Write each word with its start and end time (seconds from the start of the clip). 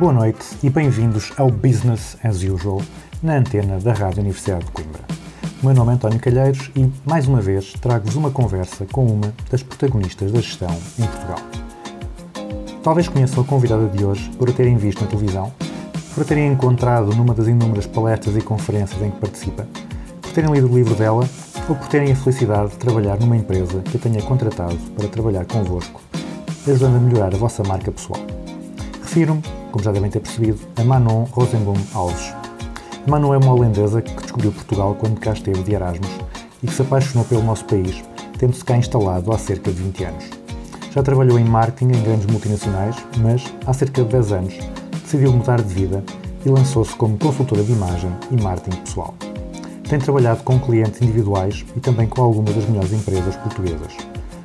Boa 0.00 0.14
noite 0.14 0.46
e 0.62 0.70
bem-vindos 0.70 1.30
ao 1.36 1.50
Business 1.50 2.16
as 2.24 2.42
Usual, 2.42 2.80
na 3.22 3.36
antena 3.36 3.78
da 3.78 3.92
Rádio 3.92 4.20
Universidade 4.22 4.64
de 4.64 4.70
Coimbra. 4.70 5.02
O 5.62 5.66
meu 5.66 5.74
nome 5.74 5.92
é 5.92 5.94
António 5.96 6.18
Calheiros 6.18 6.70
e, 6.74 6.90
mais 7.04 7.28
uma 7.28 7.38
vez, 7.38 7.74
trago-vos 7.74 8.16
uma 8.16 8.30
conversa 8.30 8.86
com 8.90 9.04
uma 9.04 9.30
das 9.50 9.62
protagonistas 9.62 10.32
da 10.32 10.40
gestão 10.40 10.74
em 10.98 11.02
Portugal. 11.02 11.38
Talvez 12.82 13.08
conheçam 13.08 13.42
a 13.42 13.46
convidada 13.46 13.88
de 13.88 14.02
hoje 14.02 14.30
por 14.38 14.48
a 14.48 14.52
terem 14.54 14.78
visto 14.78 15.02
na 15.02 15.06
televisão, 15.06 15.52
por 16.14 16.22
a 16.22 16.24
terem 16.24 16.50
encontrado 16.50 17.14
numa 17.14 17.34
das 17.34 17.46
inúmeras 17.46 17.86
palestras 17.86 18.34
e 18.38 18.40
conferências 18.40 19.02
em 19.02 19.10
que 19.10 19.20
participa, 19.20 19.68
por 20.22 20.32
terem 20.32 20.50
lido 20.50 20.66
o 20.66 20.74
livro 20.74 20.94
dela 20.94 21.28
ou 21.68 21.76
por 21.76 21.88
terem 21.88 22.10
a 22.10 22.16
felicidade 22.16 22.70
de 22.70 22.78
trabalhar 22.78 23.20
numa 23.20 23.36
empresa 23.36 23.82
que 23.82 23.98
a 23.98 24.00
tenha 24.00 24.22
contratado 24.22 24.78
para 24.96 25.08
trabalhar 25.08 25.44
convosco, 25.44 26.00
ajudando 26.66 26.96
a 26.96 27.00
melhorar 27.00 27.34
a 27.34 27.36
vossa 27.36 27.62
marca 27.62 27.92
pessoal. 27.92 28.18
Refiro-me, 29.02 29.42
como 29.70 29.84
já 29.84 29.92
devem 29.92 30.10
ter 30.10 30.20
percebido, 30.20 30.58
a 30.76 30.84
Manon 30.84 31.24
Rosenblum 31.24 31.78
Alves. 31.94 32.34
A 33.06 33.10
Manon 33.10 33.34
é 33.34 33.38
uma 33.38 33.52
holandesa 33.52 34.02
que 34.02 34.14
descobriu 34.14 34.52
Portugal 34.52 34.96
quando 34.98 35.18
cá 35.18 35.32
esteve 35.32 35.62
de 35.62 35.72
Erasmus 35.72 36.10
e 36.62 36.66
que 36.66 36.74
se 36.74 36.82
apaixonou 36.82 37.24
pelo 37.24 37.42
nosso 37.42 37.64
país, 37.64 38.02
tendo-se 38.38 38.64
cá 38.64 38.76
instalado 38.76 39.32
há 39.32 39.38
cerca 39.38 39.70
de 39.70 39.82
20 39.82 40.04
anos. 40.04 40.24
Já 40.90 41.02
trabalhou 41.02 41.38
em 41.38 41.44
marketing 41.44 41.96
em 41.96 42.02
grandes 42.02 42.26
multinacionais, 42.26 42.96
mas 43.18 43.44
há 43.66 43.72
cerca 43.72 44.02
de 44.02 44.08
10 44.10 44.32
anos 44.32 44.54
decidiu 45.02 45.32
mudar 45.32 45.60
de 45.60 45.74
vida 45.74 46.04
e 46.44 46.48
lançou-se 46.48 46.94
como 46.94 47.18
consultora 47.18 47.62
de 47.62 47.72
imagem 47.72 48.10
e 48.30 48.40
marketing 48.40 48.76
pessoal. 48.78 49.14
Tem 49.88 49.98
trabalhado 49.98 50.42
com 50.44 50.58
clientes 50.58 51.02
individuais 51.02 51.64
e 51.76 51.80
também 51.80 52.06
com 52.06 52.22
algumas 52.22 52.54
das 52.54 52.64
melhores 52.66 52.92
empresas 52.92 53.36
portuguesas. 53.36 53.96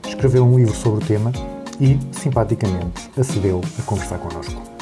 Escreveu 0.07 0.43
um 0.43 0.57
livro 0.57 0.75
sobre 0.75 1.03
o 1.03 1.07
tema 1.07 1.31
e, 1.79 1.99
simpaticamente, 2.11 3.09
acedeu 3.17 3.61
a 3.77 3.81
conversar 3.83 4.17
connosco. 4.17 4.74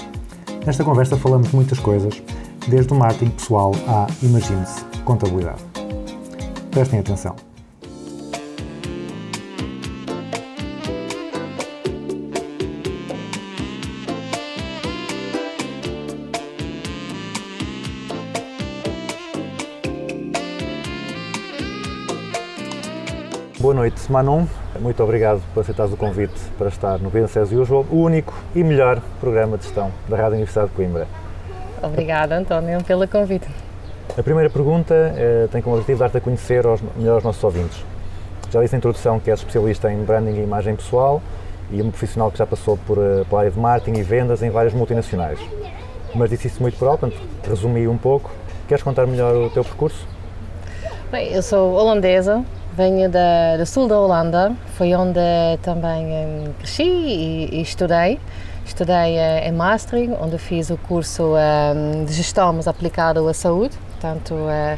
Nesta 0.66 0.86
conversa 0.86 1.18
falamos 1.18 1.50
de 1.50 1.56
muitas 1.56 1.78
coisas, 1.78 2.24
desde 2.70 2.94
o 2.94 2.96
marketing 2.96 3.32
pessoal 3.32 3.74
à, 3.86 4.08
imagine-se, 4.24 4.86
contabilidade. 5.04 5.62
Prestem 6.72 7.02
atenção. 7.02 7.36
Boa 23.60 23.74
noite, 23.74 24.10
Manon. 24.10 24.46
Muito 24.84 25.02
obrigado 25.02 25.42
por 25.54 25.62
aceitares 25.62 25.94
o 25.94 25.96
convite 25.96 26.34
para 26.58 26.68
estar 26.68 27.00
no 27.00 27.10
Business 27.10 27.38
as 27.38 27.54
Usual, 27.54 27.86
o 27.90 28.02
único 28.02 28.34
e 28.54 28.62
melhor 28.62 29.02
programa 29.18 29.58
de 29.58 29.64
gestão 29.64 29.90
da 30.10 30.18
Rádio 30.18 30.34
Universidade 30.34 30.72
de 30.72 30.76
Coimbra. 30.76 31.08
Obrigada, 31.82 32.36
António, 32.36 32.84
pelo 32.84 33.08
convite. 33.08 33.48
A 34.18 34.22
primeira 34.22 34.50
pergunta 34.50 34.94
eh, 34.94 35.48
tem 35.50 35.62
como 35.62 35.78
objetivo 35.78 36.00
dar-te 36.00 36.18
a 36.18 36.20
conhecer 36.20 36.66
aos, 36.66 36.82
melhor 36.98 37.14
aos 37.14 37.24
nossos 37.24 37.42
ouvintes. 37.42 37.82
Já 38.52 38.62
disse 38.62 38.74
na 38.74 38.80
introdução 38.80 39.22
que 39.22 39.32
és 39.32 39.40
especialista 39.40 39.90
em 39.90 40.04
branding 40.04 40.34
e 40.34 40.44
imagem 40.44 40.76
pessoal 40.76 41.22
e 41.72 41.82
um 41.82 41.90
profissional 41.90 42.30
que 42.30 42.38
já 42.38 42.46
passou 42.46 42.76
por, 42.76 42.98
eh, 42.98 43.24
pela 43.30 43.40
área 43.40 43.52
de 43.52 43.58
marketing 43.58 43.98
e 44.02 44.04
vendas 44.04 44.44
em 44.44 44.50
várias 44.50 44.74
multinacionais. 44.74 45.40
Mas 46.14 46.30
disse 46.30 46.48
isso 46.48 46.62
muito 46.62 46.86
alto, 46.86 47.00
portanto, 47.00 47.22
resumi 47.48 47.88
um 47.88 47.98
pouco. 47.98 48.30
Queres 48.68 48.84
contar 48.84 49.08
melhor 49.08 49.34
o 49.34 49.50
teu 49.50 49.64
percurso? 49.64 50.06
Bem, 51.10 51.32
eu 51.32 51.42
sou 51.42 51.72
holandesa, 51.74 52.44
venho 52.76 53.10
da, 53.10 53.58
do 53.58 53.66
sul 53.66 53.88
da 53.88 54.00
Holanda, 54.00 54.54
foi 54.76 54.94
onde 54.96 55.20
também 55.62 56.06
eh, 56.12 56.50
cresci 56.58 56.84
e, 56.84 57.50
e 57.52 57.62
estudei. 57.62 58.20
Estudei 58.66 59.18
eh, 59.18 59.48
em 59.48 59.52
Maastricht, 59.52 60.14
onde 60.20 60.38
fiz 60.38 60.70
o 60.70 60.78
curso 60.78 61.36
eh, 61.38 62.06
de 62.06 62.14
gestão, 62.14 62.52
mas 62.54 62.68
aplicado 62.68 63.28
à 63.28 63.34
saúde. 63.34 63.78
Portanto, 63.92 64.36
eh, 64.50 64.78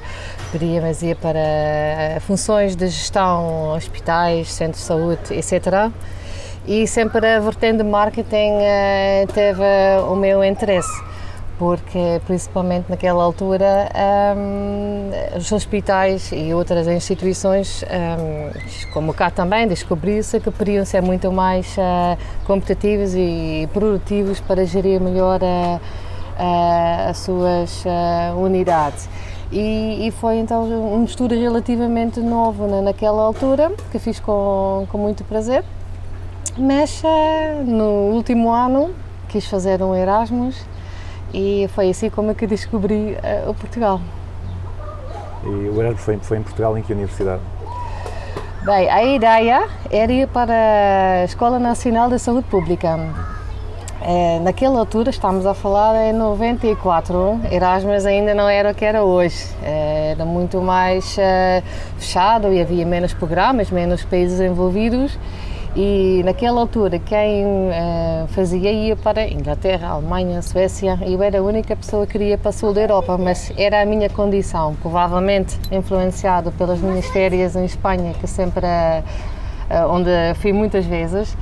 podíamos 0.51 1.01
ir 1.01 1.15
para 1.15 1.39
eh, 1.39 2.17
funções 2.19 2.75
de 2.75 2.87
gestão, 2.87 3.73
hospitais, 3.75 4.51
centros 4.51 4.81
de 4.81 4.87
saúde, 4.87 5.21
etc. 5.31 5.89
E 6.67 6.85
sempre 6.87 7.25
a 7.25 7.39
vertente 7.39 7.77
de 7.77 7.83
marketing 7.83 8.57
eh, 8.59 9.25
teve 9.33 9.63
o 10.09 10.15
meu 10.15 10.43
interesse 10.43 11.14
porque 11.57 12.21
principalmente 12.25 12.89
naquela 12.89 13.23
altura 13.23 13.89
hum, 14.35 15.11
os 15.37 15.51
hospitais 15.51 16.31
e 16.31 16.53
outras 16.53 16.87
instituições, 16.87 17.83
hum, 17.83 18.51
como 18.93 19.13
cá 19.13 19.29
também, 19.29 19.67
descobriu-se 19.67 20.39
que 20.39 20.51
podiam 20.51 20.83
ser 20.85 21.01
muito 21.01 21.31
mais 21.31 21.75
uh, 21.77 22.17
competitivos 22.45 23.13
e 23.15 23.69
produtivos 23.73 24.39
para 24.41 24.65
gerir 24.65 24.99
melhor 24.99 25.41
uh, 25.41 25.75
uh, 25.77 27.09
as 27.09 27.17
suas 27.19 27.83
unidades. 28.37 29.07
E, 29.51 30.07
e, 30.07 30.11
foi 30.11 30.37
então 30.37 30.63
um 30.63 31.05
estudo 31.05 31.35
relativamente 31.35 32.19
novo 32.19 32.67
na, 32.67 32.81
naquela 32.81 33.21
altura, 33.21 33.71
que 33.91 33.99
fiz 33.99 34.19
com, 34.19 34.87
com 34.91 34.97
muito 34.97 35.23
prazer, 35.23 35.63
mas 36.57 37.03
no 37.63 38.11
último 38.11 38.51
ano 38.51 38.93
quis 39.29 39.45
fazer 39.45 39.83
um 39.83 39.93
Erasmus 39.93 40.74
e 41.35 41.67
foi 41.67 41.89
assim 41.89 42.09
como 42.09 42.31
é 42.31 42.33
que 42.33 42.47
descobri 42.47 43.17
uh, 43.45 43.49
o 43.49 43.53
Portugal. 43.53 43.99
E 45.43 45.47
o 45.47 45.81
Erasmus 45.81 46.01
foi, 46.01 46.17
foi 46.19 46.37
em 46.37 46.41
Portugal, 46.43 46.77
em 46.77 46.81
que 46.81 46.93
universidade? 46.93 47.41
Bem, 48.63 48.89
a 48.89 49.03
ideia 49.03 49.67
era 49.91 50.11
ir 50.11 50.27
para 50.29 50.53
a 51.21 51.25
Escola 51.25 51.59
Nacional 51.59 52.09
de 52.09 52.17
Saúde 52.17 52.47
Pública. 52.47 52.97
É, 54.01 54.39
naquela 54.39 54.79
altura, 54.79 55.09
estamos 55.09 55.45
a 55.45 55.53
falar 55.53 56.09
em 56.09 56.13
94, 56.13 57.41
Erasmus 57.51 58.05
ainda 58.05 58.33
não 58.33 58.47
era 58.47 58.71
o 58.71 58.73
que 58.73 58.85
era 58.85 59.03
hoje. 59.03 59.45
É, 59.61 60.11
era 60.11 60.25
muito 60.25 60.61
mais 60.61 61.17
uh, 61.17 61.63
fechado 61.97 62.53
e 62.53 62.61
havia 62.61 62.85
menos 62.85 63.13
programas, 63.13 63.69
menos 63.69 64.05
países 64.05 64.39
envolvidos. 64.39 65.17
E 65.75 66.21
naquela 66.23 66.61
altura, 66.61 66.99
quem 66.99 67.43
uh, 67.45 68.27
fazia 68.29 68.71
ia 68.71 68.95
para 68.95 69.27
Inglaterra, 69.27 69.89
Alemanha, 69.89 70.41
Suécia. 70.41 70.97
Eu 71.01 71.21
era 71.21 71.39
a 71.39 71.41
única 71.41 71.75
pessoa 71.75 72.07
que 72.07 72.17
iria 72.17 72.37
para 72.37 72.47
o 72.47 72.53
sul 72.53 72.73
da 72.73 72.79
Europa, 72.79 73.17
mas 73.17 73.51
era 73.57 73.81
a 73.81 73.85
minha 73.85 74.09
condição, 74.09 74.73
provavelmente 74.81 75.59
influenciado 75.69 76.49
pelas 76.53 76.79
minhas 76.79 77.05
férias 77.07 77.57
em 77.57 77.65
Espanha, 77.65 78.13
que 78.13 78.25
sempre 78.25 78.65
uh, 78.65 79.89
onde 79.89 80.09
fui 80.35 80.53
muitas 80.53 80.85
vezes. 80.85 81.35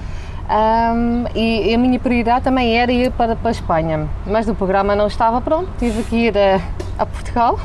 Um, 0.50 1.26
e, 1.36 1.70
e, 1.70 1.76
a 1.76 1.78
minha 1.78 2.00
prioridade 2.00 2.44
também 2.44 2.76
era 2.76 2.92
ir 2.92 3.12
para, 3.12 3.36
para 3.36 3.50
a 3.50 3.52
Espanha, 3.52 4.10
mas 4.26 4.48
o 4.50 4.56
programa 4.56 4.96
não 4.96 5.06
estava 5.06 5.40
pronto, 5.42 5.70
tive 5.78 6.04
que 6.04 6.16
ir 6.16 6.38
a, 6.38 6.60
a 6.98 7.06
Portugal. 7.06 7.60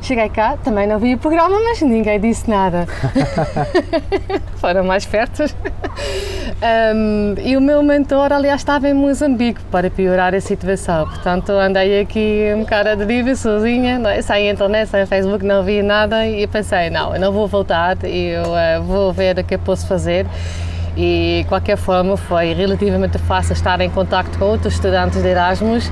Cheguei 0.00 0.28
cá, 0.28 0.56
também 0.62 0.86
não 0.86 0.98
vi 0.98 1.14
o 1.14 1.18
programa, 1.18 1.56
mas 1.62 1.82
ninguém 1.82 2.20
disse 2.20 2.48
nada. 2.48 2.86
Foram 4.56 4.84
mais 4.84 5.04
perto. 5.04 5.44
Um, 6.94 7.34
e 7.42 7.56
o 7.56 7.60
meu 7.60 7.82
mentor, 7.82 8.32
aliás, 8.32 8.60
estava 8.60 8.88
em 8.88 8.94
Moçambique 8.94 9.60
para 9.70 9.90
piorar 9.90 10.34
a 10.34 10.40
situação. 10.40 11.06
Portanto, 11.06 11.50
andei 11.50 12.00
aqui 12.00 12.52
um 12.54 12.60
bocado 12.60 12.90
a 12.90 12.94
deriva 12.94 13.34
sozinha, 13.34 13.98
não 13.98 14.10
é? 14.10 14.22
sem 14.22 14.48
internet, 14.48 14.88
sem 14.88 15.04
Facebook, 15.04 15.44
não 15.44 15.62
vi 15.62 15.82
nada 15.82 16.26
e 16.26 16.46
pensei: 16.46 16.90
não, 16.90 17.14
eu 17.14 17.20
não 17.20 17.32
vou 17.32 17.46
voltar, 17.46 17.96
eu 18.04 18.42
uh, 18.42 18.82
vou 18.82 19.12
ver 19.12 19.38
o 19.38 19.44
que 19.44 19.56
eu 19.56 19.58
posso 19.58 19.86
fazer 19.86 20.26
e 20.96 21.42
de 21.42 21.48
qualquer 21.48 21.76
forma 21.76 22.16
foi 22.16 22.52
relativamente 22.52 23.18
fácil 23.18 23.52
estar 23.52 23.80
em 23.80 23.88
contato 23.88 24.36
com 24.36 24.46
outros 24.46 24.74
estudantes 24.74 25.22
de 25.22 25.28
Erasmus 25.28 25.90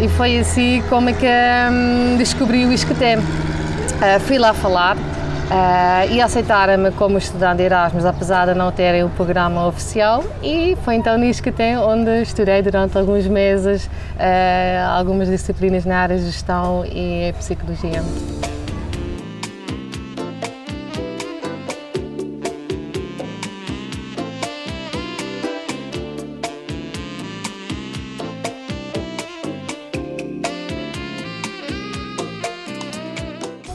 e 0.00 0.08
foi 0.08 0.38
assim 0.38 0.82
como 0.88 1.10
é 1.10 1.12
que 1.12 1.26
hum, 1.26 2.16
descobri 2.16 2.64
o 2.64 2.72
ISCTEM. 2.72 3.18
Uh, 3.18 4.20
fui 4.20 4.38
lá 4.38 4.54
falar 4.54 4.96
uh, 4.96 6.10
e 6.10 6.22
aceitaram-me 6.22 6.90
como 6.92 7.18
estudante 7.18 7.58
de 7.58 7.64
Erasmus, 7.64 8.06
apesar 8.06 8.46
de 8.46 8.54
não 8.54 8.72
terem 8.72 9.04
o 9.04 9.10
programa 9.10 9.66
oficial 9.66 10.24
e 10.42 10.76
foi 10.84 10.94
então 10.94 11.18
no 11.18 11.24
ISCTEM 11.24 11.76
onde 11.78 12.22
estudei 12.22 12.62
durante 12.62 12.96
alguns 12.96 13.26
meses 13.26 13.86
uh, 13.86 14.96
algumas 14.96 15.28
disciplinas 15.28 15.84
na 15.84 15.98
área 15.98 16.16
de 16.16 16.24
gestão 16.24 16.82
e 16.86 17.34
psicologia. 17.38 18.02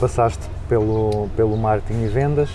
Passaste 0.06 0.48
pelo, 0.68 1.28
pelo 1.36 1.56
marketing 1.56 2.04
e 2.04 2.06
vendas 2.06 2.48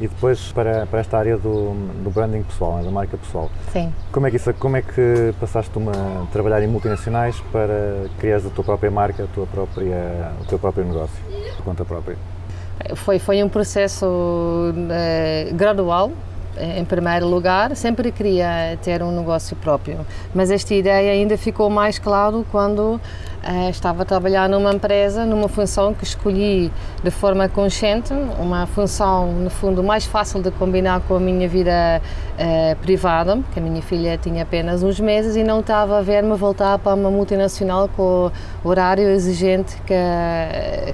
e 0.00 0.08
depois 0.08 0.52
para, 0.52 0.86
para 0.86 1.00
esta 1.00 1.18
área 1.18 1.36
do, 1.36 1.74
do 2.02 2.10
branding 2.10 2.42
pessoal, 2.42 2.76
né, 2.76 2.84
da 2.84 2.90
marca 2.90 3.16
pessoal. 3.18 3.50
Sim. 3.72 3.92
Como 4.10 4.26
é 4.26 4.30
que, 4.30 4.36
isso, 4.36 4.54
como 4.54 4.76
é 4.76 4.82
que 4.82 5.34
passaste 5.38 5.76
uma, 5.76 5.92
a 5.92 6.26
trabalhar 6.32 6.62
em 6.62 6.66
multinacionais 6.66 7.38
para 7.52 8.06
criares 8.18 8.46
a 8.46 8.50
tua 8.50 8.64
própria 8.64 8.90
marca, 8.90 9.24
a 9.24 9.26
tua 9.26 9.46
própria, 9.46 10.32
o 10.40 10.44
teu 10.46 10.58
próprio 10.58 10.84
negócio, 10.86 11.18
por 11.56 11.64
conta 11.64 11.84
própria? 11.84 12.16
Foi, 12.94 13.18
foi 13.18 13.42
um 13.42 13.48
processo 13.48 14.72
eh, 14.90 15.50
gradual. 15.52 16.12
Em 16.60 16.84
primeiro 16.84 17.28
lugar, 17.28 17.76
sempre 17.76 18.10
queria 18.10 18.76
ter 18.82 19.00
um 19.00 19.12
negócio 19.12 19.54
próprio, 19.56 20.04
mas 20.34 20.50
esta 20.50 20.74
ideia 20.74 21.12
ainda 21.12 21.38
ficou 21.38 21.70
mais 21.70 22.00
claro 22.00 22.44
quando 22.50 23.00
estava 23.70 24.02
a 24.02 24.04
trabalhar 24.04 24.48
numa 24.48 24.72
empresa, 24.72 25.24
numa 25.24 25.48
função 25.48 25.94
que 25.94 26.04
escolhi 26.04 26.70
de 27.02 27.10
forma 27.10 27.48
consciente, 27.48 28.12
uma 28.38 28.66
função, 28.66 29.32
no 29.32 29.48
fundo, 29.48 29.82
mais 29.82 30.04
fácil 30.04 30.42
de 30.42 30.50
combinar 30.50 31.00
com 31.08 31.16
a 31.16 31.20
minha 31.20 31.48
vida 31.48 32.02
eh, 32.38 32.76
privada, 32.82 33.36
porque 33.36 33.58
a 33.58 33.62
minha 33.62 33.80
filha 33.80 34.18
tinha 34.18 34.42
apenas 34.42 34.82
uns 34.82 35.00
meses 35.00 35.34
e 35.36 35.42
não 35.42 35.60
estava 35.60 35.98
a 35.98 36.02
ver-me 36.02 36.36
voltar 36.36 36.78
para 36.78 36.94
uma 36.94 37.10
multinacional 37.10 37.88
com 37.96 38.30
o 38.64 38.68
horário 38.68 39.08
exigente 39.08 39.76
que, 39.86 39.94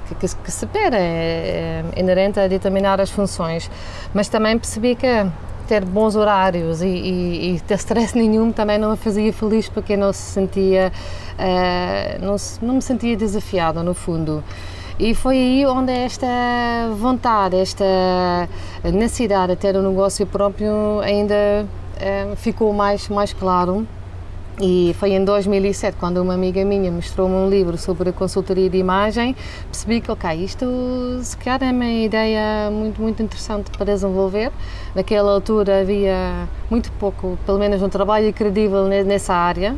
que, 0.07 0.15
que 0.15 0.27
se- 0.51 0.65
espera, 0.65 0.97
é, 0.97 1.83
é 1.95 1.99
inerente 1.99 2.39
a 2.39 2.47
determinadas 2.47 3.09
funções. 3.09 3.69
Mas 4.13 4.29
também 4.29 4.57
percebi 4.57 4.95
que 4.95 5.07
ter 5.67 5.83
bons 5.85 6.15
horários 6.15 6.81
e, 6.81 6.87
e, 6.87 7.55
e 7.55 7.59
ter 7.61 7.75
stress 7.75 8.15
nenhum 8.17 8.51
também 8.51 8.77
não 8.77 8.91
me 8.91 8.97
fazia 8.97 9.31
feliz 9.33 9.67
porque 9.69 9.97
não 9.97 10.13
se 10.13 10.21
sentia, 10.21 10.91
eh, 11.37 12.17
não, 12.21 12.37
se- 12.37 12.63
não 12.63 12.75
me 12.75 12.81
sentia 12.81 13.15
desafiada 13.17 13.83
no 13.83 13.93
fundo. 13.93 14.43
E 14.97 15.13
foi 15.13 15.35
aí 15.35 15.65
onde 15.65 15.91
esta 15.91 16.25
vontade, 16.97 17.57
esta 17.57 17.83
necessidade 18.83 19.53
de 19.53 19.57
ter 19.57 19.75
um 19.75 19.81
negócio 19.89 20.25
próprio 20.25 20.99
ainda 21.01 21.65
eh, 21.99 22.27
ficou 22.37 22.71
mais, 22.73 23.09
mais 23.09 23.33
claro. 23.33 23.85
E 24.59 24.95
foi 24.97 25.11
em 25.11 25.25
2007, 25.25 25.97
quando 25.99 26.21
uma 26.21 26.33
amiga 26.33 26.63
minha 26.63 26.89
mostrou-me 26.89 27.35
um 27.35 27.49
livro 27.49 27.77
sobre 27.77 28.09
a 28.09 28.13
consultoria 28.13 28.69
de 28.69 28.77
imagem, 28.77 29.35
percebi 29.65 29.99
que, 29.99 30.09
ok, 30.09 30.31
isto 30.31 30.65
se 31.21 31.35
calhar 31.35 31.61
é 31.61 31.71
uma 31.71 31.85
ideia 31.85 32.71
muito, 32.71 33.01
muito 33.01 33.21
interessante 33.21 33.69
para 33.71 33.85
desenvolver. 33.85 34.53
Naquela 34.95 35.33
altura 35.33 35.81
havia 35.81 36.47
muito 36.69 36.89
pouco, 36.93 37.37
pelo 37.45 37.59
menos 37.59 37.81
um 37.81 37.89
trabalho 37.89 38.31
credível 38.31 38.85
ne- 38.87 39.03
nessa 39.03 39.33
área. 39.33 39.75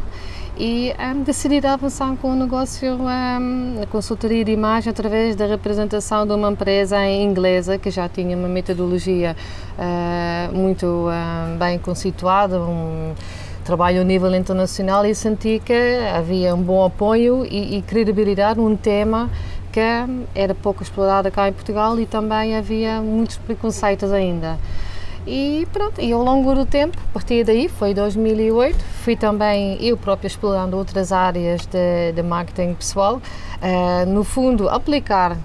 E 0.59 0.91
um, 0.99 1.67
avançar 1.71 2.15
com 2.19 2.31
o 2.31 2.35
negócio 2.35 2.93
um, 2.93 3.79
na 3.79 3.85
consultoria 3.85 4.43
de 4.43 4.51
imagem 4.51 4.89
através 4.89 5.35
da 5.35 5.45
representação 5.45 6.25
de 6.25 6.33
uma 6.33 6.49
empresa 6.51 6.99
em 7.05 7.23
inglesa 7.23 7.77
que 7.77 7.91
já 7.91 8.09
tinha 8.09 8.35
uma 8.35 8.47
metodologia 8.47 9.35
ah, 9.77 10.49
muito 10.51 11.07
ah, 11.11 11.55
bem 11.59 11.77
conceituada, 11.77 12.59
um, 12.59 13.13
trabalho 13.67 13.99
a 13.99 14.03
nível 14.05 14.33
internacional 14.33 15.05
e 15.05 15.13
senti 15.13 15.61
que 15.63 15.99
havia 16.15 16.55
um 16.55 16.61
bom 16.61 16.85
apoio 16.85 17.45
e, 17.45 17.77
e 17.77 17.81
credibilidade 17.81 18.61
num 18.61 18.77
tema 18.77 19.29
que 19.73 19.81
era 20.33 20.55
pouco 20.55 20.81
explorado 20.81 21.29
cá 21.29 21.49
em 21.49 21.53
Portugal 21.53 21.99
e 21.99 22.05
também 22.05 22.55
havia 22.55 23.01
muitos 23.01 23.35
preconceitos 23.35 24.13
ainda. 24.13 24.57
E 25.27 25.67
pronto, 25.73 25.99
e 25.99 26.13
ao 26.13 26.23
longo 26.23 26.55
do 26.55 26.65
tempo, 26.65 26.97
a 27.09 27.13
partir 27.13 27.43
daí, 27.43 27.67
foi 27.67 27.93
2008, 27.93 28.77
fui 29.03 29.17
também 29.17 29.77
eu 29.85 29.97
própria 29.97 30.27
explorando 30.27 30.77
outras 30.77 31.11
áreas 31.11 31.65
de, 31.65 32.13
de 32.13 32.23
marketing 32.23 32.73
pessoal. 32.73 33.21
Eh, 33.61 34.05
no 34.05 34.23
fundo, 34.23 34.69
aplicar 34.69 35.37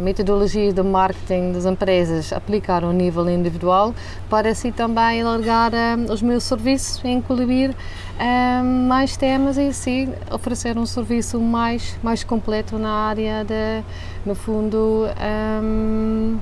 metodologias 0.00 0.74
de 0.74 0.82
marketing 0.82 1.52
das 1.52 1.64
empresas, 1.64 2.32
aplicar 2.32 2.82
ao 2.84 2.92
nível 2.92 3.28
individual, 3.30 3.94
para 4.28 4.50
assim 4.50 4.72
também 4.72 5.22
alargar 5.22 5.72
eh, 5.72 5.96
os 6.10 6.22
meus 6.22 6.44
serviços 6.44 7.02
e 7.04 7.08
incluir 7.08 7.76
eh, 8.18 8.62
mais 8.62 9.16
temas 9.16 9.56
e 9.56 9.68
assim 9.68 10.12
oferecer 10.30 10.76
um 10.76 10.86
serviço 10.86 11.40
mais, 11.40 11.98
mais 12.02 12.24
completo 12.24 12.78
na 12.78 12.90
área 12.90 13.44
de, 13.44 13.84
no 14.26 14.34
fundo, 14.34 15.06
eh, 15.18 16.36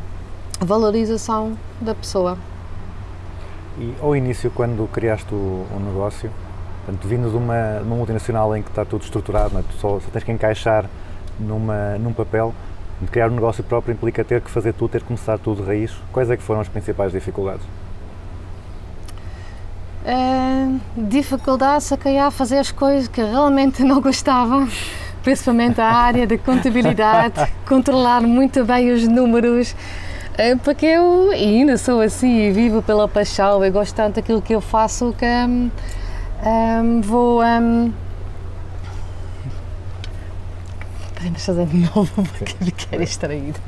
valorização 0.61 1.57
da 1.81 1.95
pessoa. 1.95 2.39
E 3.79 3.95
ao 4.01 4.17
início, 4.17 4.51
quando 4.51 4.89
criaste 4.91 5.33
o, 5.33 5.67
negócio, 5.87 6.31
portanto, 6.85 7.07
vindo 7.07 7.31
de 7.31 7.37
uma, 7.37 7.81
numa 7.81 7.97
multinacional 7.97 8.57
em 8.57 8.63
que 8.63 8.71
está 8.71 8.85
tudo 8.85 9.05
estruturado, 9.05 9.57
é? 9.59 9.63
só, 9.79 10.01
só 10.01 10.09
tens 10.13 10.25
que 10.25 10.33
encaixar 10.33 10.87
numa, 11.39 11.97
num 11.99 12.13
papel, 12.13 12.53
de 12.53 12.68
criar 13.07 13.29
um 13.31 13.35
negócio 13.35 13.63
próprio 13.63 13.93
implica 13.93 14.25
ter 14.25 14.41
que 14.41 14.51
fazer 14.51 14.73
tudo, 14.73 14.91
ter 14.91 15.01
que 15.01 15.07
começar 15.07 15.39
tudo 15.39 15.63
de 15.63 15.69
raiz. 15.69 15.93
Quais 16.13 16.31
é 16.31 16.37
que 16.37 16.43
foram 16.43 16.61
as 16.61 16.69
principais 16.69 17.13
dificuldades? 17.13 17.65
Uh, 20.05 20.81
dificuldades 20.97 21.93
a 21.93 21.97
calhar 21.97 22.31
fazer 22.31 22.59
as 22.59 22.73
coisas 22.73 23.09
que 23.09 23.23
realmente 23.23 23.83
não 23.85 24.01
gostava, 24.01 24.67
principalmente 25.23 25.81
a 25.81 25.87
área 25.87 26.27
da 26.27 26.39
contabilidade, 26.39 27.35
controlar 27.69 28.23
muito 28.23 28.65
bem 28.65 28.91
os 28.91 29.07
números, 29.07 29.73
uh, 29.73 30.59
porque 30.65 30.87
eu 30.87 31.31
ainda 31.31 31.77
sou 31.77 32.01
assim 32.01 32.49
e 32.49 32.51
vivo 32.53 32.83
pela 32.83 33.07
paixão, 33.07 33.63
eu 33.65 33.71
gosto 33.71 33.95
tanto 33.95 34.17
daquilo 34.17 34.41
que 34.41 34.55
eu 34.55 34.61
faço 34.61 35.15
que 35.19 35.27
um, 35.27 35.71
um, 36.45 37.01
vou. 37.03 37.43
Um, 37.43 37.93
Podemos 41.19 41.45
fazer 41.45 41.67
de 41.67 41.77
novo 41.79 42.09
porque 42.39 42.55
fiquei 42.65 42.99
distraída. 43.01 43.59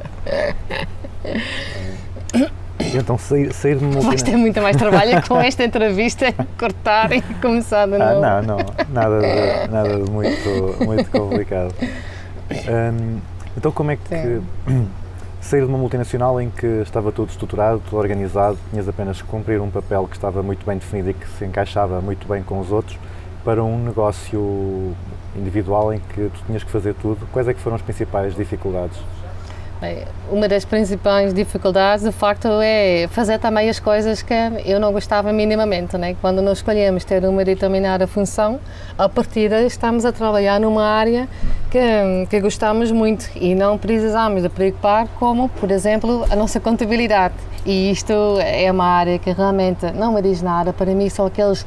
E 2.79 2.97
então 2.97 3.19
sair, 3.19 3.53
sair 3.53 3.77
de 3.77 3.85
uma 3.85 4.01
Vais 4.01 4.23
ter 4.23 4.37
muito 4.37 4.61
mais 4.63 4.77
trabalho 4.77 5.21
com 5.27 5.37
esta 5.43 5.65
entrevista, 5.65 6.33
cortar 6.59 7.13
e 7.13 7.21
começar 7.43 7.87
de 7.87 7.95
Ah, 7.97 8.15
novo. 8.15 8.21
não, 8.21 8.43
não, 8.43 8.57
nada 8.89 9.19
de, 9.21 9.71
nada 9.71 9.97
de 10.05 10.11
muito, 10.11 10.85
muito 10.87 11.11
complicado. 11.11 11.75
Hum, 12.51 13.19
então, 13.57 13.71
como 13.73 13.91
é 13.91 13.97
que 13.97 14.09
Sim. 14.09 14.89
sair 15.41 15.61
de 15.61 15.67
uma 15.67 15.77
multinacional 15.79 16.41
em 16.41 16.51
que 16.51 16.67
estava 16.67 17.13
tudo 17.13 17.31
estruturado, 17.31 17.83
tudo 17.85 17.99
organizado, 17.99 18.57
tinhas 18.71 18.89
apenas 18.89 19.21
que 19.21 19.29
cumprir 19.29 19.61
um 19.61 19.71
papel 19.71 20.07
que 20.07 20.17
estava 20.17 20.43
muito 20.43 20.65
bem 20.65 20.79
definido 20.79 21.11
e 21.11 21.15
que 21.15 21.29
se 21.37 21.45
encaixava 21.45 22.01
muito 22.01 22.27
bem 22.29 22.43
com 22.43 22.61
os 22.61 22.71
outros, 22.73 22.97
para 23.51 23.65
um 23.65 23.83
negócio 23.83 24.95
individual 25.35 25.93
em 25.93 25.99
que 25.99 26.31
tu 26.31 26.45
tinhas 26.47 26.63
que 26.63 26.71
fazer 26.71 26.95
tudo, 26.95 27.27
quais 27.33 27.49
é 27.49 27.53
que 27.53 27.59
foram 27.59 27.75
as 27.75 27.83
principais 27.83 28.37
dificuldades? 28.37 28.97
Bem, 29.81 30.05
Uma 30.31 30.47
das 30.47 30.65
principais 30.65 31.35
dificuldades, 31.35 32.05
de 32.05 32.13
facto, 32.13 32.47
é 32.63 33.09
fazer 33.11 33.41
também 33.41 33.69
as 33.69 33.81
coisas 33.81 34.23
que 34.23 34.35
eu 34.65 34.79
não 34.79 34.93
gostava 34.93 35.33
minimamente. 35.33 35.99
Né? 35.99 36.15
Quando 36.21 36.41
nós 36.41 36.59
escolhemos 36.59 37.03
ter 37.03 37.25
uma 37.25 37.45
determinada 37.45 38.07
função, 38.07 38.61
a 38.97 39.09
partir 39.09 39.51
estamos 39.67 40.05
a 40.05 40.13
trabalhar 40.13 40.61
numa 40.61 40.85
área 40.85 41.27
que, 41.73 42.27
que 42.31 42.41
gostamos 42.41 42.93
muito 42.93 43.29
e 43.35 43.57
não 43.57 43.77
precisamos 43.77 44.43
de 44.43 44.49
preocupar 44.49 45.09
como, 45.19 45.49
por 45.49 45.73
exemplo, 45.73 46.25
a 46.31 46.37
nossa 46.37 46.61
contabilidade. 46.61 47.35
E 47.67 47.91
isto 47.91 48.13
é 48.39 48.71
uma 48.71 48.87
área 48.87 49.19
que 49.19 49.33
realmente 49.33 49.91
não 49.91 50.13
me 50.13 50.23
diz 50.23 50.41
nada. 50.41 50.73
Para 50.73 50.95
mim, 50.95 51.09
são 51.09 51.27
aqueles 51.27 51.67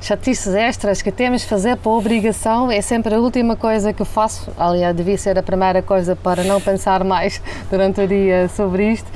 chatices 0.00 0.54
extras 0.54 1.02
que 1.02 1.12
temos 1.12 1.42
de 1.42 1.46
fazer 1.46 1.76
por 1.76 1.98
obrigação 1.98 2.70
é 2.70 2.80
sempre 2.80 3.14
a 3.14 3.18
última 3.18 3.54
coisa 3.54 3.92
que 3.92 4.04
faço. 4.04 4.50
Aliás, 4.58 4.96
devia 4.96 5.18
ser 5.18 5.38
a 5.38 5.42
primeira 5.42 5.82
coisa 5.82 6.16
para 6.16 6.42
não 6.42 6.60
pensar 6.60 7.04
mais 7.04 7.40
durante 7.70 8.00
o 8.00 8.08
dia 8.08 8.48
sobre 8.48 8.92
isto. 8.92 9.10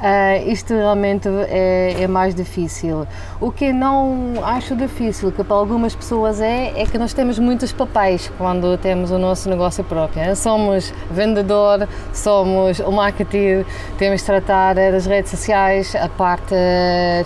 Ah, 0.00 0.36
isto 0.38 0.74
realmente 0.74 1.28
é, 1.48 2.02
é 2.02 2.06
mais 2.06 2.34
difícil. 2.34 3.06
O 3.40 3.50
que 3.50 3.72
não 3.72 4.34
acho 4.42 4.74
difícil, 4.74 5.30
que 5.32 5.42
para 5.44 5.56
algumas 5.56 5.94
pessoas 5.94 6.40
é, 6.40 6.72
é 6.76 6.84
que 6.84 6.98
nós 6.98 7.12
temos 7.12 7.38
muitos 7.38 7.72
papéis 7.72 8.30
quando 8.36 8.76
temos 8.76 9.10
o 9.10 9.18
nosso 9.18 9.48
negócio 9.48 9.84
próprio. 9.84 10.22
né? 10.22 10.34
Somos 10.34 10.92
vendedor, 11.10 11.88
somos 12.12 12.80
o 12.80 12.90
marketing, 12.90 13.64
temos 13.96 14.20
de 14.20 14.26
tratar 14.26 14.74
das 14.74 15.06
redes 15.06 15.30
sociais, 15.30 15.94
a 15.94 16.08
parte 16.08 16.54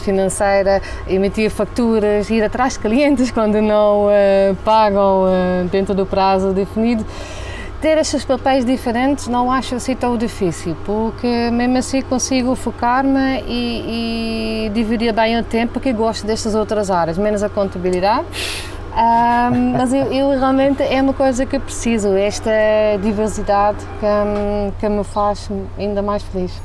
financeira, 0.00 0.82
emitir 1.08 1.50
facturas, 1.50 2.30
ir 2.30 2.42
atrás 2.42 2.74
de 2.74 2.80
clientes 2.80 3.30
quando 3.32 3.60
não 3.60 4.08
ah, 4.08 4.54
pagam 4.64 5.24
ah, 5.26 5.66
dentro 5.70 5.94
do 5.94 6.04
prazo 6.04 6.52
definido. 6.52 7.04
Ter 7.80 7.96
estes 7.96 8.24
papéis 8.24 8.64
diferentes 8.64 9.28
não 9.28 9.52
acho 9.52 9.76
assim 9.76 9.94
tão 9.94 10.16
difícil, 10.16 10.76
porque 10.84 11.48
mesmo 11.52 11.78
assim 11.78 12.02
consigo 12.02 12.56
focar-me 12.56 13.40
e, 13.46 14.66
e 14.66 14.70
dividir 14.70 15.12
bem 15.12 15.38
o 15.38 15.44
tempo, 15.44 15.74
porque 15.74 15.92
gosto 15.92 16.26
destas 16.26 16.56
outras 16.56 16.90
áreas, 16.90 17.16
menos 17.16 17.40
a 17.40 17.48
contabilidade. 17.48 18.26
Ah, 18.92 19.50
mas 19.52 19.92
eu, 19.92 20.12
eu 20.12 20.30
realmente 20.30 20.82
é 20.82 21.00
uma 21.00 21.12
coisa 21.12 21.46
que 21.46 21.56
preciso, 21.56 22.16
esta 22.16 22.50
diversidade 23.00 23.78
que, 24.00 24.80
que 24.80 24.88
me 24.88 25.04
faz 25.04 25.48
ainda 25.78 26.02
mais 26.02 26.24
feliz. 26.24 26.60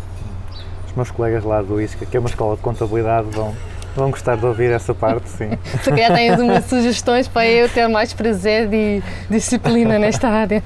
Os 0.88 0.96
meus 0.96 1.12
colegas 1.12 1.44
lá 1.44 1.62
do 1.62 1.80
ISCA, 1.80 2.08
que 2.08 2.18
é 2.18 2.20
uma 2.20 2.30
escola 2.30 2.56
de 2.56 2.64
contabilidade, 2.64 3.28
vão, 3.30 3.54
Vão 3.96 4.10
gostar 4.10 4.36
de 4.36 4.46
ouvir 4.46 4.72
essa 4.72 4.94
parte, 4.94 5.30
sim. 5.30 5.52
Se 5.84 5.90
calhar 5.90 6.14
tens 6.14 6.32
algumas 6.32 6.66
sugestões 6.66 7.28
para 7.28 7.48
eu 7.48 7.70
ter 7.70 7.88
mais 7.88 8.12
prazer 8.12 8.74
e 8.74 9.04
disciplina 9.30 10.00
nesta 10.00 10.28
área. 10.28 10.64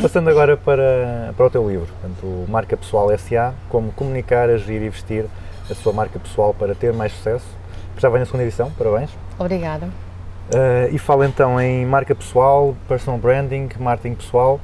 Passando 0.00 0.30
agora 0.30 0.56
para, 0.56 1.34
para 1.36 1.46
o 1.46 1.50
teu 1.50 1.68
livro, 1.68 1.88
portanto, 2.00 2.46
Marca 2.48 2.76
Pessoal 2.76 3.08
SA, 3.18 3.52
como 3.68 3.90
comunicar, 3.90 4.48
agir 4.48 4.80
e 4.80 4.88
vestir 4.88 5.24
a 5.70 5.74
sua 5.74 5.92
marca 5.92 6.18
pessoal 6.18 6.54
para 6.54 6.74
ter 6.74 6.92
mais 6.92 7.12
sucesso, 7.12 7.46
que 7.94 8.02
já 8.02 8.08
vem 8.08 8.20
na 8.20 8.26
segunda 8.26 8.44
edição, 8.44 8.70
parabéns. 8.72 9.10
Obrigada. 9.38 9.86
Uh, 9.86 10.94
e 10.94 10.98
fala 10.98 11.26
então 11.26 11.60
em 11.60 11.84
marca 11.84 12.14
pessoal, 12.14 12.76
personal 12.86 13.18
branding, 13.18 13.68
marketing 13.80 14.14
pessoal, 14.14 14.60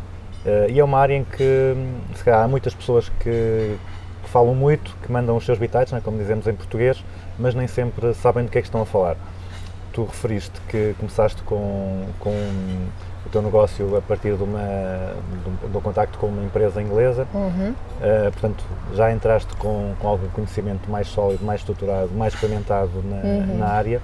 uh, 0.47 0.71
e 0.71 0.78
é 0.78 0.85
uma 0.85 0.99
área 0.99 1.16
em 1.16 1.25
que 1.25 1.75
hum, 1.76 2.00
se 2.14 2.23
calhar, 2.23 2.44
há 2.44 2.49
muitas 2.49 2.73
pessoas 2.75 3.09
que, 3.09 3.76
que 4.23 4.28
falam 4.28 4.54
muito, 4.54 4.97
que 5.02 5.11
mandam 5.11 5.37
os 5.37 5.44
seus 5.44 5.59
bitites, 5.59 5.92
né, 5.92 6.00
como 6.04 6.18
dizemos 6.18 6.47
em 6.47 6.54
português, 6.54 7.02
mas 7.38 7.54
nem 7.54 7.66
sempre 7.66 8.14
sabem 8.14 8.44
do 8.44 8.50
que 8.50 8.59
é 8.59 8.61
que 8.61 8.68
estão 8.68 8.82
a 8.82 8.87
falar. 8.87 9.16
Tu 9.92 10.04
referiste 10.04 10.59
que 10.68 10.94
começaste 10.99 11.42
com, 11.42 12.06
com 12.21 12.32
teu 13.32 13.42
negócio 13.42 13.96
a 13.96 14.00
partir 14.02 14.36
de, 14.36 14.42
uma, 14.42 14.60
de, 15.42 15.66
um, 15.66 15.70
de 15.70 15.76
um 15.76 15.80
contacto 15.80 16.18
com 16.18 16.26
uma 16.28 16.42
empresa 16.44 16.80
inglesa, 16.82 17.26
Uhum. 17.34 17.70
uh, 17.70 18.30
portanto 18.32 18.62
já 18.94 19.10
entraste 19.10 19.54
com, 19.56 19.94
com 19.98 20.06
algum 20.08 20.28
conhecimento 20.28 20.90
mais 20.90 21.08
sólido, 21.08 21.44
mais 21.44 21.60
estruturado, 21.60 22.10
mais 22.14 22.34
experimentado 22.34 22.90
na, 23.04 23.54
na 23.56 23.66
área, 23.66 24.00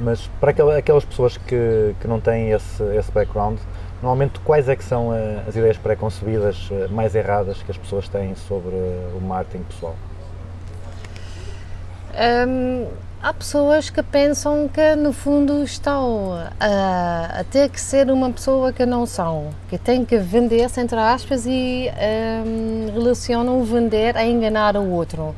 mas 0.00 0.26
para 0.40 0.50
aquela- 0.50 0.76
aquelas 0.76 1.04
pessoas 1.04 1.36
que, 1.36 1.94
que 2.00 2.08
não 2.08 2.18
têm 2.20 2.50
esse, 2.50 2.82
esse 2.96 3.10
background, 3.12 3.58
normalmente 4.02 4.40
quais 4.40 4.68
é 4.68 4.74
que 4.76 4.84
são 4.84 5.10
as 5.46 5.54
ideias 5.54 5.76
pré-concebidas 5.78 6.70
uh, 6.70 6.88
mais 6.90 7.14
erradas 7.14 7.62
que 7.62 7.70
as 7.70 7.76
pessoas 7.78 8.08
têm 8.08 8.34
sobre 8.34 8.74
o 8.74 9.20
marketing 9.20 9.64
pessoal? 9.64 9.94
Hum, 12.48 12.86
há 13.26 13.34
pessoas 13.34 13.90
que 13.90 14.04
pensam 14.04 14.68
que 14.68 14.94
no 14.94 15.12
fundo 15.12 15.64
estão 15.64 16.30
a, 16.60 17.40
a 17.40 17.44
ter 17.44 17.68
que 17.68 17.80
ser 17.80 18.08
uma 18.08 18.30
pessoa 18.30 18.72
que 18.72 18.86
não 18.86 19.04
são, 19.04 19.48
que 19.68 19.76
tem 19.76 20.04
que 20.04 20.16
vender-se 20.16 20.80
entre 20.80 20.96
aspas 20.96 21.44
e 21.44 21.90
hum, 22.46 22.88
relacionam 22.94 23.64
vender 23.64 24.16
a 24.16 24.24
enganar 24.24 24.76
o 24.76 24.88
outro. 24.92 25.34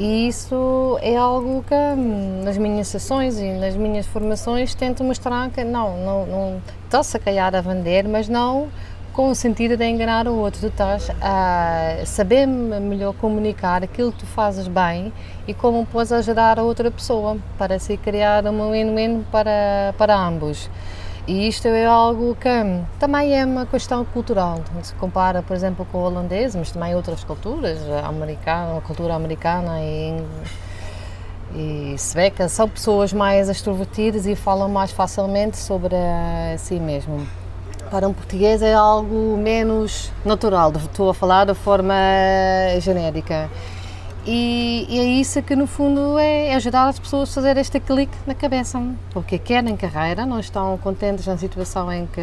E 0.00 0.26
isso 0.26 0.98
é 1.02 1.14
algo 1.14 1.62
que 1.68 1.74
hum, 1.74 2.44
nas 2.44 2.56
minhas 2.56 2.88
sessões 2.88 3.38
e 3.38 3.52
nas 3.52 3.76
minhas 3.76 4.06
formações 4.06 4.74
tento 4.74 5.04
mostrar 5.04 5.50
que 5.50 5.62
não, 5.62 5.94
não, 5.98 6.26
não 6.26 6.62
está-se 6.86 7.14
a 7.18 7.20
calhar 7.20 7.54
a 7.54 7.60
vender, 7.60 8.08
mas 8.08 8.26
não 8.26 8.70
com 9.12 9.28
o 9.28 9.34
sentido 9.34 9.76
de 9.76 9.84
enganar 9.84 10.26
o 10.26 10.34
outro. 10.34 10.62
Tu 10.62 10.66
estás 10.68 11.10
a 11.20 12.06
saber 12.06 12.46
melhor 12.46 13.12
comunicar 13.12 13.84
aquilo 13.84 14.10
que 14.12 14.20
tu 14.20 14.26
fazes 14.26 14.66
bem 14.66 15.12
e 15.46 15.54
como 15.54 15.84
podes 15.86 16.12
ajudar 16.12 16.58
a 16.58 16.62
outra 16.62 16.90
pessoa 16.90 17.36
para 17.58 17.78
se 17.78 17.96
criar 17.96 18.46
um 18.46 18.70
win-win 18.70 19.24
para, 19.30 19.94
para 19.98 20.16
ambos. 20.16 20.70
E 21.26 21.46
isto 21.46 21.68
é 21.68 21.86
algo 21.86 22.34
que 22.34 22.48
também 22.98 23.38
é 23.38 23.44
uma 23.44 23.64
questão 23.64 24.04
cultural. 24.04 24.60
Se 24.82 24.92
compara, 24.94 25.40
por 25.40 25.54
exemplo, 25.54 25.86
com 25.90 25.98
o 25.98 26.02
holandês, 26.02 26.54
mas 26.56 26.72
também 26.72 26.96
outras 26.96 27.22
culturas, 27.22 27.78
americana, 28.04 28.78
a 28.78 28.80
cultura 28.80 29.14
americana 29.14 29.80
e, 29.80 30.20
e 31.54 31.96
sueca, 31.96 32.48
são 32.48 32.68
pessoas 32.68 33.12
mais 33.12 33.48
extrovertidas 33.48 34.26
e 34.26 34.34
falam 34.34 34.68
mais 34.68 34.90
facilmente 34.90 35.56
sobre 35.58 35.94
si 36.58 36.80
mesmo. 36.80 37.24
Para 37.88 38.08
um 38.08 38.12
português 38.12 38.60
é 38.60 38.74
algo 38.74 39.36
menos 39.36 40.10
natural, 40.24 40.72
estou 40.76 41.10
a 41.10 41.14
falar 41.14 41.44
de 41.44 41.54
forma 41.54 41.94
genérica. 42.80 43.48
E, 44.24 44.86
e 44.88 45.00
é 45.00 45.04
isso 45.04 45.42
que, 45.42 45.56
no 45.56 45.66
fundo, 45.66 46.16
é 46.16 46.54
ajudar 46.54 46.88
as 46.88 46.98
pessoas 46.98 47.30
a 47.30 47.32
fazer 47.34 47.56
este 47.56 47.80
clique 47.80 48.16
na 48.26 48.34
cabeça. 48.34 48.80
Porque 49.10 49.36
querem 49.36 49.76
carreira, 49.76 50.24
não 50.24 50.38
estão 50.38 50.78
contentes 50.78 51.26
na 51.26 51.36
situação 51.36 51.92
em 51.92 52.06
que 52.06 52.20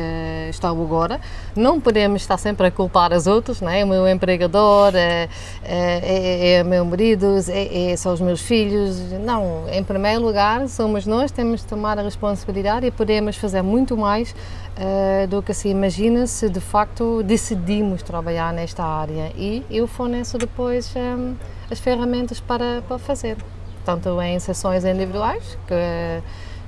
estão 0.49 0.81
agora. 0.81 1.19
Não 1.55 1.79
podemos 1.79 2.21
estar 2.21 2.37
sempre 2.37 2.67
a 2.67 2.71
culpar 2.71 3.11
os 3.11 3.27
outros, 3.27 3.59
não 3.59 3.69
é? 3.69 3.83
O 3.83 3.87
meu 3.87 4.07
empregador, 4.07 4.95
é, 4.95 5.27
é, 5.63 6.53
é 6.53 6.63
o 6.63 6.65
meu 6.65 6.85
marido, 6.85 7.35
é, 7.49 7.91
é, 7.91 7.95
são 7.97 8.13
os 8.13 8.21
meus 8.21 8.41
filhos. 8.41 8.97
Não, 9.25 9.65
em 9.69 9.83
primeiro 9.83 10.21
lugar, 10.21 10.69
somos 10.69 11.05
nós, 11.05 11.31
temos 11.31 11.61
de 11.61 11.67
tomar 11.67 11.99
a 11.99 12.01
responsabilidade 12.01 12.85
e 12.85 12.91
podemos 12.91 13.35
fazer 13.35 13.61
muito 13.61 13.97
mais 13.97 14.33
eh, 14.77 15.27
do 15.27 15.41
que 15.41 15.53
se 15.53 15.67
imagina 15.67 16.25
se 16.25 16.47
de 16.47 16.61
facto 16.61 17.21
decidimos 17.21 18.01
trabalhar 18.01 18.53
nesta 18.53 18.81
área. 18.81 19.33
E 19.35 19.61
eu 19.69 19.85
forneço 19.87 20.37
depois 20.37 20.95
em, 20.95 21.35
as 21.71 21.79
ferramentas 21.79 22.39
para, 22.39 22.81
para 22.87 22.97
fazer, 22.97 23.37
tanto 23.85 24.21
em 24.21 24.39
sessões 24.39 24.83
individuais, 24.85 25.57
que, 25.67 26.23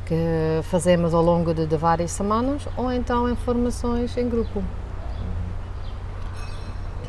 que 0.05 0.63
fazemos 0.63 1.13
ao 1.13 1.23
longo 1.23 1.53
de, 1.53 1.65
de 1.65 1.77
várias 1.77 2.11
semanas, 2.11 2.67
ou 2.77 2.91
então 2.91 3.29
em 3.29 3.35
formações 3.35 4.15
em 4.17 4.29
grupo. 4.29 4.63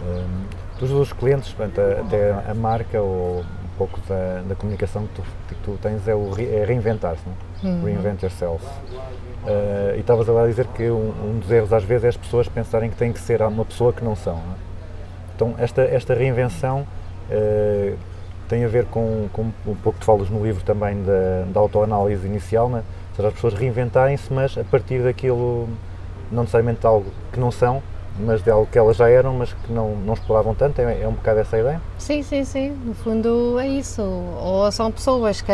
Um, 0.05 0.87
dos 0.87 1.13
clientes, 1.13 1.53
portanto, 1.53 1.81
até 1.81 2.33
a 2.51 2.55
marca 2.55 3.01
ou 3.01 3.41
um 3.41 3.77
pouco 3.79 4.01
da, 4.09 4.43
da 4.49 4.55
comunicação 4.57 5.07
que 5.07 5.15
tu, 5.15 5.23
que 5.49 5.55
tu 5.57 5.79
tens 5.81 6.09
é, 6.09 6.15
o 6.15 6.33
é 6.39 6.65
reinventar-se, 6.65 7.23
não? 7.63 7.85
reinvent 7.85 8.21
yourself. 8.23 8.65
Uh, 9.45 9.97
e 9.97 10.01
estavas 10.01 10.29
agora 10.29 10.47
a 10.47 10.49
dizer 10.49 10.67
que 10.69 10.91
um, 10.91 11.13
um 11.25 11.39
dos 11.39 11.51
erros 11.51 11.73
às 11.73 11.85
vezes 11.85 12.05
é 12.05 12.09
as 12.09 12.17
pessoas 12.17 12.49
pensarem 12.49 12.91
que 12.91 12.97
têm 12.97 13.13
que 13.13 13.21
ser 13.21 13.43
uma 13.43 13.65
pessoa 13.65 13.93
que 13.93 14.05
não 14.05 14.17
são. 14.17 14.35
não 14.35 14.43
é? 14.43 14.57
Então 15.35 15.55
esta, 15.59 15.83
esta 15.83 16.15
reinvenção 16.15 16.87
uh, 17.31 17.97
tem 18.49 18.65
a 18.65 18.69
ver 18.69 18.85
com, 18.87 19.29
com 19.33 19.43
um 19.67 19.75
pouco 19.75 19.99
que 19.99 20.05
falas 20.05 20.29
no 20.29 20.45
livro 20.45 20.63
também 20.63 21.03
da, 21.03 21.45
da 21.53 21.61
autoanálise 21.61 22.27
inicial, 22.27 22.69
não 22.69 22.79
é? 22.79 22.81
ou 22.81 23.17
seja, 23.17 23.29
as 23.29 23.35
pessoas 23.35 23.55
reinventarem-se, 23.55 24.33
mas 24.33 24.57
a 24.59 24.65
partir 24.65 25.03
daquilo, 25.03 25.69
não 26.31 26.43
necessariamente 26.43 26.81
de 26.81 26.87
algo 26.87 27.07
que 27.33 27.41
não 27.41 27.51
são, 27.51 27.83
mas 28.19 28.43
de 28.43 28.51
algo 28.51 28.69
que 28.71 28.79
elas 28.79 28.97
já 28.97 29.09
eram, 29.09 29.35
mas 29.35 29.53
que 29.53 29.73
não, 29.73 29.95
não 29.97 30.15
exploravam 30.15 30.55
tanto, 30.55 30.81
é, 30.81 31.03
é 31.03 31.09
um 31.09 31.13
bocado 31.13 31.41
essa 31.41 31.59
ideia? 31.59 31.81
Sim, 31.99 32.23
sim, 32.23 32.45
sim. 32.45 32.71
No 32.85 32.95
fundo 32.95 33.59
é 33.59 33.67
isso. 33.67 34.03
Ou 34.03 34.71
são 34.71 34.91
pessoas 34.91 35.41
que, 35.41 35.53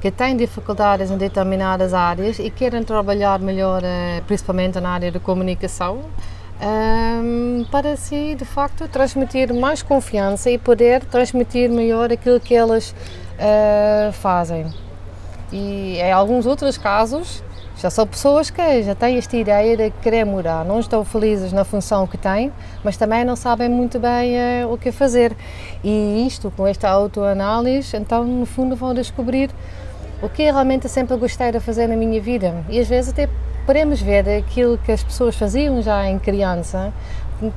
que 0.00 0.10
têm 0.10 0.36
dificuldades 0.36 1.10
em 1.10 1.16
determinadas 1.16 1.94
áreas 1.94 2.38
e 2.38 2.50
querem 2.50 2.82
trabalhar 2.82 3.38
melhor, 3.38 3.82
eh, 3.82 4.22
principalmente 4.26 4.78
na 4.80 4.90
área 4.90 5.10
de 5.10 5.18
comunicação, 5.18 6.00
ehm, 6.60 7.64
para 7.70 7.96
si, 7.96 8.34
de 8.34 8.44
facto, 8.44 8.88
transmitir 8.88 9.52
mais 9.54 9.82
confiança 9.82 10.50
e 10.50 10.58
poder 10.58 11.04
transmitir 11.04 11.70
melhor 11.70 12.12
aquilo 12.12 12.40
que 12.40 12.54
elas 12.54 12.94
eh, 13.38 14.10
fazem. 14.12 14.66
E 15.52 15.98
em 15.98 16.12
alguns 16.12 16.44
outros 16.44 16.76
casos, 16.76 17.42
já 17.76 17.88
são 17.88 18.04
pessoas 18.06 18.50
que 18.50 18.82
já 18.82 18.94
têm 18.94 19.16
esta 19.18 19.36
ideia 19.36 19.76
de 19.76 19.90
querer 20.02 20.24
mudar, 20.24 20.64
não 20.64 20.80
estão 20.80 21.04
felizes 21.04 21.52
na 21.52 21.64
função 21.64 22.08
que 22.08 22.18
têm, 22.18 22.52
mas 22.82 22.96
também 22.96 23.24
não 23.24 23.36
sabem 23.36 23.68
muito 23.68 24.00
bem 24.00 24.36
eh, 24.36 24.66
o 24.66 24.76
que 24.76 24.90
fazer. 24.90 25.36
E 25.84 26.26
isto, 26.26 26.52
com 26.56 26.66
esta 26.66 26.88
autoanálise, 26.88 27.96
então 27.96 28.24
no 28.24 28.44
fundo 28.44 28.74
vão 28.74 28.92
descobrir 28.92 29.50
o 30.20 30.28
que 30.28 30.42
realmente 30.42 30.88
sempre 30.88 31.16
gostei 31.16 31.52
de 31.52 31.60
fazer 31.60 31.86
na 31.86 31.94
minha 31.94 32.20
vida. 32.20 32.64
E 32.68 32.80
às 32.80 32.88
vezes 32.88 33.12
até 33.12 33.28
podemos 33.68 34.00
ver 34.00 34.26
aquilo 34.26 34.78
que 34.78 34.90
as 34.90 35.04
pessoas 35.04 35.36
faziam 35.36 35.82
já 35.82 36.08
em 36.08 36.18
criança, 36.18 36.90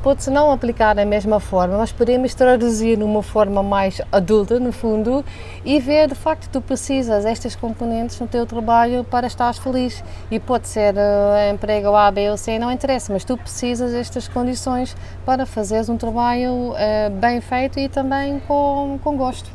pode-se 0.03 0.29
não 0.29 0.51
aplicar 0.51 0.93
da 0.93 1.05
mesma 1.05 1.39
forma, 1.39 1.77
mas 1.77 1.93
podemos 1.93 2.35
traduzir 2.35 2.97
numa 2.97 3.23
forma 3.23 3.63
mais 3.63 4.01
adulta, 4.11 4.59
no 4.59 4.73
fundo, 4.73 5.23
e 5.63 5.79
ver 5.79 6.09
de 6.09 6.15
facto 6.15 6.49
tu 6.51 6.59
precisas 6.59 7.23
destas 7.23 7.55
componentes 7.55 8.19
no 8.19 8.27
teu 8.27 8.45
trabalho 8.45 9.05
para 9.05 9.25
estares 9.25 9.57
feliz. 9.57 10.03
E 10.29 10.37
pode 10.37 10.67
ser 10.67 10.95
uh, 10.95 11.53
emprego 11.53 11.95
A, 11.95 12.11
B 12.11 12.29
ou 12.29 12.35
C, 12.35 12.59
não 12.59 12.69
interessa, 12.69 13.13
mas 13.13 13.23
tu 13.23 13.37
precisas 13.37 13.93
destas 13.93 14.27
condições 14.27 14.97
para 15.25 15.45
fazeres 15.45 15.87
um 15.87 15.95
trabalho 15.95 16.73
uh, 16.73 17.09
bem 17.21 17.39
feito 17.39 17.79
e 17.79 17.87
também 17.87 18.41
com, 18.49 18.99
com 19.01 19.15
gosto. 19.15 19.49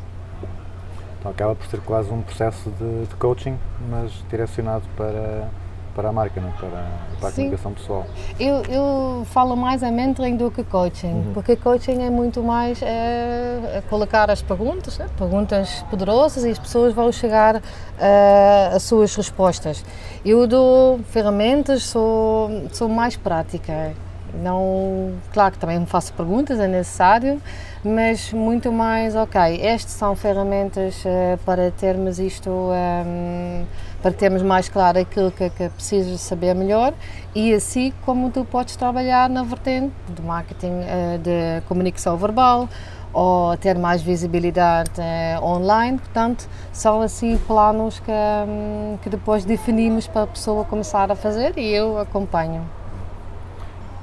Então 1.19 1.29
acaba 1.29 1.53
por 1.53 1.67
ser 1.67 1.81
quase 1.81 2.09
um 2.09 2.23
processo 2.23 2.71
de, 2.71 3.05
de 3.05 3.15
coaching, 3.17 3.55
mas 3.91 4.11
direcionado 4.27 4.85
para, 4.97 5.47
para 5.97 6.09
a 6.09 6.11
marca, 6.11 6.39
não 6.39 6.49
é? 6.49 6.51
para, 6.51 6.69
para 7.19 7.29
a 7.29 7.31
comunicação 7.31 7.73
pessoal. 7.73 8.05
Eu, 8.39 8.61
eu 8.69 9.25
falo 9.25 9.57
mais 9.57 9.81
a 9.81 9.89
mentoring 9.89 10.37
do 10.37 10.51
que 10.51 10.63
coaching, 10.63 11.31
porque 11.33 11.55
coaching 11.55 12.03
é 12.03 12.09
muito 12.11 12.43
mais 12.43 12.79
eh, 12.83 13.81
colocar 13.89 14.29
as 14.29 14.39
perguntas, 14.39 14.99
né? 14.99 15.07
perguntas 15.17 15.83
poderosas 15.89 16.43
e 16.43 16.51
as 16.51 16.59
pessoas 16.59 16.93
vão 16.93 17.11
chegar 17.11 17.63
eh, 17.99 18.69
às 18.71 18.83
suas 18.83 19.15
respostas. 19.15 19.83
Eu 20.23 20.45
dou 20.45 20.99
ferramentas, 21.09 21.81
sou, 21.81 22.47
sou 22.71 22.87
mais 22.87 23.17
prática. 23.17 23.93
Não, 24.43 25.13
claro 25.33 25.53
que 25.53 25.57
também 25.57 25.83
faço 25.87 26.13
perguntas, 26.13 26.59
é 26.59 26.67
necessário, 26.67 27.41
mas 27.83 28.31
muito 28.33 28.71
mais, 28.71 29.15
ok, 29.15 29.61
estas 29.63 29.93
são 29.93 30.15
ferramentas 30.15 31.01
eh, 31.05 31.39
para 31.43 31.71
termos 31.71 32.19
isto, 32.19 32.49
ehm, 32.71 33.65
para 34.07 34.15
termos 34.15 34.41
mais 34.41 34.69
claro 34.69 34.99
aquilo 34.99 35.29
que, 35.29 35.49
que 35.49 35.67
precisas 35.67 36.21
saber 36.21 36.55
melhor 36.55 36.93
e 37.35 37.53
assim 37.53 37.91
como 38.05 38.31
tu 38.31 38.45
podes 38.45 38.77
trabalhar 38.77 39.29
na 39.29 39.43
vertente 39.43 39.93
de 40.07 40.21
marketing, 40.21 40.79
eh, 40.83 41.19
de 41.21 41.67
comunicação 41.67 42.15
verbal 42.15 42.69
ou 43.11 43.57
ter 43.57 43.77
mais 43.77 44.01
visibilidade 44.01 44.91
eh, 44.97 45.37
online, 45.41 45.97
portanto, 45.97 46.47
são 46.71 47.01
assim 47.01 47.37
planos 47.39 47.99
que, 47.99 48.09
hum, 48.47 48.97
que 49.01 49.09
depois 49.09 49.43
definimos 49.43 50.07
para 50.07 50.23
a 50.23 50.27
pessoa 50.27 50.63
começar 50.63 51.11
a 51.11 51.15
fazer 51.15 51.57
e 51.57 51.69
eu 51.73 51.99
acompanho. 51.99 52.63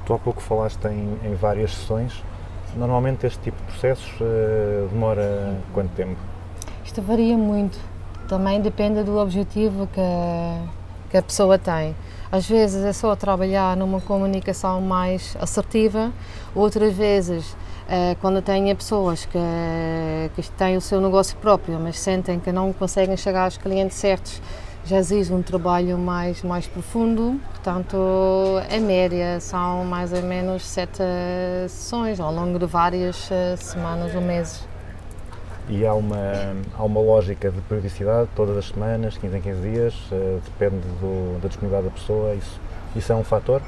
Tu 0.05 0.13
há 0.13 0.19
pouco 0.19 0.39
falaste 0.39 0.85
em, 0.85 1.17
em 1.23 1.33
várias 1.33 1.73
sessões. 1.73 2.23
Normalmente 2.75 3.25
este 3.25 3.39
tipo 3.39 3.57
de 3.57 3.63
processos 3.71 4.13
eh, 4.21 4.87
demora 4.91 5.57
quanto 5.73 5.89
tempo? 5.95 6.19
Isto 6.83 7.01
varia 7.01 7.35
muito. 7.35 7.94
Também 8.27 8.59
depende 8.59 9.03
do 9.03 9.17
objetivo 9.17 9.87
que, 9.87 10.01
que 11.11 11.17
a 11.17 11.21
pessoa 11.21 11.57
tem. 11.59 11.95
Às 12.31 12.47
vezes 12.47 12.83
é 12.83 12.91
só 12.91 13.15
trabalhar 13.15 13.77
numa 13.77 14.01
comunicação 14.01 14.81
mais 14.81 15.37
assertiva, 15.39 16.11
outras 16.55 16.93
vezes, 16.93 17.55
eh, 17.87 18.15
quando 18.19 18.41
tenha 18.41 18.75
pessoas 18.75 19.25
que, 19.25 19.39
que 20.35 20.49
têm 20.51 20.75
o 20.75 20.81
seu 20.81 20.99
negócio 20.99 21.37
próprio, 21.37 21.79
mas 21.79 21.99
sentem 21.99 22.39
que 22.39 22.51
não 22.51 22.73
conseguem 22.73 23.15
chegar 23.15 23.45
aos 23.45 23.57
clientes 23.57 23.95
certos, 23.97 24.41
já 24.85 24.97
exige 24.97 25.33
um 25.33 25.41
trabalho 25.41 25.97
mais, 25.97 26.43
mais 26.43 26.67
profundo. 26.67 27.39
Portanto, 27.51 27.97
em 28.69 28.79
média, 28.79 29.39
são 29.39 29.85
mais 29.85 30.11
ou 30.11 30.21
menos 30.21 30.63
sete 30.63 31.03
sessões 31.67 32.19
ao 32.19 32.33
longo 32.33 32.59
de 32.59 32.65
várias 32.65 33.29
eh, 33.31 33.55
semanas 33.55 34.13
ou 34.15 34.21
meses. 34.21 34.74
E 35.67 35.85
há 35.85 35.93
uma, 35.95 36.17
há 36.77 36.83
uma 36.83 36.99
lógica 37.01 37.49
de 37.49 37.59
periodicidade, 37.61 38.29
todas 38.35 38.55
as 38.57 38.67
semanas, 38.67 39.17
15 39.17 39.37
em 39.37 39.41
15 39.41 39.61
dias, 39.61 39.93
eh, 40.11 40.37
depende 40.45 40.81
do- 41.01 41.39
da 41.41 41.47
disponibilidade 41.47 41.85
da 41.91 41.99
pessoa, 41.99 42.35
isso, 42.35 42.59
isso 42.95 43.11
é 43.11 43.15
um 43.15 43.23
fator? 43.23 43.61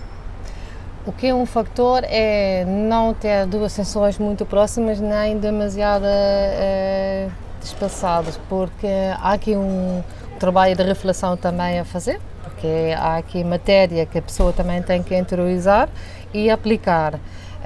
O 1.07 1.11
que 1.11 1.27
é 1.27 1.33
um 1.33 1.45
factor 1.45 2.03
é 2.03 2.65
não 2.65 3.13
ter 3.15 3.47
duas 3.47 3.71
sessões 3.71 4.19
muito 4.19 4.45
próximas 4.45 4.99
nem 4.99 5.37
demasiado 5.39 6.03
eh, 6.05 7.29
despaçadas, 7.61 8.39
porque 8.47 8.87
há 9.19 9.31
aqui 9.33 9.55
um 9.55 10.03
trabalho 10.39 10.75
de 10.75 10.83
reflexão 10.83 11.35
também 11.35 11.79
a 11.79 11.85
fazer, 11.85 12.19
porque 12.43 12.93
há 12.95 13.17
aqui 13.17 13.43
matéria 13.43 14.05
que 14.05 14.19
a 14.19 14.21
pessoa 14.21 14.53
também 14.53 14.83
tem 14.83 15.01
que 15.01 15.17
interiorizar 15.17 15.89
e 16.31 16.49
aplicar. 16.51 17.15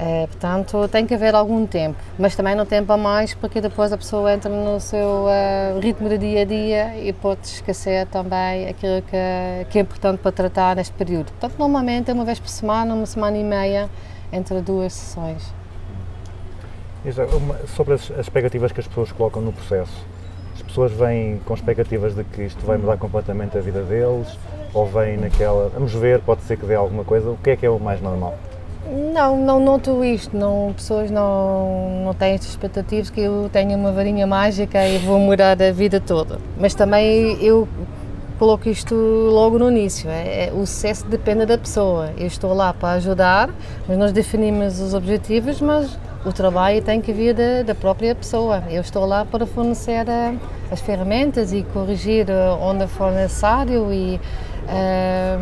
Eh, 0.04 0.26
portanto, 0.26 0.88
tem 0.88 1.06
que 1.06 1.14
haver 1.14 1.36
algum 1.36 1.68
tempo, 1.68 1.96
mas 2.18 2.36
também 2.36 2.56
não 2.56 2.66
tempo 2.66 2.92
a 2.92 2.98
mais, 2.98 3.36
porque 3.36 3.62
depois 3.62 3.94
a 3.94 3.98
pessoa 3.98 4.34
entra 4.34 4.50
no 4.50 4.80
seu 4.80 5.30
eh, 5.30 5.80
ritmo 5.80 6.10
de 6.10 6.18
dia 6.18 6.42
a 6.42 6.46
dia 6.46 6.98
e 6.98 7.14
pode 7.14 7.46
esquecer 7.46 8.08
também 8.08 8.68
aquilo 8.68 9.04
que, 9.04 9.68
que 9.70 9.78
é 9.78 9.82
importante 9.82 10.18
para 10.18 10.32
tratar 10.32 10.76
neste 10.76 10.92
período. 10.94 11.26
Portanto, 11.26 11.54
normalmente 11.60 12.10
é 12.10 12.16
uma 12.16 12.26
vez 12.26 12.40
por 12.40 12.50
semana, 12.50 12.96
uma 12.96 13.06
semana 13.06 13.38
e 13.38 13.44
meia, 13.44 13.92
entre 14.34 14.60
duas 14.62 14.92
sessões. 14.92 15.54
Sobre 17.76 17.94
as 17.94 18.10
expectativas 18.10 18.72
que 18.72 18.80
as 18.80 18.88
pessoas 18.88 19.12
colocam 19.12 19.40
no 19.40 19.54
processo, 19.54 20.04
as 20.56 20.64
pessoas 20.64 20.92
vêm 20.92 21.40
com 21.46 21.54
expectativas 21.54 22.16
de 22.16 22.24
que 22.24 22.42
isto 22.42 22.66
vai 22.66 22.78
mudar 22.78 22.98
completamente 22.98 23.56
a 23.56 23.62
vida 23.62 23.84
deles, 23.84 24.36
ou 24.74 24.88
vêm 24.88 25.18
naquela, 25.18 25.70
vamos 25.70 25.94
ver, 25.94 26.22
pode 26.22 26.42
ser 26.42 26.58
que 26.58 26.66
dê 26.66 26.74
alguma 26.74 27.04
coisa, 27.04 27.30
o 27.30 27.38
que 27.38 27.52
é 27.52 27.56
que 27.56 27.68
é 27.68 27.70
o 27.70 27.80
mais 27.80 28.02
normal? 28.02 28.36
Não, 28.90 29.38
não 29.38 29.60
noto 29.60 30.04
isto. 30.04 30.36
Não, 30.36 30.74
pessoas 30.76 31.12
não, 31.12 32.02
não 32.04 32.14
têm 32.14 32.34
estas 32.34 32.50
expectativas 32.50 33.10
que 33.10 33.22
eu 33.22 33.50
tenho 33.52 33.78
uma 33.78 33.92
varinha 33.92 34.26
mágica 34.26 34.86
e 34.88 34.98
vou 35.00 35.20
mudar 35.20 35.62
a 35.62 35.72
vida 35.72 36.00
toda. 36.00 36.40
Mas 36.60 36.74
também 36.74 37.38
eu 37.44 37.68
coloco 38.40 38.68
isto 38.68 38.96
logo 38.96 39.60
no 39.60 39.70
início. 39.70 40.10
É, 40.10 40.48
é- 40.48 40.52
o 40.54 40.66
sucesso 40.66 41.06
depende 41.08 41.46
da 41.46 41.58
pessoa. 41.58 42.10
Eu 42.18 42.26
estou 42.28 42.54
lá 42.54 42.74
para 42.74 42.96
ajudar, 42.96 43.50
mas 43.88 43.98
nós 43.98 44.12
definimos 44.12 44.80
os 44.80 44.94
objetivos, 44.96 45.62
mas 45.62 45.98
o 46.26 46.34
trabalho 46.34 46.82
tem 46.82 47.00
que 47.02 47.14
vir 47.14 47.36
da, 47.36 47.62
da 47.64 47.76
própria 47.76 48.16
pessoa. 48.16 48.64
Eu 48.70 48.82
estou 48.82 49.06
lá 49.06 49.24
para 49.26 49.46
fornecer 49.46 50.08
eh, 50.10 50.34
as 50.72 50.80
ferramentas 50.82 51.54
e 51.54 51.62
corrigir 51.72 52.30
eh, 52.30 52.50
onde 52.60 52.88
for 52.88 53.12
necessário 53.12 53.94
e 53.94 54.20
eh, 54.68 55.38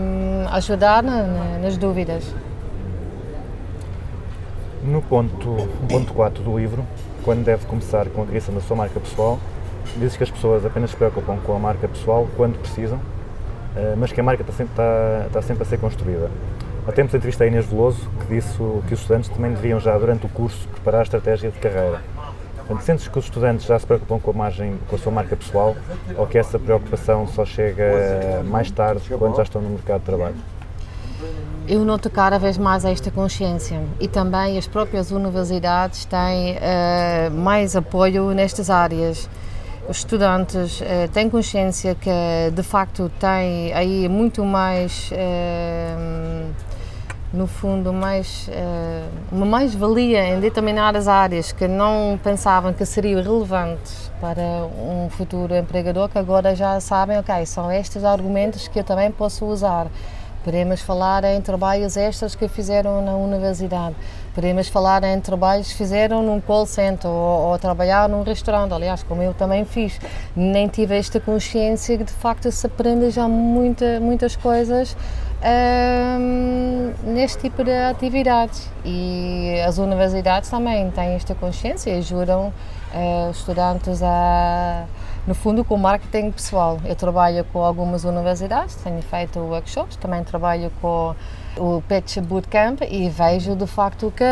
ajudar 0.51 1.01
na- 1.01 1.57
nas 1.61 1.77
dúvidas. 1.77 2.23
No 4.89 5.03
ponto, 5.03 5.47
no 5.47 5.87
ponto 5.87 6.11
4 6.15 6.41
do 6.41 6.57
livro, 6.57 6.83
quando 7.23 7.45
deve 7.45 7.63
começar 7.67 8.07
com 8.07 8.23
a 8.23 8.25
criação 8.25 8.55
da 8.55 8.59
sua 8.59 8.75
marca 8.75 8.99
pessoal, 8.99 9.39
dizes 9.97 10.17
que 10.17 10.23
as 10.23 10.31
pessoas 10.31 10.65
apenas 10.65 10.89
se 10.89 10.95
preocupam 10.95 11.37
com 11.45 11.55
a 11.55 11.59
marca 11.59 11.87
pessoal 11.87 12.27
quando 12.35 12.57
precisam, 12.57 12.99
eh, 13.75 13.93
mas 13.95 14.11
que 14.11 14.19
a 14.19 14.23
marca 14.23 14.41
está 14.41 14.51
sempre, 14.51 14.73
está, 14.73 15.25
está 15.27 15.41
sempre 15.43 15.61
a 15.61 15.65
ser 15.67 15.77
construída. 15.77 16.31
Há 16.87 16.91
tempos 16.91 17.13
entrevistei 17.13 17.49
a 17.49 17.51
Inês 17.51 17.67
Veloso, 17.67 18.09
que 18.19 18.33
disse 18.33 18.57
que 18.87 18.93
os 18.95 18.99
estudantes 18.99 19.29
também 19.29 19.51
deviam 19.51 19.79
já, 19.79 19.95
durante 19.95 20.25
o 20.25 20.29
curso, 20.29 20.67
preparar 20.69 21.01
a 21.01 21.03
estratégia 21.03 21.51
de 21.51 21.59
carreira. 21.59 22.01
Portanto, 22.57 22.81
sentes 22.81 23.07
que 23.07 23.19
os 23.19 23.25
estudantes 23.25 23.67
já 23.67 23.77
se 23.77 23.85
preocupam 23.85 24.19
com 24.19 24.31
a, 24.31 24.33
margem, 24.33 24.75
com 24.89 24.95
a 24.95 24.99
sua 24.99 25.11
marca 25.11 25.35
pessoal 25.35 25.75
ou 26.17 26.25
que 26.25 26.39
essa 26.39 26.57
preocupação 26.57 27.27
só 27.27 27.45
chega 27.45 28.41
mais 28.43 28.71
tarde, 28.71 29.03
quando 29.19 29.35
já 29.35 29.43
estão 29.43 29.61
no 29.61 29.69
mercado 29.69 29.99
de 29.99 30.05
trabalho? 30.07 30.35
Eu 31.71 31.85
noto 31.85 32.09
cada 32.09 32.39
vez 32.39 32.57
mais 32.57 32.83
esta 32.83 33.11
consciência 33.11 33.79
e 33.99 34.07
também 34.07 34.57
as 34.57 34.65
próprias 34.65 35.11
universidades 35.11 36.03
têm 36.03 36.57
eh, 36.59 37.29
mais 37.29 37.75
apoio 37.75 38.31
nestas 38.31 38.71
áreas. 38.71 39.29
Os 39.87 39.97
estudantes 39.97 40.81
eh, 40.81 41.07
têm 41.13 41.29
consciência 41.29 41.93
que 41.93 42.09
de 42.51 42.63
facto 42.63 43.11
têm 43.19 43.71
aí 43.71 44.09
muito 44.09 44.43
mais, 44.43 45.11
eh, 45.13 46.47
no 47.31 47.45
fundo, 47.45 47.93
mais, 47.93 48.49
uma 49.31 49.45
mais-valia 49.45 50.25
em 50.25 50.39
determinadas 50.39 51.07
áreas 51.07 51.51
que 51.51 51.67
não 51.67 52.19
pensavam 52.23 52.73
que 52.73 52.83
seriam 52.83 53.21
relevantes 53.21 54.11
para 54.19 54.41
um 54.75 55.07
futuro 55.11 55.55
empregador, 55.55 56.09
que 56.09 56.17
agora 56.17 56.55
já 56.55 56.79
sabem, 56.79 57.19
ok, 57.19 57.45
são 57.45 57.71
estes 57.71 58.03
argumentos 58.03 58.67
que 58.67 58.79
eu 58.79 58.83
também 58.83 59.11
posso 59.11 59.45
usar. 59.45 59.85
Podemos 60.43 60.81
falar 60.81 61.23
em 61.25 61.41
trabalhos 61.41 61.97
extras 61.97 62.33
que 62.33 62.47
fizeram 62.47 63.01
na 63.01 63.15
universidade. 63.15 63.95
Podemos 64.33 64.69
falar 64.69 65.03
em 65.03 65.19
trabalhos 65.19 65.67
que 65.67 65.75
fizeram 65.75 66.23
num 66.23 66.39
call 66.39 66.65
center 66.65 67.09
ou, 67.09 67.51
ou 67.51 67.59
trabalhar 67.59 68.07
num 68.07 68.23
restaurante. 68.23 68.73
Aliás, 68.73 69.03
como 69.03 69.21
eu 69.21 69.33
também 69.33 69.65
fiz. 69.65 69.99
Nem 70.35 70.67
tive 70.67 70.97
esta 70.97 71.19
consciência 71.19 71.97
que 71.97 72.05
de 72.05 72.13
facto 72.13 72.49
se 72.51 72.65
aprende 72.65 73.09
já 73.09 73.27
muita, 73.27 73.99
muitas 73.99 74.35
coisas 74.35 74.95
hum, 75.43 76.93
neste 77.03 77.39
tipo 77.39 77.63
de 77.63 77.71
atividades. 77.71 78.69
E 78.85 79.59
as 79.67 79.77
universidades 79.77 80.49
também 80.49 80.89
têm 80.91 81.15
esta 81.15 81.35
consciência 81.35 81.91
e 81.91 81.97
ajudam 81.97 82.53
eh, 82.93 83.27
os 83.29 83.39
estudantes 83.39 84.01
a 84.01 84.85
no 85.27 85.35
fundo 85.35 85.63
com 85.63 85.77
marketing 85.77 86.31
pessoal. 86.31 86.79
Eu 86.85 86.95
trabalho 86.95 87.45
com 87.45 87.63
algumas 87.63 88.03
universidades, 88.03 88.75
tenho 88.75 89.01
feito 89.01 89.39
workshops, 89.39 89.95
também 89.95 90.23
trabalho 90.23 90.71
com 90.81 91.15
o 91.57 91.81
Pitch 91.87 92.17
Bootcamp 92.17 92.81
e 92.89 93.09
vejo 93.09 93.55
de 93.55 93.67
facto 93.67 94.11
que 94.15 94.23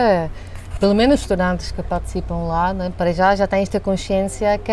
pelo 0.79 0.93
menos 0.93 1.15
os 1.15 1.21
estudantes 1.21 1.71
que 1.71 1.81
participam 1.81 2.43
lá, 2.43 2.73
né, 2.73 2.91
para 2.95 3.11
já 3.11 3.35
já 3.35 3.47
têm 3.47 3.63
esta 3.63 3.79
consciência 3.79 4.57
que 4.59 4.71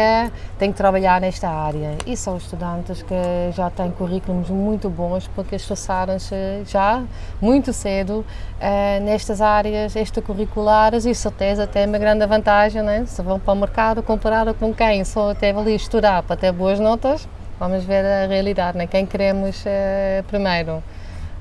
têm 0.59 0.71
que 0.71 0.77
trabalhar 0.77 1.21
nesta 1.21 1.49
área. 1.49 1.97
E 2.07 2.17
são 2.17 2.37
estudantes 2.37 3.03
que 3.03 3.15
já 3.53 3.71
têm 3.71 3.91
currículos 3.91 4.51
muito 4.51 4.91
bons 4.91 5.27
porque 5.29 5.57
esforçaram-se 5.57 6.35
já 6.67 7.03
muito 7.41 7.73
cedo 7.73 8.25
eh, 8.61 9.01
nestas 9.01 9.41
áreas 9.41 9.97
extracurriculares 9.97 11.07
e 11.07 11.15
certeza 11.15 11.67
tem 11.67 11.87
uma 11.87 11.99
grande 11.99 12.27
vantagem, 12.27 12.83
né? 12.83 13.05
se 13.07 13.23
vão 13.23 13.41
para 13.41 13.55
o 13.55 13.57
mercado 13.57 14.03
comparado 14.03 14.53
com 14.53 14.75
quem 14.75 15.05
só 15.05 15.35
teve 15.35 15.59
ali 15.59 15.75
estudar 15.75 16.23
para 16.23 16.37
ter 16.37 16.53
boas 16.53 16.79
notas, 16.79 17.27
vamos 17.59 17.83
ver 17.85 18.05
a 18.05 18.27
realidade, 18.27 18.77
né? 18.77 18.87
quem 18.87 19.07
queremos 19.07 19.63
eh, 19.65 20.23
primeiro. 20.29 20.83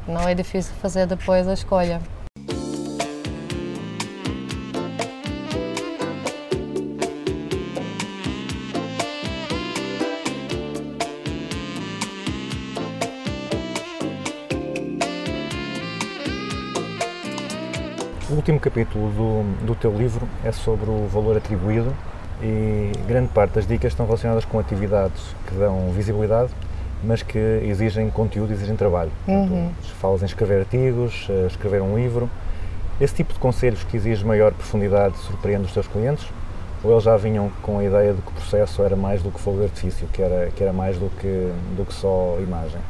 Não 0.08 0.28
é 0.28 0.34
difícil 0.34 0.73
fazer 0.82 1.06
depois 1.06 1.47
a 1.47 1.54
escolha. 1.54 2.12
Último 18.44 18.60
capítulo 18.60 19.10
do, 19.12 19.66
do 19.68 19.74
teu 19.74 19.96
livro 19.98 20.28
é 20.44 20.52
sobre 20.52 20.90
o 20.90 21.08
valor 21.08 21.38
atribuído 21.38 21.94
e 22.42 22.92
grande 23.08 23.30
parte 23.30 23.54
das 23.54 23.66
dicas 23.66 23.94
estão 23.94 24.06
relacionadas 24.06 24.44
com 24.44 24.60
atividades 24.60 25.34
que 25.48 25.56
dão 25.56 25.90
visibilidade, 25.92 26.52
mas 27.02 27.24
que 27.24 27.40
exigem 27.40 28.10
conteúdo, 28.10 28.52
exigem 28.52 28.76
trabalho. 28.76 29.12
Portanto, 29.26 29.96
falas 30.02 30.24
em 30.24 30.26
escrever 30.26 30.60
artigos, 30.60 31.26
eh, 31.30 31.48
escrever 31.48 31.82
um 31.82 31.96
livro. 31.96 32.30
Esse 33.00 33.16
tipo 33.16 33.32
de 33.32 33.40
conselhos 33.40 33.82
que 33.86 33.96
exige 33.96 34.26
maior 34.26 34.52
profundidade 34.52 35.18
surpreende 35.20 35.64
os 35.64 35.72
teus 35.72 35.88
clientes? 35.88 36.28
Ou 36.84 36.92
eles 36.92 37.04
já 37.06 37.16
vinham 37.16 37.50
com 37.62 37.80
a 37.80 37.84
ideia 37.86 38.14
de 38.14 38.22
que 38.22 38.28
o 38.28 38.34
processo 38.34 38.84
era 38.84 38.98
mais 38.98 39.24
do 39.24 39.32
que 39.32 39.40
fogo 39.40 39.60
de 39.60 39.64
artifício, 39.64 40.06
que 40.12 40.22
era, 40.22 40.52
que 40.54 40.62
era 40.62 40.74
mais 40.74 40.98
do 40.98 41.10
que, 41.12 41.50
do 41.78 41.86
que 41.86 41.94
só 41.94 42.38
imagem? 42.42 42.82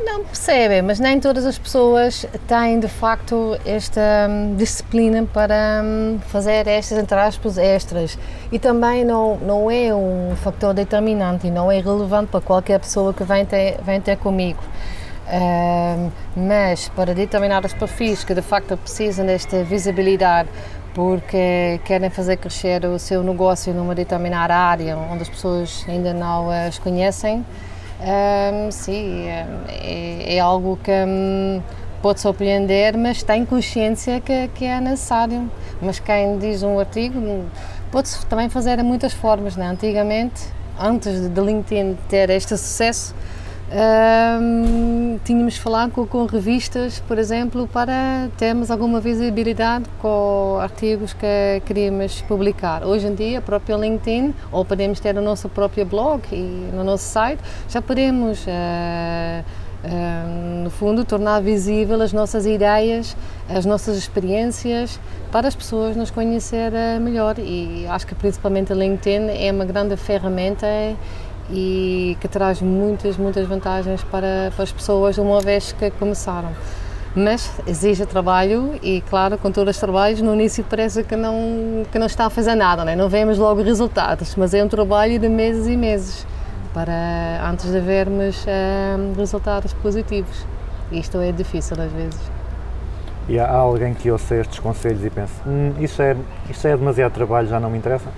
Não 0.00 0.24
percebem, 0.24 0.80
mas 0.80 1.00
nem 1.00 1.18
todas 1.18 1.44
as 1.44 1.58
pessoas 1.58 2.24
têm 2.46 2.78
de 2.78 2.86
facto 2.86 3.58
esta 3.66 4.28
hum, 4.30 4.54
disciplina 4.56 5.26
para 5.32 5.82
hum, 5.84 6.20
fazer 6.28 6.68
estas, 6.68 6.98
entre 6.98 7.18
aspas, 7.18 7.58
extras. 7.58 8.16
E 8.52 8.60
também 8.60 9.04
não, 9.04 9.36
não 9.38 9.68
é 9.68 9.92
um 9.92 10.36
fator 10.36 10.72
determinante 10.72 11.48
e 11.48 11.50
não 11.50 11.70
é 11.70 11.80
relevante 11.80 12.30
para 12.30 12.40
qualquer 12.40 12.78
pessoa 12.78 13.12
que 13.12 13.24
vem 13.24 13.44
ter, 13.44 13.78
vem 13.82 14.00
ter 14.00 14.16
comigo. 14.18 14.62
Ahm, 15.30 16.10
mas 16.34 16.88
para 16.88 17.12
determinados 17.12 17.74
perfis 17.74 18.24
que 18.24 18.34
de 18.34 18.40
facto 18.40 18.76
precisam 18.78 19.26
desta 19.26 19.62
visibilidade 19.62 20.48
porque 20.94 21.80
querem 21.84 22.08
fazer 22.08 22.38
crescer 22.38 22.84
o 22.86 22.98
seu 22.98 23.22
negócio 23.22 23.74
numa 23.74 23.94
determinada 23.94 24.54
área 24.54 24.96
onde 24.96 25.22
as 25.22 25.28
pessoas 25.28 25.84
ainda 25.86 26.14
não 26.14 26.50
as 26.50 26.78
conhecem, 26.78 27.44
ahm, 28.00 28.70
sim, 28.70 29.26
é, 29.28 30.36
é 30.36 30.40
algo 30.40 30.78
que 30.82 30.90
hum, 30.90 31.62
pode 32.02 32.20
surpreender, 32.20 32.96
mas 32.96 33.22
tem 33.22 33.44
consciência 33.44 34.20
que, 34.20 34.48
que 34.48 34.64
é 34.64 34.80
necessário. 34.80 35.50
Mas 35.80 35.98
quem 35.98 36.38
diz 36.38 36.62
um 36.62 36.78
artigo 36.78 37.18
hum, 37.18 37.46
pode-se 37.90 38.24
também 38.26 38.48
fazer 38.48 38.76
de 38.76 38.82
muitas 38.82 39.12
formas. 39.12 39.56
Né? 39.56 39.66
Antigamente, 39.66 40.42
antes 40.78 41.28
de 41.28 41.40
LinkedIn 41.40 41.96
ter 42.08 42.30
este 42.30 42.56
sucesso, 42.56 43.14
hum, 43.70 45.18
tínhamos 45.24 45.56
falar 45.56 45.90
com, 45.90 46.06
com 46.06 46.24
revistas, 46.26 47.00
por 47.06 47.18
exemplo, 47.18 47.68
para 47.68 48.28
termos 48.36 48.70
alguma 48.70 49.00
visibilidade 49.00 49.84
com 50.00 50.58
artigos 50.60 51.12
que 51.12 51.62
queríamos 51.66 52.22
publicar. 52.22 52.84
Hoje 52.84 53.06
em 53.06 53.14
dia, 53.14 53.38
a 53.38 53.42
própria 53.42 53.76
LinkedIn, 53.76 54.34
ou 54.50 54.64
podemos 54.64 55.00
ter 55.00 55.16
o 55.16 55.22
nosso 55.22 55.48
próprio 55.48 55.84
blog 55.84 56.22
e 56.32 56.70
no 56.74 56.82
nosso 56.82 57.04
site, 57.04 57.40
já 57.68 57.82
podemos, 57.82 58.44
eh, 58.46 59.44
eh, 59.84 60.24
no 60.62 60.70
fundo, 60.70 61.04
tornar 61.04 61.40
visível 61.40 62.00
as 62.00 62.12
nossas 62.12 62.46
ideias, 62.46 63.16
as 63.48 63.64
nossas 63.64 63.96
experiências, 63.96 64.98
para 65.30 65.46
as 65.46 65.54
pessoas 65.54 65.94
nos 65.96 66.10
conhecerem 66.10 67.00
melhor. 67.00 67.38
E 67.38 67.86
acho 67.88 68.06
que 68.06 68.14
principalmente 68.14 68.72
a 68.72 68.76
LinkedIn 68.76 69.28
é 69.28 69.52
uma 69.52 69.64
grande 69.64 69.96
ferramenta 69.96 70.66
e 71.50 72.16
que 72.20 72.28
traz 72.28 72.60
muitas, 72.60 73.16
muitas 73.16 73.46
vantagens 73.46 74.02
para, 74.04 74.52
para 74.54 74.62
as 74.62 74.72
pessoas 74.72 75.18
uma 75.18 75.40
vez 75.40 75.72
que 75.72 75.90
começaram. 75.92 76.50
Mas 77.16 77.50
exige 77.66 78.04
trabalho 78.06 78.78
e, 78.82 79.00
claro, 79.02 79.38
com 79.38 79.50
todos 79.50 79.74
os 79.74 79.80
trabalhos, 79.80 80.20
no 80.20 80.34
início 80.34 80.64
parece 80.68 81.02
que 81.02 81.16
não, 81.16 81.84
que 81.90 81.98
não 81.98 82.06
está 82.06 82.26
a 82.26 82.30
fazer 82.30 82.54
nada, 82.54 82.84
né? 82.84 82.94
não 82.94 83.08
vemos 83.08 83.38
logo 83.38 83.62
resultados, 83.62 84.36
mas 84.36 84.52
é 84.54 84.62
um 84.62 84.68
trabalho 84.68 85.18
de 85.18 85.28
meses 85.28 85.66
e 85.66 85.76
meses 85.76 86.26
para 86.74 87.48
antes 87.50 87.70
de 87.72 87.80
vermos 87.80 88.44
hum, 88.46 89.14
resultados 89.16 89.72
positivos. 89.72 90.46
Isto 90.92 91.18
é 91.18 91.32
difícil 91.32 91.76
às 91.80 91.90
vezes. 91.90 92.20
E 93.28 93.38
há 93.38 93.50
alguém 93.50 93.94
que 93.94 94.10
ouça 94.10 94.36
estes 94.36 94.58
conselhos 94.58 95.04
e 95.04 95.10
pense, 95.10 95.34
"Hum, 95.46 95.72
isso, 95.80 96.00
é, 96.00 96.16
isso 96.48 96.66
é 96.68 96.76
demasiado 96.76 97.12
trabalho, 97.12 97.48
já 97.48 97.58
não 97.58 97.68
me 97.70 97.78
interessa? 97.78 98.08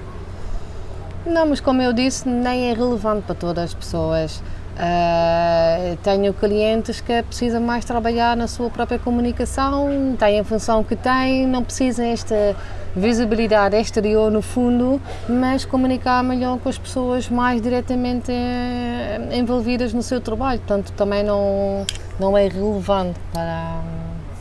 Não, 1.27 1.47
mas 1.47 1.61
como 1.61 1.83
eu 1.83 1.93
disse, 1.93 2.29
nem 2.29 2.71
é 2.71 2.73
relevante 2.73 3.23
para 3.27 3.35
todas 3.35 3.65
as 3.65 3.75
pessoas. 3.75 4.43
Ah, 4.79 5.95
tenho 6.03 6.33
clientes 6.33 7.03
que 7.03 7.23
precisam 7.23 7.61
mais 7.61 7.85
trabalhar 7.85 8.35
na 8.35 8.47
sua 8.47 8.71
própria 8.71 8.99
comunicação, 8.99 10.17
têm 10.19 10.41
a 10.41 10.45
função 10.45 10.83
que 10.83 10.97
têm, 10.97 11.47
não 11.47 11.63
precisam 11.63 12.07
esta 12.07 12.57
visibilidade 12.97 13.77
exterior 13.77 14.31
no 14.31 14.41
fundo, 14.41 14.99
mas 15.29 15.67
comunicar 15.67 16.25
melhor 16.25 16.59
com 16.59 16.71
as 16.71 16.79
pessoas 16.79 17.29
mais 17.29 17.61
diretamente 17.61 18.33
eh, 18.33 19.29
envolvidas 19.33 19.93
no 19.93 20.03
seu 20.03 20.21
trabalho. 20.21 20.59
Portanto, 20.61 20.93
também 20.97 21.23
não, 21.23 21.85
não 22.19 22.37
é 22.39 22.49
relevante 22.49 23.21
para, 23.35 23.83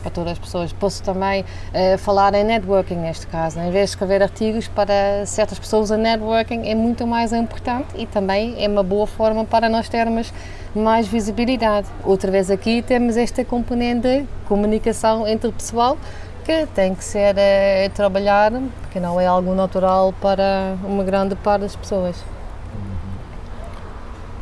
para 0.00 0.10
todas 0.10 0.32
as 0.32 0.38
pessoas. 0.38 0.72
Posso 0.72 1.02
também 1.02 1.44
eh, 1.72 1.96
falar 1.96 2.34
em 2.34 2.44
networking 2.44 2.96
neste 2.96 3.26
caso. 3.26 3.58
Em 3.60 3.70
vez 3.70 3.90
de 3.90 3.96
escrever 3.96 4.22
artigos 4.22 4.68
para 4.68 5.24
certas 5.26 5.58
pessoas, 5.58 5.90
a 5.90 5.96
networking 5.96 6.68
é 6.68 6.74
muito 6.74 7.06
mais 7.06 7.32
importante 7.32 7.88
e 7.96 8.06
também 8.06 8.62
é 8.62 8.68
uma 8.68 8.82
boa 8.82 9.06
forma 9.06 9.44
para 9.44 9.68
nós 9.68 9.88
termos 9.88 10.32
mais 10.74 11.06
visibilidade. 11.06 11.88
Outra 12.04 12.30
vez 12.30 12.50
aqui 12.50 12.82
temos 12.82 13.16
esta 13.16 13.44
componente 13.44 14.00
de 14.00 14.24
comunicação 14.46 15.26
interpessoal 15.26 15.96
que 16.44 16.66
tem 16.74 16.94
que 16.94 17.04
ser 17.04 17.36
eh, 17.38 17.88
trabalhada, 17.94 18.62
porque 18.80 18.98
não 18.98 19.20
é 19.20 19.26
algo 19.26 19.54
natural 19.54 20.12
para 20.20 20.76
uma 20.84 21.04
grande 21.04 21.34
parte 21.36 21.62
das 21.62 21.76
pessoas. 21.76 22.16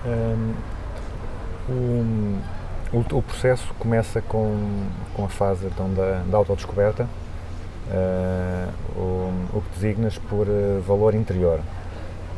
Hum, 0.07 0.55
o, 1.69 2.58
o, 2.93 2.99
o 2.99 3.23
processo 3.23 3.73
começa 3.79 4.21
com, 4.23 4.87
com 5.15 5.25
a 5.25 5.29
fase 5.29 5.67
então, 5.67 5.93
da, 5.93 6.23
da 6.31 6.39
autodescoberta, 6.39 7.05
uh, 7.89 8.73
o, 8.97 9.59
o 9.59 9.63
que 9.63 9.75
designas 9.75 10.19
por 10.19 10.47
uh, 10.49 10.81
valor 10.87 11.15
interior. 11.15 11.61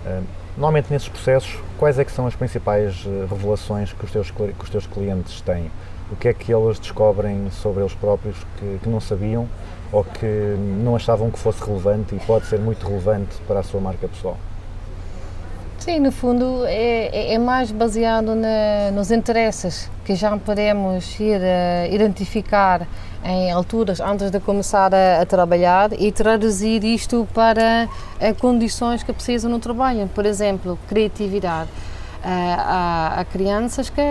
Uh, 0.05 0.25
normalmente 0.57 0.93
nesses 0.93 1.09
processos, 1.09 1.59
quais 1.79 1.99
é 1.99 2.05
que 2.05 2.13
são 2.13 2.27
as 2.27 2.35
principais 2.35 3.05
revelações 3.29 3.93
que 3.93 4.05
os, 4.05 4.11
teus, 4.11 4.31
que 4.31 4.65
os 4.65 4.71
teus 4.71 4.87
clientes 4.87 5.41
têm? 5.41 5.71
O 6.11 6.17
que 6.17 6.27
é 6.27 6.35
que 6.35 6.53
eles 6.53 6.81
descobrem 6.81 7.49
sobre 7.51 7.83
eles 7.83 7.95
próprios 7.95 8.37
que, 8.59 8.81
que 8.83 8.89
não 8.89 9.01
sabiam 9.01 9.49
ou 9.93 10.03
que 10.03 10.57
não 10.83 10.97
achavam 10.97 11.31
que 11.31 11.39
fosse 11.39 11.65
relevante 11.65 12.15
e 12.15 12.19
pode 12.19 12.47
ser 12.47 12.59
muito 12.59 12.85
relevante 12.87 13.37
para 13.47 13.61
a 13.61 13.63
sua 13.63 13.81
marca 13.81 14.09
pessoal? 14.09 14.37
Sim, 15.81 15.99
no 16.01 16.13
fundo 16.13 16.65
é, 16.67 17.09
é- 17.13 17.35
é 17.35 17.39
mais 17.39 17.73
baseado 17.73 18.35
na- 18.35 18.91
nos 18.93 19.11
interesses 19.11 19.91
que 20.05 20.15
já 20.15 20.37
podemos 20.37 21.19
ir 21.19 21.41
a 21.43 21.89
identificar 21.89 22.87
em 23.25 23.51
alturas 23.51 23.99
antes 23.99 24.31
de 24.31 24.39
começar 24.41 24.95
a, 24.95 25.23
a 25.23 25.27
trabalhar 25.27 25.91
e 25.99 26.13
traduzir 26.13 26.85
isto 26.85 27.27
para 27.35 27.89
eh, 28.21 28.33
condições 28.35 29.03
que 29.03 29.13
precisam 29.13 29.51
no 29.51 29.59
trabalho. 29.59 30.07
Por 30.15 30.27
exemplo, 30.27 30.79
criatividade. 30.87 31.71
Ah, 32.23 33.15
há, 33.17 33.21
há 33.21 33.25
crianças 33.25 33.89
que, 33.89 34.03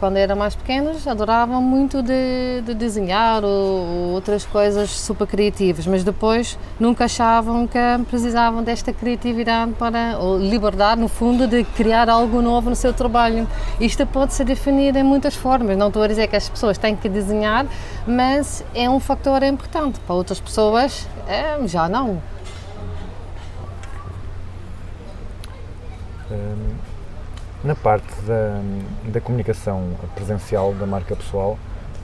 quando 0.00 0.16
eram 0.16 0.34
mais 0.34 0.54
pequenas, 0.54 1.06
adoravam 1.06 1.60
muito 1.60 2.02
de, 2.02 2.62
de 2.64 2.72
desenhar 2.72 3.44
ou, 3.44 3.50
ou 3.50 4.08
outras 4.14 4.46
coisas 4.46 4.88
super 4.90 5.26
criativas, 5.26 5.86
mas 5.86 6.02
depois 6.02 6.58
nunca 6.80 7.04
achavam 7.04 7.66
que 7.66 7.78
precisavam 8.08 8.62
desta 8.62 8.90
criatividade 8.90 9.72
para, 9.72 10.16
ou 10.18 10.38
liberdade, 10.38 10.98
no 10.98 11.08
fundo, 11.08 11.46
de 11.46 11.62
criar 11.62 12.08
algo 12.08 12.40
novo 12.40 12.70
no 12.70 12.76
seu 12.76 12.94
trabalho. 12.94 13.46
Isto 13.78 14.06
pode 14.06 14.32
ser 14.32 14.44
definido 14.44 14.96
em 14.96 15.02
muitas 15.02 15.36
formas. 15.36 15.76
Não 15.76 15.88
estou 15.88 16.02
a 16.02 16.06
dizer 16.06 16.26
que 16.26 16.36
as 16.36 16.48
pessoas 16.48 16.78
têm 16.78 16.96
que 16.96 17.08
desenhar, 17.08 17.66
mas 18.06 18.64
é 18.74 18.88
um 18.88 18.98
fator 18.98 19.42
importante. 19.42 20.00
Para 20.00 20.14
outras 20.14 20.40
pessoas, 20.40 21.06
eh, 21.26 21.58
já 21.66 21.86
não. 21.86 22.22
Hum, 26.30 26.87
Na 27.64 27.74
parte 27.74 28.14
da, 28.22 28.60
da 29.10 29.20
comunicação 29.20 29.90
presencial 30.14 30.72
da 30.74 30.86
marca 30.86 31.16
pessoal, 31.16 31.58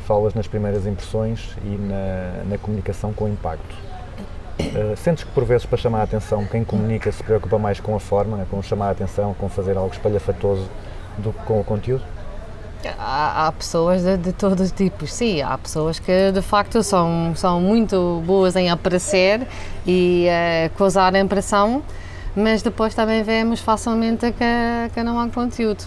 falas 0.04 0.34
nas 0.34 0.46
primeiras 0.48 0.86
impressões 0.86 1.56
e 1.64 1.68
na, 1.68 2.44
na 2.50 2.58
comunicação 2.58 3.12
com 3.12 3.28
impacto. 3.28 3.74
Uh, 4.60 4.96
sentes 4.96 5.24
que 5.24 5.30
por 5.30 5.44
vezes 5.44 5.66
para 5.66 5.78
chamar 5.78 6.00
a 6.00 6.02
atenção 6.04 6.46
quem 6.46 6.62
comunica 6.64 7.10
se 7.10 7.22
preocupa 7.22 7.58
mais 7.58 7.80
com 7.80 7.94
a 7.94 8.00
forma, 8.00 8.36
né, 8.36 8.46
com 8.50 8.62
chamar 8.62 8.88
a 8.88 8.90
atenção, 8.90 9.34
com 9.34 9.48
fazer 9.48 9.76
algo 9.76 9.92
espalhafatoso 9.92 10.68
do 11.18 11.32
que 11.32 11.42
com 11.44 11.60
o 11.60 11.64
conteúdo? 11.64 12.04
Há, 12.98 13.46
há 13.46 13.52
pessoas 13.52 14.02
de, 14.02 14.16
de 14.16 14.32
todos 14.32 14.60
os 14.60 14.72
tipos, 14.72 15.12
sim, 15.12 15.40
há 15.40 15.56
pessoas 15.56 15.98
que 15.98 16.30
de 16.32 16.42
facto 16.42 16.82
são, 16.82 17.32
são 17.34 17.60
muito 17.60 18.22
boas 18.26 18.54
em 18.56 18.70
aparecer 18.70 19.46
e 19.86 20.26
eh, 20.28 20.70
causar 20.76 21.14
impressão, 21.14 21.82
mas 22.36 22.62
depois 22.62 22.94
também 22.94 23.22
vemos 23.22 23.60
facilmente 23.60 24.32
que, 24.32 24.90
que 24.92 25.02
não 25.02 25.18
há 25.18 25.28
conteúdo. 25.28 25.84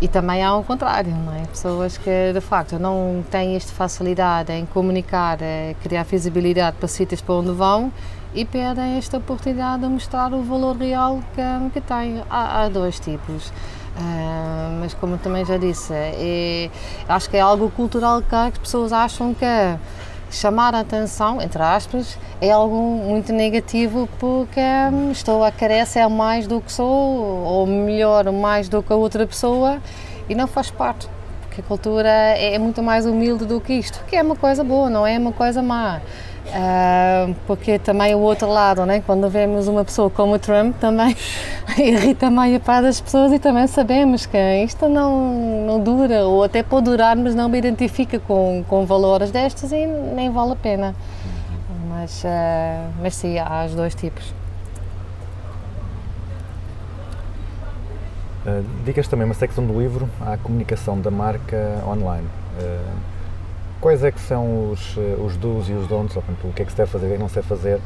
E 0.00 0.08
também 0.08 0.42
há 0.42 0.56
o 0.56 0.64
contrário, 0.64 1.14
não 1.14 1.32
é? 1.32 1.46
Pessoas 1.46 1.96
que 1.96 2.32
de 2.32 2.40
facto 2.40 2.78
não 2.78 3.24
têm 3.30 3.54
esta 3.54 3.72
facilidade 3.72 4.52
em 4.52 4.66
comunicar, 4.66 5.38
eh, 5.40 5.76
criar 5.80 6.02
visibilidade 6.02 6.76
para 6.76 6.88
sítios 6.88 7.20
para 7.20 7.36
onde 7.36 7.52
vão 7.52 7.92
e 8.34 8.44
perdem 8.44 8.96
esta 8.96 9.18
oportunidade 9.18 9.82
de 9.82 9.88
mostrar 9.88 10.32
o 10.32 10.42
valor 10.42 10.76
real 10.76 11.20
que, 11.34 11.70
que 11.72 11.80
têm. 11.80 12.22
Há, 12.28 12.62
há 12.62 12.68
dois 12.68 12.98
tipos. 12.98 13.52
Ah, 13.96 14.76
mas 14.80 14.94
como 14.94 15.18
também 15.18 15.44
já 15.44 15.56
disse, 15.56 15.92
é, 15.92 16.70
acho 17.08 17.28
que 17.28 17.36
é 17.36 17.40
algo 17.40 17.70
cultural 17.70 18.22
que 18.22 18.34
as 18.34 18.58
pessoas 18.58 18.92
acham 18.92 19.34
que 19.34 19.44
chamar 20.34 20.74
a 20.74 20.80
atenção, 20.80 21.40
entre 21.40 21.62
aspas, 21.62 22.18
é 22.40 22.50
algo 22.50 22.76
muito 22.76 23.32
negativo 23.32 24.08
porque 24.18 24.60
hum, 24.92 25.10
estou 25.12 25.44
a 25.44 25.52
ser 25.86 26.08
mais 26.08 26.46
do 26.46 26.60
que 26.60 26.72
sou, 26.72 26.86
ou 26.86 27.66
melhor, 27.66 28.30
mais 28.32 28.68
do 28.68 28.82
que 28.82 28.92
a 28.92 28.96
outra 28.96 29.26
pessoa, 29.26 29.78
e 30.28 30.34
não 30.34 30.46
faz 30.46 30.70
parte. 30.70 31.08
Porque 31.42 31.60
a 31.60 31.64
cultura 31.64 32.08
é, 32.08 32.54
é 32.54 32.58
muito 32.58 32.82
mais 32.82 33.04
humilde 33.04 33.44
do 33.44 33.60
que 33.60 33.74
isto, 33.74 34.02
que 34.06 34.16
é 34.16 34.22
uma 34.22 34.36
coisa 34.36 34.64
boa, 34.64 34.88
não 34.88 35.06
é 35.06 35.18
uma 35.18 35.32
coisa 35.32 35.62
má. 35.62 36.00
Ah, 36.50 37.28
porque 37.46 37.78
também 37.78 38.14
o 38.14 38.18
outro 38.18 38.48
lado, 38.48 38.84
né? 38.84 39.02
quando 39.06 39.28
vemos 39.28 39.68
uma 39.68 39.84
pessoa 39.84 40.10
como 40.10 40.38
Trump, 40.38 40.76
também 40.78 41.16
irrita 41.78 42.26
a 42.26 42.30
maior 42.30 42.60
parte 42.60 42.84
das 42.84 43.00
pessoas 43.00 43.32
e 43.32 43.38
também 43.38 43.66
sabemos 43.66 44.26
que 44.26 44.38
isto 44.64 44.88
não, 44.88 45.64
não 45.66 45.80
dura, 45.80 46.24
ou 46.26 46.42
até 46.42 46.62
pode 46.62 46.86
durar, 46.86 47.16
mas 47.16 47.34
não 47.34 47.48
me 47.48 47.58
identifica 47.58 48.18
com, 48.18 48.64
com 48.68 48.84
valores 48.84 49.30
destes 49.30 49.70
e 49.72 49.86
nem 49.86 50.30
vale 50.30 50.52
a 50.52 50.56
pena. 50.56 50.94
Mas, 51.88 52.24
ah, 52.26 52.88
mas 53.00 53.14
sim, 53.14 53.38
há 53.38 53.64
os 53.66 53.74
dois 53.74 53.94
tipos. 53.94 54.34
Uh, 58.44 58.60
dedicas 58.78 59.06
também 59.06 59.24
uma 59.24 59.34
secção 59.34 59.64
do 59.64 59.78
livro 59.78 60.10
à 60.20 60.36
comunicação 60.36 61.00
da 61.00 61.12
marca 61.12 61.80
online. 61.86 62.26
Eh, 62.58 62.80
quais 63.82 64.04
é 64.04 64.12
que 64.12 64.20
são 64.20 64.70
os, 64.70 64.96
eh, 64.96 65.16
os 65.22 65.36
do's 65.36 65.68
e 65.68 65.72
os 65.72 65.88
don'ts, 65.88 66.16
ou, 66.16 66.22
portanto, 66.22 66.48
o 66.48 66.52
que 66.52 66.62
é 66.62 66.64
que 66.64 66.70
se 66.70 66.76
deve 66.76 66.90
fazer, 66.90 67.06
o 67.06 67.08
que 67.08 67.14
é 67.16 67.18
não 67.18 67.28
se 67.28 67.34
deve 67.34 67.48
fazer, 67.48 67.80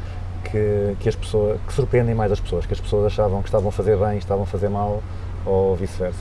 que, 0.44 0.96
que 1.00 1.08
as 1.08 1.16
pessoas, 1.16 1.58
que 1.66 1.72
surpreendem 1.72 2.14
mais 2.14 2.30
as 2.30 2.38
pessoas, 2.38 2.66
que 2.66 2.74
as 2.74 2.80
pessoas 2.80 3.06
achavam 3.06 3.40
que 3.40 3.48
estavam 3.48 3.70
a 3.70 3.72
fazer 3.72 3.96
bem, 3.96 4.18
estavam 4.18 4.44
a 4.44 4.46
fazer 4.46 4.68
mal, 4.68 5.02
ou 5.46 5.74
vice-versa? 5.74 6.20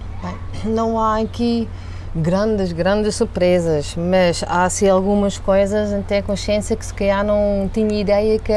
Não 0.62 1.00
há 1.00 1.20
aqui 1.20 1.66
grandes, 2.14 2.70
grandes 2.72 3.14
surpresas, 3.16 3.96
mas 3.96 4.44
há 4.46 4.64
assim 4.64 4.88
algumas 4.88 5.38
coisas 5.38 5.90
até 5.92 6.20
consciência 6.20 6.76
que 6.76 6.84
se 6.84 6.92
calhar 6.92 7.24
não 7.24 7.70
tinha 7.72 7.98
ideia 7.98 8.38
que 8.38 8.52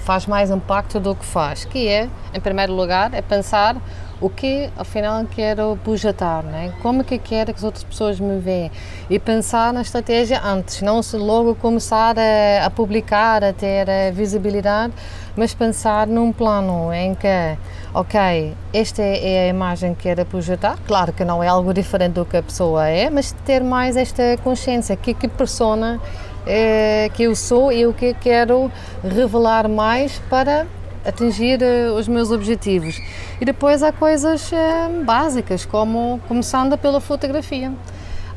faz 0.00 0.26
mais 0.26 0.50
impacto 0.50 0.98
do 0.98 1.14
que 1.14 1.24
faz, 1.24 1.64
que 1.64 1.86
é, 1.86 2.08
em 2.34 2.40
primeiro 2.40 2.74
lugar, 2.74 3.14
é 3.14 3.22
pensar 3.22 3.76
o 4.20 4.28
que 4.30 4.70
afinal 4.76 5.24
quero 5.24 5.78
projetar, 5.82 6.42
né? 6.42 6.72
como 6.82 7.00
é 7.00 7.04
que 7.04 7.18
quero 7.18 7.52
que 7.52 7.58
as 7.58 7.64
outras 7.64 7.84
pessoas 7.84 8.20
me 8.20 8.38
veem 8.38 8.70
e 9.10 9.18
pensar 9.18 9.72
na 9.72 9.82
estratégia 9.82 10.40
antes, 10.42 10.82
não 10.82 11.02
se 11.02 11.16
logo 11.16 11.54
começar 11.54 12.16
a, 12.18 12.66
a 12.66 12.70
publicar, 12.70 13.42
a 13.42 13.52
ter 13.52 13.88
a 13.90 14.10
visibilidade, 14.10 14.92
mas 15.36 15.52
pensar 15.52 16.06
num 16.06 16.32
plano 16.32 16.92
em 16.92 17.14
que, 17.14 17.58
ok, 17.92 18.54
esta 18.72 19.02
é 19.02 19.46
a 19.46 19.48
imagem 19.48 19.94
que 19.94 20.04
quero 20.04 20.24
projetar, 20.24 20.78
claro 20.86 21.12
que 21.12 21.24
não 21.24 21.42
é 21.42 21.48
algo 21.48 21.74
diferente 21.74 22.14
do 22.14 22.24
que 22.24 22.36
a 22.36 22.42
pessoa 22.42 22.88
é, 22.88 23.10
mas 23.10 23.32
ter 23.44 23.62
mais 23.62 23.96
esta 23.96 24.36
consciência, 24.42 24.96
que, 24.96 25.12
que 25.12 25.26
persona 25.26 26.00
é, 26.46 27.10
que 27.14 27.24
eu 27.24 27.34
sou 27.34 27.72
e 27.72 27.86
o 27.86 27.92
que 27.92 28.14
quero 28.14 28.70
revelar 29.02 29.68
mais 29.68 30.18
para 30.30 30.66
atingir 31.04 31.60
uh, 31.62 31.94
os 31.94 32.08
meus 32.08 32.30
objetivos. 32.30 33.00
E 33.40 33.44
depois 33.44 33.82
há 33.82 33.92
coisas 33.92 34.50
uh, 34.50 35.04
básicas, 35.04 35.64
como 35.64 36.20
começando 36.26 36.76
pela 36.78 37.00
fotografia. 37.00 37.72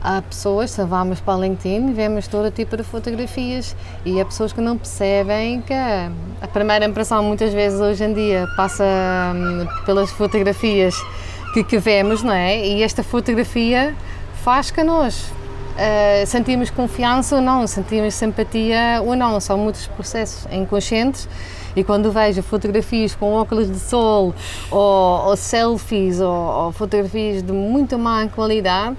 Há 0.01 0.21
pessoas, 0.21 0.71
se 0.71 0.84
vamos 0.84 1.19
para 1.19 1.36
o 1.36 1.41
LinkedIn, 1.41 1.93
vemos 1.93 2.27
todo 2.27 2.51
tipo 2.51 2.77
de 2.77 2.84
fotografias 2.84 3.75
e 4.06 4.21
há 4.21 4.25
pessoas 4.25 4.53
que 4.53 4.62
não 4.62 4.77
percebem 4.77 5.60
que 5.62 5.73
a 5.73 6.47
primeira 6.47 6.86
impressão 6.86 7.23
muitas 7.23 7.51
vezes 7.51 7.80
hoje 7.80 8.03
em 8.03 8.13
dia 8.13 8.47
passa 8.56 8.84
um, 9.36 9.86
pelas 9.86 10.12
fotografias 10.12 10.95
que, 11.53 11.63
que 11.63 11.80
vemos, 11.80 12.21
não 12.21 12.32
é? 12.32 12.58
E 12.65 12.84
esta 12.84 13.03
fotografia 13.03 13.95
faz 14.43 14.69
que 14.69 14.84
nós 14.84 15.32
Uh, 15.78 16.26
sentimos 16.26 16.72
confiança 16.72 17.36
ou 17.36 17.42
não, 17.42 17.68
sentimos 17.68 18.16
simpatia 18.16 19.00
ou 19.06 19.16
não, 19.16 19.40
são 19.40 19.60
muitos 19.60 19.86
processos 19.86 20.52
inconscientes 20.52 21.30
e 21.76 21.84
quando 21.84 22.12
vejo 22.12 22.42
fotografias 22.42 23.13
com 23.13 23.34
óculos 23.34 23.70
de 23.70 23.78
sol 23.78 24.34
ou, 24.72 25.28
ou 25.28 25.36
selfies 25.38 26.20
ou, 26.20 26.34
ou, 26.34 26.72
fotografias 26.72 27.44
de 27.44 27.54
muito 27.54 28.00
má 28.00 28.28
qualidade, 28.28 28.98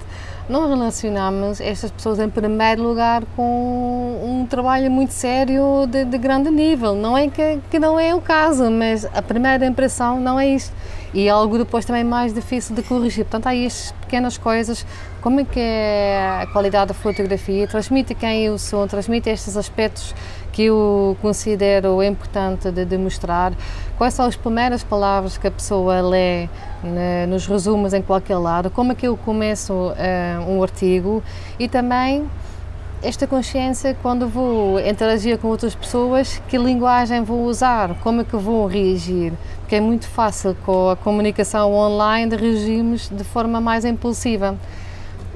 não 0.49 0.67
relacionamos 0.67 1.61
estas 1.61 1.91
pessoas 1.91 2.19
em 2.19 2.27
primeiro 2.27 2.81
lugar 2.81 3.23
com 3.35 4.19
um 4.23 4.47
trabalho 4.47 4.89
muito 4.89 5.13
sério 5.13 5.85
de, 5.87 6.03
de 6.03 6.17
grande 6.17 6.49
nível. 6.49 6.95
Não 6.95 7.15
é 7.15 7.29
que, 7.29 7.59
que 7.69 7.77
não 7.77 7.99
é 7.99 8.15
o 8.15 8.19
caso, 8.19 8.69
mas 8.71 9.05
a 9.05 9.21
primeira 9.21 9.63
impressão 9.65 10.19
não 10.19 10.39
é 10.39 10.47
isto. 10.47 10.73
E 11.13 11.27
é 11.27 11.29
algo 11.29 11.57
depois 11.57 11.85
também 11.85 12.03
mais 12.03 12.33
difícil 12.33 12.75
de 12.75 12.81
corrigir. 12.81 13.25
Portanto, 13.25 13.47
há 13.47 13.55
estas 13.55 13.91
pequenas 14.01 14.37
coisas, 14.37 14.85
como 15.21 15.39
é 15.39 15.43
que 15.43 15.59
é 15.59 16.41
a 16.41 16.47
qualidade 16.47 16.89
da 16.89 16.93
fotografia, 16.93 17.67
transmite 17.67 18.15
quem 18.15 18.45
eu 18.45 18.57
sou, 18.57 18.87
transmite 18.87 19.29
estes 19.29 19.55
aspectos 19.55 20.15
que 20.51 20.63
eu 20.63 21.15
considero 21.21 22.01
importante 22.03 22.71
de 22.71 22.85
demonstrar, 22.85 23.53
quais 23.99 24.13
são 24.13 24.25
as 24.25 24.35
primeiras 24.37 24.81
palavras 24.81 25.37
que 25.37 25.45
a 25.45 25.51
pessoa 25.51 25.99
lê 25.99 26.47
né, 26.81 27.25
nos 27.27 27.45
resumos 27.45 27.93
em 27.93 28.01
qualquer 28.01 28.37
lado, 28.37 28.69
como 28.69 28.93
é 28.93 28.95
que 28.95 29.05
eu 29.05 29.17
começo 29.17 29.73
uh, 29.73 30.49
um 30.49 30.63
artigo? 30.63 31.21
E 31.59 31.67
também 31.67 32.25
esta 33.03 33.27
consciência 33.27 33.95
quando 34.01 34.25
vou 34.25 34.79
interagir 34.79 35.37
com 35.37 35.49
outras 35.49 35.75
pessoas, 35.75 36.41
que 36.47 36.57
linguagem 36.57 37.23
vou 37.23 37.43
usar, 37.43 37.93
como 38.01 38.21
é 38.21 38.23
que 38.23 38.37
vou 38.37 38.65
reagir, 38.67 39.33
porque 39.59 39.75
é 39.75 39.81
muito 39.81 40.07
fácil 40.07 40.55
com 40.65 40.91
a 40.91 40.95
comunicação 40.95 41.73
online 41.73 42.29
de 42.29 42.37
reagirmos 42.37 43.09
de 43.09 43.23
forma 43.25 43.59
mais 43.59 43.83
impulsiva, 43.83 44.55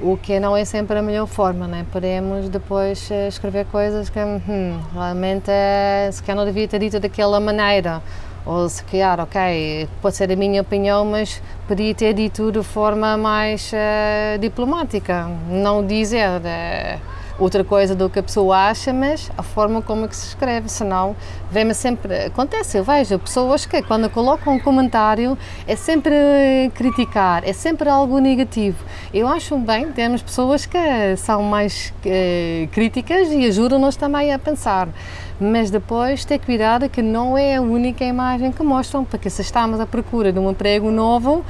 o 0.00 0.16
que 0.16 0.40
não 0.40 0.56
é 0.56 0.64
sempre 0.64 0.98
a 0.98 1.02
melhor 1.02 1.26
forma, 1.26 1.66
né? 1.68 1.86
Podemos 1.92 2.48
depois 2.48 3.10
eh, 3.10 3.28
escrever 3.28 3.64
coisas 3.66 4.10
que 4.10 4.18
hum, 4.18 4.78
realmente 4.92 5.50
eh, 5.50 6.10
se 6.12 6.22
calhar 6.22 6.36
não 6.36 6.44
devia 6.44 6.66
ter 6.66 6.80
dito 6.80 6.98
daquela 6.98 7.38
maneira, 7.38 8.02
ou 8.46 8.68
se 8.68 8.84
calhar, 8.84 9.20
ok, 9.20 9.88
pode 10.02 10.16
ser 10.16 10.30
a 10.30 10.36
minha 10.36 10.60
opinião, 10.60 11.04
mas 11.04 11.40
podia 11.66 11.94
ter 11.94 12.12
dito 12.12 12.52
de 12.52 12.62
forma 12.62 13.16
mais 13.16 13.72
uh, 13.72 14.38
diplomática, 14.38 15.28
não 15.48 15.86
dizer... 15.86 16.40
Uh, 16.40 17.14
outra 17.38 17.64
coisa 17.64 17.94
do 17.94 18.08
que 18.08 18.18
a 18.18 18.22
pessoa 18.22 18.68
acha, 18.68 18.92
mas 18.92 19.30
a 19.36 19.42
forma 19.42 19.82
como 19.82 20.04
é 20.04 20.08
que 20.08 20.16
se 20.16 20.28
escreve, 20.28 20.68
senão 20.68 21.16
vem-me 21.50 21.74
sempre, 21.74 22.26
acontece, 22.26 22.78
eu 22.78 22.84
vejo 22.84 23.18
pessoas 23.18 23.66
que 23.66 23.82
quando 23.82 24.08
colocam 24.08 24.54
um 24.54 24.60
comentário 24.60 25.36
é 25.66 25.76
sempre 25.76 26.14
criticar, 26.74 27.46
é 27.46 27.52
sempre 27.52 27.88
algo 27.88 28.18
negativo. 28.18 28.84
Eu 29.12 29.26
acho 29.28 29.56
bem, 29.58 29.90
temos 29.92 30.22
pessoas 30.22 30.66
que 30.66 30.78
são 31.16 31.42
mais 31.42 31.92
eh, 32.04 32.68
críticas 32.72 33.28
e 33.30 33.46
ajudam-nos 33.46 33.96
também 33.96 34.32
a 34.32 34.38
pensar, 34.38 34.88
mas 35.40 35.70
depois 35.70 36.24
ter 36.24 36.38
cuidado 36.38 36.88
que 36.88 37.02
não 37.02 37.36
é 37.36 37.56
a 37.56 37.62
única 37.62 38.04
imagem 38.04 38.52
que 38.52 38.62
mostram, 38.62 39.04
porque 39.04 39.28
se 39.28 39.42
estamos 39.42 39.80
à 39.80 39.86
procura 39.86 40.32
de 40.32 40.38
um 40.38 40.50
emprego 40.50 40.90
novo, 40.90 41.44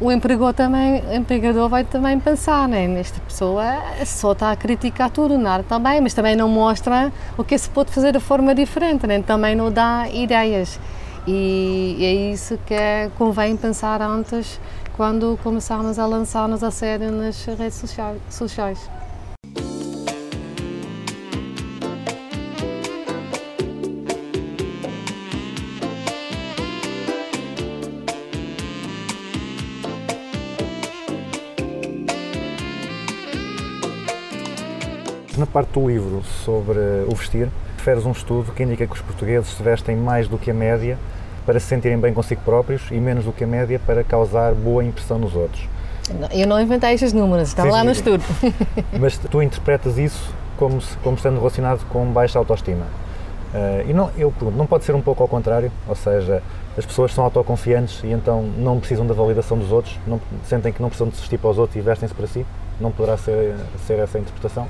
o 0.00 0.10
empregador 0.10 0.52
também, 0.52 1.02
o 1.08 1.14
empregador 1.14 1.68
vai 1.68 1.84
também 1.84 2.18
pensar, 2.18 2.68
né? 2.68 2.84
Esta 2.98 3.20
pessoa 3.20 3.64
só 4.04 4.32
está 4.32 4.50
a 4.50 4.56
criticar 4.56 5.10
tudo, 5.10 5.38
nada 5.38 5.62
também, 5.62 6.00
mas 6.00 6.12
também 6.12 6.34
não 6.34 6.48
mostra 6.48 7.12
o 7.38 7.44
que 7.44 7.56
se 7.56 7.70
pode 7.70 7.92
fazer 7.92 8.12
de 8.12 8.20
forma 8.20 8.54
diferente, 8.54 9.06
né? 9.06 9.22
Também 9.22 9.54
não 9.54 9.70
dá 9.70 10.08
ideias. 10.12 10.78
E 11.26 11.96
é 12.00 12.12
isso 12.32 12.58
que 12.66 13.10
convém 13.16 13.56
pensar 13.56 14.02
antes 14.02 14.60
quando 14.96 15.38
começarmos 15.42 15.98
a 15.98 16.06
lançar-nos 16.06 16.62
a 16.62 16.70
sério 16.70 17.10
nas 17.10 17.44
redes 17.44 17.82
sociais. 18.28 19.03
Parte 35.54 35.68
do 35.68 35.86
livro 35.86 36.20
sobre 36.44 36.80
o 37.06 37.14
vestir, 37.14 37.48
referes 37.78 38.04
um 38.04 38.10
estudo 38.10 38.50
que 38.50 38.64
indica 38.64 38.84
que 38.88 38.92
os 38.92 39.00
portugueses 39.00 39.50
se 39.50 39.62
vestem 39.62 39.94
mais 39.94 40.26
do 40.26 40.36
que 40.36 40.50
a 40.50 40.54
média 40.54 40.98
para 41.46 41.60
se 41.60 41.66
sentirem 41.66 41.96
bem 41.96 42.12
consigo 42.12 42.40
próprios 42.44 42.82
e 42.90 42.96
menos 42.96 43.24
do 43.24 43.32
que 43.32 43.44
a 43.44 43.46
média 43.46 43.78
para 43.78 44.02
causar 44.02 44.52
boa 44.52 44.84
impressão 44.84 45.16
nos 45.16 45.36
outros. 45.36 45.68
Eu 46.32 46.48
não 46.48 46.60
inventei 46.60 46.92
estes 46.92 47.12
números, 47.12 47.48
estão 47.48 47.66
Sim, 47.66 47.70
lá 47.70 47.80
sim, 47.80 47.86
no 47.86 47.92
estudo. 47.92 48.24
Mas 48.98 49.16
tu 49.16 49.40
interpretas 49.40 49.96
isso 49.96 50.34
como, 50.56 50.82
como 51.04 51.16
estando 51.16 51.38
relacionado 51.38 51.86
com 51.88 52.04
baixa 52.06 52.36
autoestima. 52.36 52.86
Eh, 53.54 53.86
e 53.90 53.94
não, 53.94 54.10
eu 54.18 54.32
pergunto, 54.32 54.58
não 54.58 54.66
pode 54.66 54.82
ser 54.82 54.96
um 54.96 55.00
pouco 55.00 55.22
ao 55.22 55.28
contrário? 55.28 55.70
Ou 55.86 55.94
seja, 55.94 56.42
as 56.76 56.84
pessoas 56.84 57.14
são 57.14 57.22
autoconfiantes 57.22 58.02
e 58.02 58.08
então 58.08 58.42
não 58.58 58.80
precisam 58.80 59.06
da 59.06 59.14
validação 59.14 59.56
dos 59.56 59.70
outros, 59.70 59.96
não, 60.04 60.20
sentem 60.48 60.72
que 60.72 60.82
não 60.82 60.88
precisam 60.88 61.08
de 61.08 61.14
se 61.14 61.20
vestir 61.20 61.38
para 61.38 61.50
os 61.50 61.58
outros 61.58 61.76
e 61.76 61.80
vestem-se 61.80 62.12
para 62.12 62.26
si? 62.26 62.44
Não 62.80 62.90
poderá 62.90 63.16
ser, 63.16 63.54
ser 63.86 64.00
essa 64.00 64.18
a 64.18 64.20
interpretação? 64.20 64.66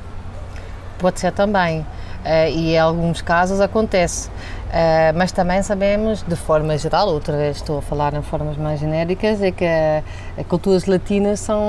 Pode 0.98 1.20
ser 1.20 1.32
também, 1.32 1.84
eh, 2.24 2.50
e 2.50 2.74
em 2.74 2.78
alguns 2.78 3.20
casos 3.20 3.60
acontece. 3.60 4.30
Eh, 4.72 5.12
mas 5.14 5.30
também 5.30 5.62
sabemos, 5.62 6.22
de 6.26 6.34
forma 6.34 6.76
geral, 6.78 7.08
outra 7.08 7.36
vez 7.36 7.56
estou 7.56 7.78
a 7.78 7.82
falar 7.82 8.12
em 8.14 8.22
formas 8.22 8.56
mais 8.56 8.80
genéricas, 8.80 9.40
é 9.42 9.50
que 9.52 9.64
eh, 9.64 10.02
culturas 10.48 10.86
latinas 10.86 11.40
são 11.40 11.60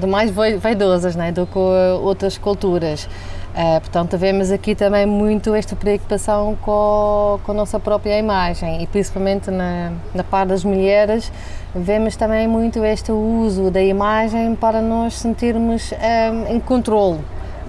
de 0.00 0.06
mais 0.06 0.30
vai- 0.30 0.56
vaidosas 0.56 1.14
né, 1.16 1.32
do 1.32 1.46
que 1.46 1.58
outras 1.58 2.38
culturas. 2.38 3.08
Eh, 3.56 3.78
portanto, 3.80 4.16
vemos 4.16 4.50
aqui 4.50 4.74
também 4.74 5.04
muito 5.06 5.54
esta 5.54 5.76
preocupação 5.76 6.56
com, 6.62 7.38
com 7.44 7.52
a 7.52 7.54
nossa 7.54 7.78
própria 7.78 8.18
imagem 8.18 8.82
e 8.82 8.86
principalmente 8.86 9.50
na, 9.50 9.92
na 10.14 10.24
parte 10.24 10.48
das 10.48 10.64
mulheres 10.64 11.30
vemos 11.74 12.16
também 12.16 12.48
muito 12.48 12.84
este 12.84 13.12
uso 13.12 13.70
da 13.70 13.82
imagem 13.82 14.54
para 14.56 14.80
nos 14.80 15.14
sentirmos 15.14 15.92
eh, 15.92 16.32
em 16.48 16.58
controle 16.58 17.20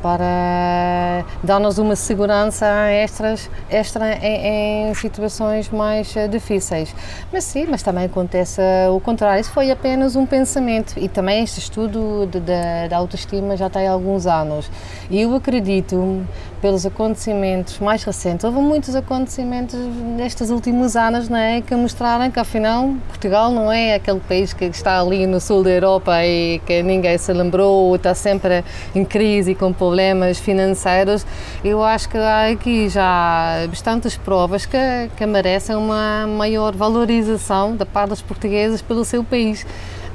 para 0.05 1.25
dar-nos 1.43 1.79
uma 1.79 1.95
segurança 1.95 2.67
extras, 2.91 3.49
extra 3.67 4.13
em, 4.23 4.89
em 4.89 4.93
situações 4.93 5.67
mais 5.71 6.15
eh, 6.15 6.27
difíceis. 6.27 6.93
Mas 7.33 7.43
sim, 7.43 7.65
mas 7.67 7.81
também 7.81 8.05
acontece 8.05 8.61
eh, 8.61 8.87
o 8.87 8.99
contrário. 8.99 9.41
Isso 9.41 9.49
foi 9.49 9.71
apenas 9.71 10.15
um 10.15 10.23
pensamento 10.23 10.93
e 10.97 11.09
também 11.09 11.43
este 11.43 11.57
estudo 11.57 12.27
da 12.27 12.95
autoestima 12.95 13.57
já 13.57 13.67
tem 13.67 13.87
alguns 13.87 14.27
anos. 14.27 14.69
E 15.09 15.21
eu 15.21 15.33
acredito, 15.33 16.23
pelos 16.65 16.83
acontecimentos 16.83 17.77
mais 17.77 18.03
recentes, 18.03 18.43
houve 18.43 18.57
muitos 18.57 18.95
acontecimentos 18.95 19.79
nestes 20.17 20.49
últimos 20.49 20.95
anos 20.95 21.29
não 21.29 21.37
é, 21.37 21.61
que 21.61 21.75
mostraram 21.75 22.31
que 22.31 22.39
afinal 22.39 22.91
Portugal 23.07 23.51
não 23.51 23.71
é 23.71 23.93
aquele 23.93 24.19
país 24.19 24.51
que 24.51 24.65
está 24.65 24.99
ali 24.99 25.27
no 25.27 25.39
sul 25.39 25.61
da 25.61 25.69
Europa 25.69 26.25
e 26.25 26.59
que 26.65 26.81
ninguém 26.81 27.19
se 27.19 27.31
lembrou, 27.31 27.95
está 27.95 28.15
sempre 28.15 28.63
em 28.95 29.05
crise 29.05 29.53
com 29.53 29.71
problemas 29.71 30.39
financeiros. 30.39 31.23
Eu 31.63 31.83
acho 31.83 32.09
que 32.09 32.17
há 32.17 32.47
aqui 32.47 32.89
já 32.89 33.67
bastantes 33.69 34.17
provas 34.17 34.65
que, 34.65 34.77
que 35.15 35.25
merecem 35.27 35.75
uma 35.75 36.25
maior 36.25 36.75
valorização 36.75 37.75
da 37.75 37.85
parte 37.85 38.09
dos 38.09 38.23
portugueses 38.23 38.81
pelo 38.81 39.05
seu 39.05 39.23
país. 39.23 39.63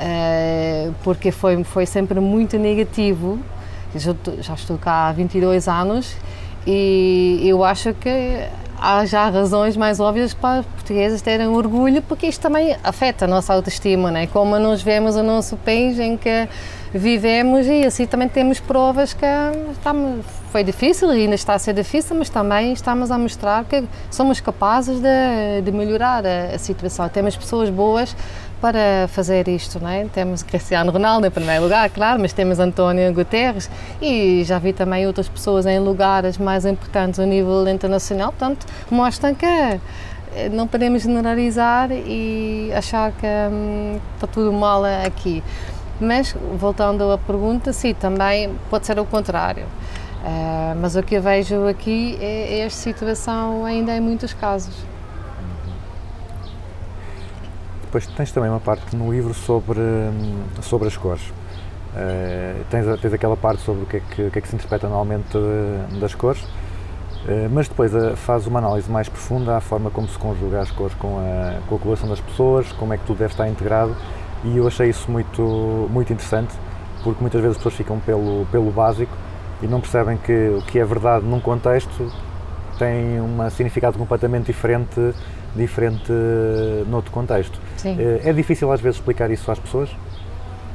Eh, 0.00 0.90
porque 1.04 1.30
foi, 1.30 1.62
foi 1.62 1.86
sempre 1.86 2.18
muito 2.18 2.58
negativo 2.58 3.38
eu 3.94 4.00
já, 4.40 4.54
estou 4.54 4.78
cá 4.78 5.08
há 5.08 5.12
22 5.12 5.68
anos 5.68 6.16
e 6.66 7.40
eu 7.44 7.64
acho 7.64 7.92
que 7.94 8.46
há 8.80 9.04
já 9.04 9.28
razões 9.28 9.76
mais 9.76 10.00
óbvias 10.00 10.32
para 10.32 10.60
os 10.60 10.66
portugueses 10.66 11.20
terem 11.20 11.48
orgulho, 11.48 12.00
porque 12.02 12.26
isto 12.26 12.40
também 12.40 12.76
afeta 12.82 13.26
a 13.26 13.28
nossa 13.28 13.52
autoestima, 13.52 14.10
né? 14.10 14.26
como 14.26 14.58
nós 14.58 14.82
vemos 14.82 15.16
o 15.16 15.22
nosso 15.22 15.56
país 15.58 15.98
em 15.98 16.16
que 16.16 16.48
vivemos 16.92 17.66
e 17.66 17.84
assim 17.84 18.06
também 18.06 18.28
temos 18.28 18.58
provas 18.58 19.12
que 19.12 19.26
estamos, 19.72 20.24
foi 20.50 20.64
difícil 20.64 21.12
e 21.14 21.22
ainda 21.22 21.34
está 21.34 21.54
a 21.54 21.58
ser 21.58 21.74
difícil, 21.74 22.16
mas 22.16 22.28
também 22.28 22.72
estamos 22.72 23.10
a 23.10 23.18
mostrar 23.18 23.64
que 23.64 23.84
somos 24.10 24.40
capazes 24.40 24.98
de, 25.00 25.62
de 25.62 25.70
melhorar 25.70 26.24
a, 26.26 26.54
a 26.54 26.58
situação. 26.58 27.08
Temos 27.08 27.36
pessoas 27.36 27.70
boas 27.70 28.16
para 28.60 29.08
fazer 29.08 29.48
isto, 29.48 29.80
não 29.80 29.88
é? 29.88 30.04
Temos 30.04 30.42
Cristiano 30.42 30.92
Ronaldo 30.92 31.26
em 31.26 31.30
primeiro 31.30 31.62
lugar, 31.64 31.88
claro, 31.90 32.20
mas 32.20 32.32
temos 32.32 32.58
António 32.58 33.12
Guterres 33.12 33.70
e 34.00 34.42
já 34.44 34.58
vi 34.58 34.72
também 34.72 35.06
outras 35.06 35.28
pessoas 35.28 35.66
em 35.66 35.78
lugares 35.78 36.36
mais 36.38 36.66
importantes 36.66 37.18
a 37.18 37.26
nível 37.26 37.66
internacional, 37.68 38.32
portanto, 38.32 38.66
mostram 38.90 39.34
que 39.34 39.46
eh, 39.46 39.80
não 40.52 40.66
podemos 40.66 41.02
generalizar 41.02 41.90
e 41.90 42.70
achar 42.74 43.12
que 43.12 43.26
hum, 43.26 43.98
está 44.14 44.26
tudo 44.26 44.52
mal 44.52 44.82
aqui. 45.06 45.42
Mas, 46.00 46.34
voltando 46.56 47.10
à 47.10 47.18
pergunta, 47.18 47.72
sim, 47.72 47.92
também 47.92 48.50
pode 48.70 48.86
ser 48.86 48.98
o 48.98 49.04
contrário. 49.04 49.66
Eh, 50.24 50.74
mas 50.80 50.96
o 50.96 51.02
que 51.02 51.14
eu 51.14 51.22
vejo 51.22 51.66
aqui 51.66 52.16
é 52.20 52.60
esta 52.60 52.80
situação 52.80 53.64
ainda 53.64 53.96
em 53.96 54.00
muitos 54.00 54.32
casos. 54.34 54.74
Depois 57.90 58.06
tens 58.06 58.30
também 58.30 58.48
uma 58.48 58.60
parte 58.60 58.94
no 58.94 59.12
livro 59.12 59.34
sobre, 59.34 59.80
hum, 59.80 60.44
sobre 60.62 60.86
as 60.86 60.96
cores. 60.96 61.32
Eh, 61.96 62.62
tens, 62.70 63.00
tens 63.00 63.12
aquela 63.12 63.36
parte 63.36 63.62
sobre 63.62 63.82
o 63.82 63.86
que 63.86 63.96
é 63.96 64.00
que, 64.00 64.30
que, 64.30 64.38
é 64.38 64.40
que 64.40 64.46
se 64.46 64.54
interpreta 64.54 64.86
normalmente 64.88 65.36
eh, 65.36 65.98
das 65.98 66.14
cores, 66.14 66.40
eh, 67.26 67.48
mas 67.50 67.66
depois 67.66 67.92
eh, 67.92 68.14
faz 68.14 68.46
uma 68.46 68.60
análise 68.60 68.88
mais 68.88 69.08
profunda 69.08 69.56
à 69.56 69.60
forma 69.60 69.90
como 69.90 70.06
se 70.06 70.16
conjuga 70.16 70.60
as 70.60 70.70
cores 70.70 70.94
com 70.94 71.18
a, 71.18 71.58
com 71.68 71.74
a 71.74 71.78
colaboração 71.80 72.08
das 72.08 72.20
pessoas, 72.20 72.70
como 72.74 72.94
é 72.94 72.96
que 72.96 73.04
tudo 73.04 73.18
deve 73.18 73.32
estar 73.32 73.48
integrado 73.48 73.96
e 74.44 74.56
eu 74.56 74.68
achei 74.68 74.88
isso 74.88 75.10
muito, 75.10 75.42
muito 75.90 76.12
interessante 76.12 76.54
porque 77.02 77.20
muitas 77.20 77.40
vezes 77.40 77.56
as 77.56 77.58
pessoas 77.58 77.74
ficam 77.74 77.98
pelo, 77.98 78.46
pelo 78.52 78.70
básico 78.70 79.12
e 79.60 79.66
não 79.66 79.80
percebem 79.80 80.16
que 80.16 80.32
o 80.56 80.62
que 80.62 80.78
é 80.78 80.84
verdade 80.84 81.26
num 81.26 81.40
contexto 81.40 82.08
tem 82.78 83.20
um 83.20 83.50
significado 83.50 83.98
completamente 83.98 84.46
diferente, 84.46 85.12
diferente 85.54 86.10
eh, 86.10 86.84
noutro 86.88 87.10
contexto. 87.10 87.58
Sim. 87.76 87.96
Eh, 87.98 88.20
É 88.24 88.32
difícil 88.32 88.70
às 88.72 88.80
vezes 88.80 88.98
explicar 88.98 89.30
isso 89.30 89.50
às 89.50 89.58
pessoas? 89.58 89.88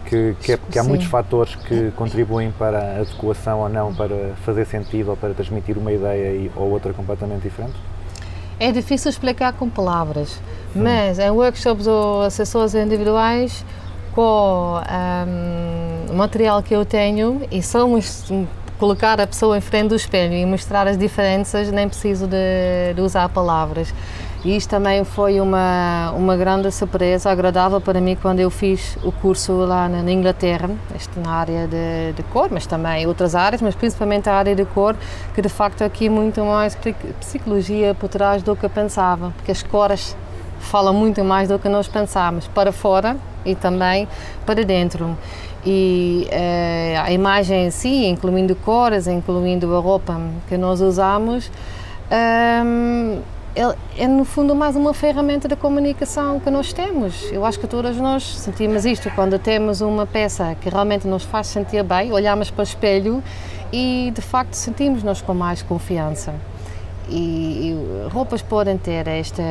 Que, 0.05 0.35
que, 0.41 0.51
é- 0.51 0.59
que 0.71 0.77
há 0.77 0.83
Sim. 0.83 0.89
muitos 0.89 1.07
fatores 1.07 1.55
que 1.55 1.91
contribuem 1.95 2.51
para 2.51 2.77
a 2.79 2.95
adequação 3.01 3.59
ou 3.61 3.69
não, 3.69 3.93
para 3.93 4.33
fazer 4.45 4.65
sentido 4.65 5.09
ou 5.09 5.17
para 5.17 5.33
transmitir 5.33 5.77
uma 5.79 5.91
ideia 5.91 6.29
e- 6.31 6.51
ou 6.55 6.69
outra 6.69 6.93
completamente 6.93 7.41
diferente? 7.41 7.73
É 8.59 8.71
difícil 8.71 9.09
explicar 9.09 9.51
com 9.53 9.67
palavras, 9.69 10.39
mas 10.75 11.19
em 11.19 11.29
workshops 11.29 11.87
ou 11.87 12.29
sessões 12.29 12.73
individuais, 12.75 13.65
com 14.13 14.79
hum, 15.27 16.11
o 16.11 16.15
material 16.15 16.63
que 16.63 16.73
eu 16.73 16.85
tenho 16.85 17.41
e 17.51 17.61
só 17.61 17.85
colocar 18.79 19.19
a 19.19 19.27
pessoa 19.27 19.57
em 19.57 19.61
frente 19.61 19.89
do 19.89 19.95
espelho 19.95 20.33
e 20.33 20.45
mostrar 20.45 20.87
as 20.87 20.97
diferenças, 20.97 21.69
nem 21.71 21.87
preciso 21.89 22.27
de, 22.27 22.93
de 22.95 23.01
usar 23.01 23.27
palavras. 23.29 23.93
E 24.45 24.55
isto 24.55 24.69
também 24.69 25.03
foi 25.03 25.41
uma, 25.41 26.11
uma 26.15 26.37
grande 26.37 26.71
surpresa, 26.71 27.31
agradável 27.31 27.81
para 27.81 27.99
mim 27.99 28.15
quando 28.15 28.39
eu 28.39 28.51
fiz 28.51 28.95
o 29.03 29.11
curso 29.11 29.53
lá 29.53 29.89
na, 29.89 30.11
Inglaterra, 30.11 30.69
este 30.95 31.19
na 31.19 31.31
área 31.31 31.67
de, 31.67 32.13
de 32.15 32.21
cor, 32.31 32.49
mas 32.51 32.67
também 32.67 33.07
outras 33.07 33.33
áreas, 33.33 33.59
mas 33.59 33.73
principalmente 33.73 34.29
a 34.29 34.35
área 34.35 34.55
de 34.55 34.63
cor, 34.63 34.95
que 35.33 35.41
de 35.41 35.49
facto 35.49 35.81
aqui 35.83 36.09
muito 36.09 36.45
mais 36.45 36.75
psic- 36.75 37.13
psicologia 37.19 37.95
por 37.95 38.07
trás 38.07 38.43
do 38.43 38.55
que 38.55 38.63
eu 38.63 38.69
pensava, 38.69 39.33
porque 39.35 39.51
as 39.51 39.63
cores 39.63 40.15
falam 40.59 40.93
muito 40.93 41.23
mais 41.23 41.49
do 41.49 41.57
que 41.57 41.67
nós 41.67 41.87
pensamos, 41.87 42.47
para 42.47 42.71
fora 42.71 43.17
e 43.43 43.55
também 43.55 44.07
para 44.45 44.63
dentro. 44.63 45.17
E 45.65 46.27
eh, 46.29 47.01
a 47.03 47.11
imagem 47.11 47.65
em 47.65 47.71
si, 47.71 48.05
incluindo 48.05 48.55
cores, 48.57 49.07
incluindo 49.07 49.75
a 49.75 49.79
roupa 49.79 50.21
que 50.47 50.55
nós 50.55 50.81
usamos, 50.81 51.49
ele- 52.11 53.23
é 53.97 54.05
no 54.05 54.25
fundo 54.25 54.53
mais 54.53 54.75
uma 54.75 54.93
ferramenta 54.93 55.47
de 55.47 55.55
comunicação 55.55 56.41
que 56.41 56.49
nós 56.49 56.73
temos. 56.73 57.31
Eu 57.31 57.45
acho 57.45 57.57
que 57.57 57.65
todas 57.65 57.95
nós 57.95 58.23
sentimos 58.23 58.85
isto 58.85 59.09
quando 59.11 59.39
temos 59.39 59.79
uma 59.79 60.05
peça 60.05 60.55
que 60.59 60.69
realmente 60.69 61.07
nos 61.07 61.23
faz 61.23 61.47
sentir 61.47 61.81
bem, 61.81 62.11
olhamos 62.11 62.51
para 62.51 62.59
o 62.59 62.63
espelho 62.63 63.23
e 63.71 64.11
de 64.13 64.21
facto 64.21 64.55
sentimos-nos 64.55 65.21
com 65.21 65.33
mais 65.33 65.61
confiança. 65.61 66.33
E, 67.07 67.69
e 67.69 68.09
roupas 68.09 68.41
podem 68.41 68.77
ter 68.77 69.07
este, 69.07 69.41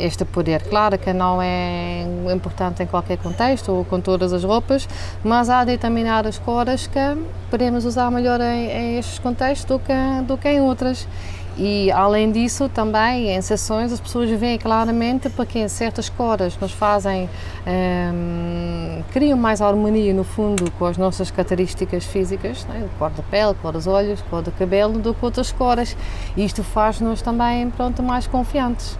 este 0.00 0.24
poder. 0.24 0.62
Claro 0.62 0.98
que 0.98 1.12
não 1.12 1.40
é 1.40 2.04
importante 2.34 2.82
em 2.82 2.86
qualquer 2.86 3.18
contexto 3.18 3.70
ou 3.70 3.84
com 3.84 4.00
todas 4.00 4.32
as 4.32 4.42
roupas, 4.42 4.88
mas 5.22 5.48
há 5.50 5.62
determinadas 5.62 6.38
cores 6.38 6.86
que 6.86 6.98
podemos 7.50 7.84
usar 7.84 8.10
melhor 8.10 8.40
em, 8.40 8.70
em 8.70 8.98
estes 8.98 9.18
contextos 9.18 9.66
do 9.66 9.78
que, 9.78 9.92
do 10.26 10.36
que 10.36 10.48
em 10.48 10.60
outras. 10.60 11.06
E 11.58 11.90
além 11.90 12.30
disso, 12.30 12.68
também 12.68 13.30
em 13.30 13.40
sessões 13.40 13.90
as 13.90 13.98
pessoas 13.98 14.28
veem 14.30 14.58
claramente 14.58 15.30
porque 15.30 15.66
certas 15.70 16.08
cores 16.08 16.58
nos 16.60 16.72
fazem, 16.72 17.30
hum, 17.66 19.02
criam 19.10 19.38
mais 19.38 19.62
harmonia 19.62 20.12
no 20.12 20.22
fundo 20.22 20.70
com 20.72 20.84
as 20.84 20.98
nossas 20.98 21.30
características 21.30 22.04
físicas, 22.04 22.66
né? 22.66 22.86
cor 22.98 23.10
da 23.10 23.22
pele, 23.22 23.54
cor 23.62 23.72
dos 23.72 23.86
olhos, 23.86 24.20
cor 24.28 24.42
do 24.42 24.50
cabelo, 24.52 24.98
do 24.98 25.14
que 25.14 25.24
outras 25.24 25.50
cores. 25.50 25.96
E 26.36 26.44
isto 26.44 26.62
faz-nos 26.62 27.22
também, 27.22 27.70
pronto, 27.70 28.02
mais 28.02 28.26
confiantes. 28.26 28.98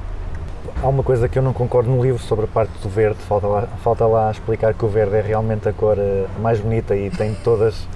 Há 0.82 0.88
uma 0.88 1.02
coisa 1.02 1.28
que 1.28 1.38
eu 1.38 1.42
não 1.42 1.52
concordo 1.52 1.90
no 1.90 2.02
livro 2.02 2.22
sobre 2.22 2.46
a 2.46 2.48
parte 2.48 2.70
do 2.82 2.88
verde, 2.88 3.18
falta 3.20 3.46
lá, 3.46 3.62
falta 3.82 4.06
lá 4.06 4.30
explicar 4.30 4.74
que 4.74 4.84
o 4.84 4.88
verde 4.88 5.16
é 5.16 5.20
realmente 5.20 5.68
a 5.68 5.72
cor 5.72 5.98
eh, 5.98 6.26
mais 6.40 6.60
bonita 6.60 6.94
e 6.96 7.10
tem 7.10 7.34
todas, 7.34 7.86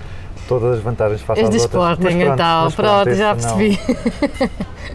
todas 0.51 0.79
as 0.79 0.83
vantagens 0.83 1.21
face 1.23 1.41
És 1.41 1.49
às 1.49 1.55
de 1.55 1.61
outras. 1.63 1.81
Mas 1.81 1.93
Sporting, 1.99 2.19
pronto, 2.19 2.35
então, 2.35 2.65
mas 2.65 2.75
pronto, 2.75 3.09
isso 3.11 3.19
já 3.19 3.29
não- 3.29 3.37
percebi. 3.37 3.81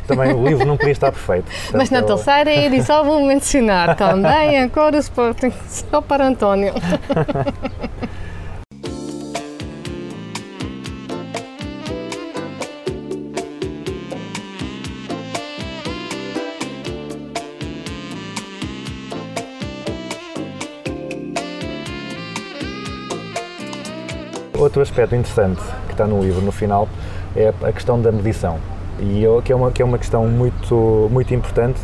também 0.05 0.33
o 0.33 0.47
livro 0.47 0.65
não 0.67 0.75
podia 0.77 0.91
estar 0.91 1.11
perfeito. 1.13 1.45
Mas 1.73 1.89
na 1.89 1.99
portanto, 2.01 2.23
terceira 2.25 2.53
edição 2.65 3.05
vou 3.05 3.25
mencionar 3.25 3.95
também 3.97 4.61
a 4.61 4.69
cor 4.69 4.91
do 4.91 4.97
Sporting, 4.97 5.53
só 5.67 6.01
para 6.01 6.27
António. 6.27 6.73
Outro 24.75 24.91
aspecto 24.91 25.15
interessante 25.15 25.61
que 25.87 25.93
está 25.93 26.05
no 26.05 26.21
livro, 26.21 26.41
no 26.41 26.51
final, 26.51 26.89
é 27.33 27.53
a 27.63 27.71
questão 27.71 28.01
da 28.01 28.11
medição. 28.11 28.57
E 28.99 29.23
eu- 29.23 29.41
que 29.41 29.53
é 29.53 29.55
uma, 29.55 29.71
que 29.71 29.81
é 29.81 29.85
uma 29.85 29.97
questão 29.97 30.27
muito, 30.27 31.07
muito 31.13 31.33
importante 31.33 31.79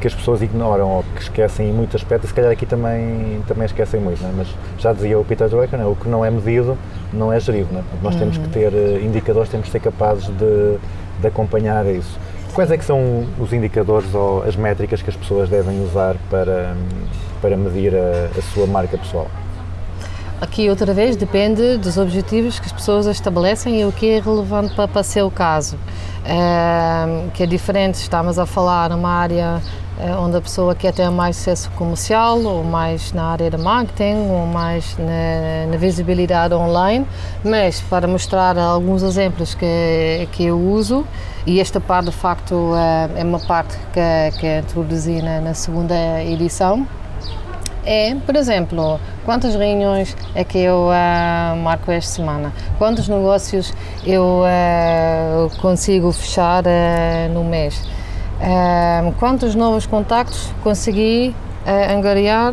que 0.00 0.08
as 0.08 0.14
pessoas 0.16 0.42
ignoram 0.42 0.88
ou 0.90 1.04
que 1.14 1.22
esquecem 1.22 1.70
em 1.70 1.72
muitos 1.72 1.94
aspectos, 1.94 2.24
e 2.24 2.28
se 2.30 2.34
calhar 2.34 2.50
aqui 2.50 2.66
também, 2.66 3.40
também 3.46 3.66
esquecem 3.66 4.00
muito, 4.00 4.20
é? 4.24 4.30
mas 4.36 4.48
já 4.78 4.92
dizia 4.92 5.16
o 5.16 5.24
Peter 5.24 5.48
Drucker, 5.48 5.80
é? 5.80 5.86
o 5.86 5.94
que 5.94 6.08
não 6.08 6.24
é 6.24 6.30
medido 6.30 6.76
não 7.12 7.32
é 7.32 7.38
gerido. 7.38 7.68
Não 7.72 7.78
é? 7.78 7.84
Nós 8.02 8.16
temos 8.16 8.36
que 8.36 8.48
ter 8.48 8.72
eh, 8.74 9.00
indicadores, 9.04 9.48
temos 9.48 9.66
que 9.66 9.70
ser 9.72 9.78
capazes 9.78 10.26
de, 10.26 10.76
de 11.20 11.26
acompanhar 11.28 11.86
isso. 11.86 12.18
Quais 12.52 12.68
é 12.68 12.76
que 12.76 12.84
são 12.84 13.24
os 13.38 13.52
indicadores 13.52 14.12
ou 14.12 14.42
as 14.42 14.56
métricas 14.56 15.00
que 15.00 15.08
as 15.08 15.14
pessoas 15.14 15.48
devem 15.48 15.80
usar 15.84 16.16
para, 16.28 16.74
para 17.40 17.56
medir 17.56 17.94
a, 17.94 18.28
a 18.36 18.42
sua 18.42 18.66
marca 18.66 18.98
pessoal? 18.98 19.28
Aqui, 20.40 20.68
outra 20.68 20.92
vez, 20.92 21.16
depende 21.16 21.76
dos 21.78 21.96
objetivos 21.96 22.58
que 22.58 22.66
as 22.66 22.72
pessoas 22.72 23.06
estabelecem 23.06 23.80
e 23.80 23.84
o 23.84 23.92
que 23.92 24.10
é 24.10 24.20
relevante 24.20 24.74
para, 24.74 24.88
para 24.88 25.02
seu 25.02 25.30
caso. 25.30 25.78
Ehm, 26.26 27.30
que 27.30 27.42
é 27.42 27.46
diferente, 27.46 27.94
estamos 27.94 28.38
a 28.38 28.44
falar 28.44 28.90
numa 28.90 29.10
área 29.10 29.62
eh, 29.98 30.12
onde 30.16 30.36
a 30.36 30.40
pessoa 30.40 30.74
quer 30.74 30.92
ter 30.92 31.08
mais 31.08 31.36
sucesso 31.36 31.70
comercial, 31.72 32.42
ou 32.42 32.64
mais 32.64 33.12
na 33.12 33.26
área 33.26 33.48
de 33.48 33.56
marketing, 33.56 34.28
ou 34.28 34.44
mais 34.46 34.96
na, 34.98 35.70
na 35.70 35.76
visibilidade 35.76 36.52
online, 36.52 37.06
mas 37.44 37.80
para 37.82 38.08
mostrar 38.08 38.58
alguns 38.58 39.02
exemplos 39.02 39.54
que, 39.54 40.28
que 40.32 40.46
eu 40.46 40.58
uso, 40.58 41.06
e 41.46 41.60
esta 41.60 41.80
parte 41.80 42.06
de 42.06 42.16
facto 42.16 42.72
eh, 42.74 43.20
é 43.20 43.24
uma 43.24 43.38
parte 43.38 43.78
que, 43.92 44.40
que 44.40 44.58
introduzi 44.58 45.22
na, 45.22 45.40
na 45.40 45.54
segunda 45.54 45.94
edição, 46.24 46.86
é, 47.86 48.14
por 48.26 48.36
exemplo, 48.36 48.98
quantas 49.24 49.54
reuniões 49.54 50.16
é 50.34 50.44
que 50.44 50.58
eu 50.58 50.88
uh, 50.88 51.56
marco 51.56 51.90
esta 51.90 52.12
semana? 52.12 52.52
Quantos 52.78 53.08
negócios 53.08 53.72
eu 54.04 54.42
uh, 54.42 55.60
consigo 55.60 56.10
fechar 56.12 56.64
uh, 56.64 57.32
no 57.32 57.44
mês? 57.44 57.82
quantos 59.18 59.54
novos 59.54 59.86
contactos 59.86 60.52
consegui 60.62 61.34
angariar 61.64 62.52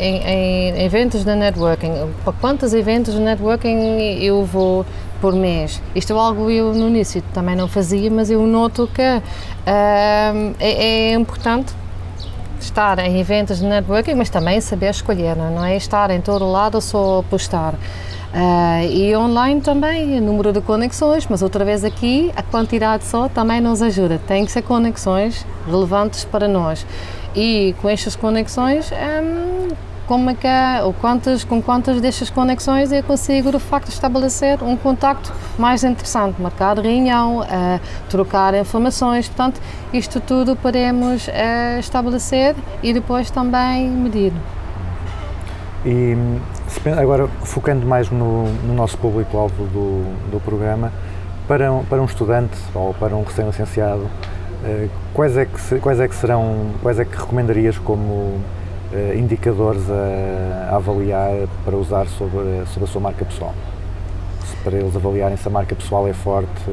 em, 0.00 0.16
em, 0.22 0.84
eventos 0.84 1.24
de 1.24 1.34
networking? 1.34 2.12
Para 2.22 2.32
quantos 2.34 2.72
eventos 2.74 3.14
de 3.14 3.20
networking 3.20 4.20
eu 4.20 4.44
vou 4.44 4.86
por 5.20 5.34
mês? 5.34 5.82
Isto 5.96 6.12
é 6.12 6.16
algo 6.16 6.48
eu 6.48 6.72
no 6.74 6.86
início 6.86 7.20
também 7.34 7.56
não 7.56 7.66
fazia, 7.66 8.08
mas 8.08 8.30
eu 8.30 8.46
noto 8.46 8.88
que 8.94 9.02
é, 9.02 9.22
é 10.60 11.12
importante 11.14 11.74
estar 12.64 12.98
em 12.98 13.18
eventos 13.20 13.58
de 13.58 13.66
networking, 13.66 14.14
mas 14.14 14.30
também 14.30 14.60
saber 14.60 14.90
escolher, 14.90 15.36
não 15.36 15.64
é 15.64 15.76
estar 15.76 16.10
em 16.10 16.20
todo 16.20 16.50
lado 16.50 16.80
só 16.80 17.24
postar. 17.30 17.74
Uh, 17.74 18.84
e 18.90 19.16
online 19.16 19.60
também, 19.60 20.18
o 20.18 20.22
número 20.22 20.52
de 20.52 20.60
conexões, 20.60 21.26
mas 21.28 21.40
outra 21.40 21.64
vez 21.64 21.82
aqui 21.82 22.30
a 22.36 22.42
quantidade 22.42 23.04
só 23.04 23.28
também 23.28 23.60
nos 23.60 23.80
ajuda. 23.80 24.20
Tem 24.26 24.44
que 24.44 24.52
ser 24.52 24.62
conexões 24.62 25.46
relevantes 25.66 26.24
para 26.24 26.46
nós. 26.46 26.86
E 27.34 27.74
com 27.80 27.88
estas 27.88 28.14
conexões, 28.14 28.90
um, 28.92 29.68
como 30.08 30.30
é 30.30 30.34
que 30.34 30.46
é, 30.46 30.82
ou 30.82 30.94
quantas, 30.94 31.44
com 31.44 31.60
quantas 31.60 32.00
destas 32.00 32.30
conexões 32.30 32.90
eu 32.90 33.02
consigo 33.02 33.52
de 33.52 33.58
facto 33.58 33.90
estabelecer 33.90 34.64
um 34.64 34.74
contacto 34.74 35.30
mais 35.58 35.84
interessante, 35.84 36.40
marcar 36.40 36.78
reunião, 36.78 37.40
uh, 37.40 37.80
trocar 38.08 38.54
informações, 38.54 39.28
portanto, 39.28 39.60
isto 39.92 40.18
tudo 40.18 40.56
podemos 40.56 41.28
uh, 41.28 41.78
estabelecer 41.78 42.56
e 42.82 42.94
depois 42.94 43.30
também 43.30 43.90
medir. 43.90 44.32
E 45.84 46.16
agora, 46.98 47.28
focando 47.42 47.86
mais 47.86 48.10
no, 48.10 48.44
no 48.66 48.72
nosso 48.72 48.96
público-alvo 48.96 49.64
do, 49.66 50.30
do 50.30 50.40
programa, 50.40 50.90
para 51.46 51.70
um, 51.70 51.84
para 51.84 52.00
um 52.00 52.06
estudante 52.06 52.56
ou 52.74 52.94
para 52.94 53.14
um 53.14 53.22
recém-licenciado, 53.24 54.02
uh, 54.02 54.90
quais, 55.12 55.36
é 55.36 55.44
que, 55.44 55.78
quais 55.80 56.00
é 56.00 56.08
que 56.08 56.14
serão, 56.14 56.70
quais 56.80 56.98
é 56.98 57.04
que 57.04 57.14
recomendarias 57.14 57.76
como 57.76 58.40
indicadores 59.16 59.82
a, 59.90 60.70
a, 60.72 60.76
avaliar 60.76 61.46
para 61.64 61.76
usar 61.76 62.06
sobre, 62.06 62.64
sobre 62.72 62.84
a 62.84 62.92
sua 62.92 63.00
marca 63.00 63.24
pessoal? 63.24 63.54
Se 64.44 64.56
para 64.56 64.76
eles 64.76 64.96
avaliarem 64.96 65.36
se 65.36 65.46
a 65.46 65.50
marca 65.50 65.74
pessoal 65.74 66.08
é 66.08 66.12
forte 66.12 66.70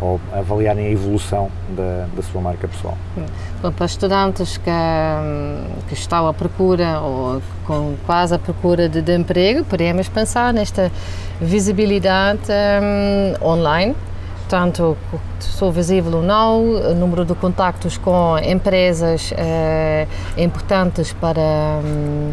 ou 0.00 0.20
avaliarem 0.32 0.86
a 0.86 0.90
evolução 0.90 1.50
da, 1.70 2.06
da 2.14 2.22
sua 2.22 2.40
marca 2.40 2.68
pessoal? 2.68 2.96
Bom, 3.62 3.72
para 3.72 3.86
estudantes 3.86 4.58
que, 4.58 4.70
que 5.88 5.94
estão 5.94 6.28
à 6.28 6.34
procura 6.34 7.00
ou 7.00 7.40
com 7.66 7.94
quase 8.04 8.34
à 8.34 8.38
procura 8.38 8.88
de, 8.88 9.00
de 9.00 9.16
emprego, 9.16 9.64
podemos 9.64 10.08
pensar 10.08 10.52
nesta 10.52 10.92
visibilidade 11.40 12.42
um, 13.42 13.46
online 13.46 13.94
tanto 14.48 14.96
sou 15.40 15.72
visível 15.72 16.18
ou 16.18 16.22
não, 16.22 16.62
o 16.62 16.94
número 16.94 17.24
de 17.24 17.34
contactos 17.34 17.98
com 17.98 18.38
empresas 18.38 19.32
é 19.36 20.06
importantes 20.36 21.12
para, 21.12 21.80
hum, 21.84 22.32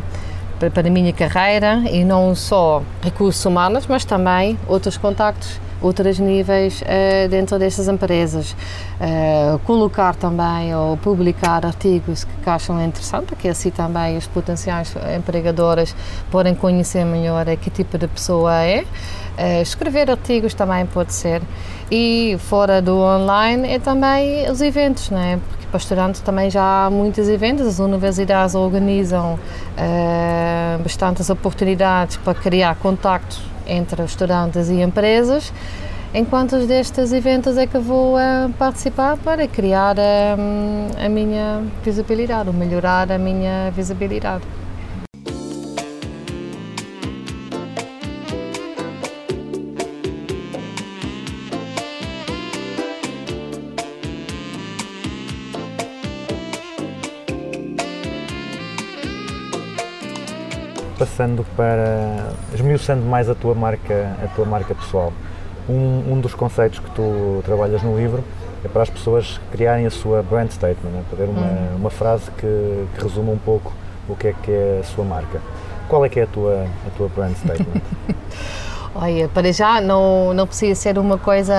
para 0.73 0.87
a 0.87 0.91
minha 0.91 1.13
carreira 1.13 1.83
e 1.89 2.03
não 2.03 2.33
só 2.35 2.81
recursos 3.01 3.43
humanos, 3.45 3.87
mas 3.87 4.05
também 4.05 4.57
outros 4.67 4.97
contactos 4.97 5.59
outros 5.83 6.17
níveis 6.17 6.81
uh, 6.81 7.27
dentro 7.27 7.59
destas 7.59 7.87
empresas. 7.87 8.55
Uh, 9.01 9.59
colocar 9.59 10.15
também 10.15 10.73
ou 10.73 10.95
publicar 10.95 11.65
artigos 11.65 12.23
que 12.23 12.49
acham 12.49 12.81
interessante, 12.81 13.25
porque 13.25 13.49
assim 13.49 13.69
também 13.69 14.17
os 14.17 14.25
potenciais 14.25 14.95
empregadores 15.15 15.93
podem 16.31 16.55
conhecer 16.55 17.03
melhor 17.03 17.45
que 17.57 17.69
tipo 17.69 17.97
de 17.97 18.07
pessoa 18.07 18.63
é. 18.63 18.85
Uh, 19.37 19.61
escrever 19.61 20.11
artigos 20.11 20.53
também 20.53 20.85
pode 20.85 21.13
ser. 21.13 21.41
E 21.91 22.37
fora 22.39 22.81
do 22.81 22.97
online 22.97 23.67
é 23.67 23.79
também 23.79 24.49
os 24.49 24.61
eventos, 24.61 25.09
não 25.09 25.19
é? 25.19 25.39
Porque 25.49 25.65
para 25.67 25.77
estudantes 25.79 26.21
também 26.21 26.49
já 26.51 26.85
há 26.85 26.89
muitos 26.89 27.27
eventos, 27.27 27.65
as 27.65 27.79
universidades 27.79 28.53
organizam 28.53 29.33
uh, 29.33 30.83
bastantes 30.83 31.29
oportunidades 31.29 32.17
para 32.17 32.35
criar 32.35 32.75
contactos 32.75 33.41
entre 33.65 34.03
estudantes 34.03 34.69
e 34.69 34.81
empresas. 34.81 35.51
Em 36.13 36.23
quantos 36.23 36.67
destes 36.67 37.11
eventos 37.11 37.57
é 37.57 37.65
que 37.65 37.79
vou 37.79 38.17
uh, 38.17 38.51
participar 38.59 39.17
para 39.17 39.47
criar 39.47 39.95
a 39.99 41.09
minha 41.09 41.63
visibilidade, 41.83 42.49
ou 42.49 42.53
melhorar 42.53 43.11
a 43.11 43.17
minha 43.17 43.71
visibilidade? 43.71 44.43
Passando 61.13 61.45
para 61.55 62.31
esmiuçando 62.55 63.05
mais 63.05 63.29
a 63.29 63.35
tua 63.35 63.53
marca, 63.53 64.15
a 64.23 64.27
tua 64.35 64.45
marca 64.45 64.73
pessoal. 64.73 65.13
Um, 65.69 66.13
um 66.13 66.19
dos 66.19 66.33
conceitos 66.33 66.79
que 66.79 66.89
tu 66.91 67.41
trabalhas 67.45 67.83
no 67.83 67.95
livro 67.95 68.23
é 68.65 68.67
para 68.67 68.81
as 68.81 68.89
pessoas 68.89 69.39
criarem 69.51 69.85
a 69.85 69.91
sua 69.91 70.23
brand 70.23 70.49
statement, 70.49 70.89
né? 70.89 71.03
para 71.07 71.19
ter 71.19 71.29
uma, 71.29 71.41
uhum. 71.41 71.75
uma 71.77 71.89
frase 71.91 72.31
que, 72.31 72.87
que 72.95 73.03
resuma 73.03 73.31
um 73.31 73.37
pouco 73.37 73.71
o 74.09 74.15
que 74.15 74.29
é 74.29 74.33
que 74.33 74.51
é 74.51 74.79
a 74.81 74.83
sua 74.83 75.05
marca. 75.05 75.39
Qual 75.87 76.03
é 76.03 76.09
que 76.09 76.19
é 76.19 76.23
a 76.23 76.27
tua, 76.27 76.65
a 76.87 76.97
tua 76.97 77.07
brand 77.09 77.35
statement? 77.35 77.81
Olha, 78.95 79.27
para 79.27 79.51
já 79.51 79.81
não, 79.81 80.33
não 80.33 80.47
precisa 80.47 80.79
ser 80.79 80.97
uma 80.97 81.17
coisa 81.17 81.53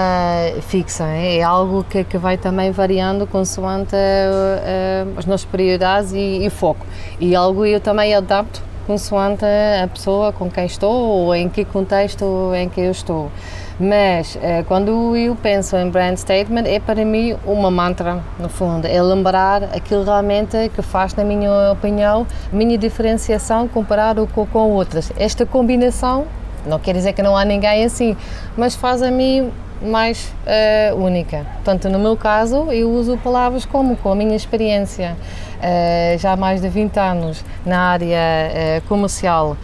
fixa, 0.63 1.05
é, 1.07 1.39
é 1.39 1.43
algo 1.43 1.85
que, 1.85 2.05
que 2.05 2.19
vai 2.19 2.37
também 2.37 2.71
variando 2.71 3.27
consoante 3.27 3.95
uh, 3.95 5.17
as 5.17 5.27
nossas 5.27 5.45
prioridades 5.45 6.13
e, 6.13 6.45
e 6.45 6.51
foco. 6.51 6.85
E 7.21 7.35
algo 7.35 7.65
eu 7.65 7.81
também 7.81 8.15
adapto 8.15 8.74
consoante 8.87 9.45
a 9.45 9.89
pessoa 9.89 10.32
com 10.32 10.51
quem 10.51 10.66
estou 10.66 10.93
ou 10.93 11.35
em 11.35 11.49
que 11.49 11.64
contexto 11.64 12.53
em 12.55 12.68
que 12.68 12.80
eu 12.80 12.91
estou. 12.91 13.30
Mas 13.78 14.39
eh, 14.41 14.64
quando 14.68 15.16
eu 15.16 15.35
penso 15.35 15.76
em 15.76 15.91
brand 15.91 16.16
statement, 16.16 16.64
é 16.66 16.78
para 16.78 17.05
mim 17.05 17.37
uma 17.45 17.70
mantra, 17.70 18.22
no 18.39 18.49
fundo. 18.49 18.87
É 18.87 19.03
lembrar 19.03 19.64
aquilo 19.64 20.05
realmente 20.05 20.70
que 20.74 20.80
faz, 20.80 21.14
na 21.14 21.24
minha 21.24 21.72
opinião, 21.72 22.24
minha 22.53 22.78
diferenciação 22.78 23.66
comparado 23.66 24.28
com, 24.32 24.47
com 24.47 24.70
outras. 24.70 25.12
Esta 25.16 25.45
combinação, 25.45 26.26
não 26.64 26.78
quer 26.78 26.95
dizer 26.95 27.14
que 27.14 27.22
não 27.22 27.37
há 27.37 27.45
ninguém 27.45 27.85
assim, 27.85 28.16
mas 28.57 28.76
faz 28.76 29.03
a 29.03 29.11
mim 29.11 29.51
mais 29.85 30.32
uh, 30.47 30.97
única. 30.97 31.47
Portanto, 31.55 31.89
no 31.89 31.99
meu 31.99 32.16
caso, 32.16 32.72
eu 32.72 32.91
uso 32.91 33.16
palavras 33.18 33.64
como 33.64 33.97
com 33.97 34.12
a 34.12 34.14
minha 34.14 34.35
experiência, 34.35 35.16
uh, 35.59 36.18
já 36.18 36.32
há 36.32 36.37
mais 36.37 36.61
de 36.61 36.68
20 36.68 36.97
anos 36.99 37.45
na 37.64 37.80
área 37.80 38.18
uh, 38.18 38.89
comercial 38.89 39.57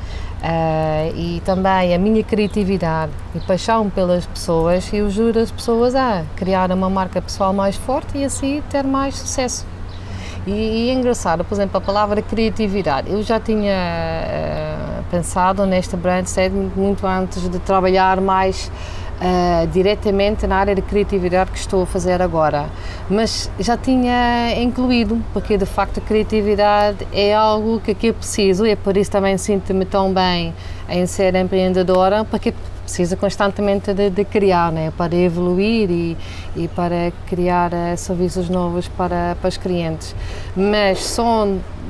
e 1.14 1.42
também 1.44 1.94
a 1.94 1.98
minha 1.98 2.24
criatividade 2.24 3.12
e 3.34 3.40
paixão 3.40 3.90
pelas 3.90 4.24
pessoas, 4.24 4.90
eu 4.90 5.10
juro 5.10 5.38
as 5.38 5.50
pessoas 5.50 5.94
a 5.94 6.24
criar 6.34 6.72
uma 6.72 6.88
marca 6.88 7.20
pessoal 7.20 7.52
mais 7.52 7.76
forte 7.76 8.16
e 8.16 8.24
assim 8.24 8.62
ter 8.70 8.82
mais 8.82 9.16
sucesso. 9.16 9.66
E, 10.46 10.50
e 10.50 10.88
é 10.88 10.94
engraçado, 10.94 11.44
por 11.44 11.54
exemplo, 11.54 11.76
a 11.76 11.80
palavra 11.82 12.22
criatividade. 12.22 13.10
Eu 13.10 13.22
já 13.22 13.38
tinha 13.38 13.76
pensado 15.10 15.66
nesta 15.66 15.96
brand 15.96 16.24
statement 16.24 16.70
muito 16.74 17.06
antes 17.06 17.46
de 17.48 17.58
trabalhar 17.58 18.20
mais 18.20 18.70
uh, 19.20 19.66
diretamente 19.68 20.46
na 20.46 20.56
área 20.56 20.74
de 20.74 20.82
criatividade 20.82 21.50
que 21.50 21.58
estou 21.58 21.82
a 21.82 21.86
fazer 21.86 22.20
agora, 22.22 22.66
mas 23.08 23.50
já 23.58 23.76
tinha 23.76 24.54
incluído, 24.60 25.22
porque 25.32 25.56
de 25.56 25.66
facto 25.66 25.98
a 25.98 26.00
criatividade 26.00 27.06
é 27.12 27.34
algo 27.34 27.80
que 27.80 27.90
aqui 27.90 28.08
eu 28.08 28.14
preciso 28.14 28.66
e 28.66 28.70
é 28.70 28.76
por 28.76 28.96
isso 28.96 29.10
também 29.10 29.36
sinto-me 29.36 29.84
tão 29.84 30.12
bem 30.12 30.54
em 30.88 31.06
ser 31.06 31.34
empreendedora, 31.34 32.24
porque 32.24 32.54
precisa 32.90 33.16
constantemente 33.16 33.94
de, 33.94 34.10
de 34.10 34.24
criar, 34.24 34.72
né? 34.72 34.92
para 34.96 35.14
evoluir 35.14 35.88
e, 35.90 36.16
e 36.56 36.66
para 36.66 37.12
criar 37.28 37.72
eh, 37.72 37.94
serviços 37.94 38.48
novos 38.48 38.88
para, 38.88 39.36
para 39.40 39.48
os 39.48 39.56
clientes. 39.56 40.14
Mas 40.56 41.04
só 41.04 41.46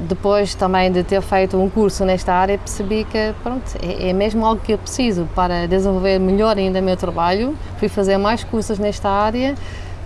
depois 0.06 0.54
também 0.54 0.92
de 0.92 1.02
ter 1.02 1.22
feito 1.22 1.58
um 1.58 1.70
curso 1.70 2.04
nesta 2.04 2.34
área 2.34 2.58
percebi 2.58 3.04
que 3.04 3.34
pronto, 3.42 3.64
é, 3.82 4.10
é 4.10 4.12
mesmo 4.12 4.44
algo 4.44 4.60
que 4.60 4.72
eu 4.72 4.78
preciso 4.78 5.26
para 5.34 5.66
desenvolver 5.66 6.18
melhor 6.18 6.58
ainda 6.58 6.80
o 6.80 6.82
meu 6.82 6.96
trabalho. 6.98 7.56
Fui 7.78 7.88
fazer 7.88 8.18
mais 8.18 8.44
cursos 8.44 8.78
nesta 8.78 9.08
área 9.08 9.54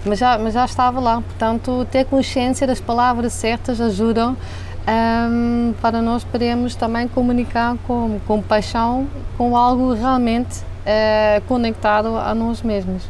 mas 0.07 0.18
já, 0.18 0.38
mas 0.38 0.55
já 0.55 0.64
estava 0.64 1.01
lá. 1.01 1.22
Portanto, 1.22 1.86
ter 1.90 2.05
consciência 2.05 2.66
das 2.66 2.78
palavras 2.78 3.32
certas 3.32 3.80
ajudam 3.80 4.36
ahm, 4.86 5.72
para 5.80 6.01
nós 6.01 6.22
podermos 6.22 6.76
também 6.76 7.09
comunicar 7.09 7.76
com, 7.86 8.20
com 8.26 8.42
paixão, 8.42 9.09
com 9.36 9.57
algo 9.57 9.95
realmente 9.95 10.62
eh, 10.87 11.41
conectado 11.49 12.16
a 12.16 12.35
nós 12.35 12.62
mesmos. 12.62 13.03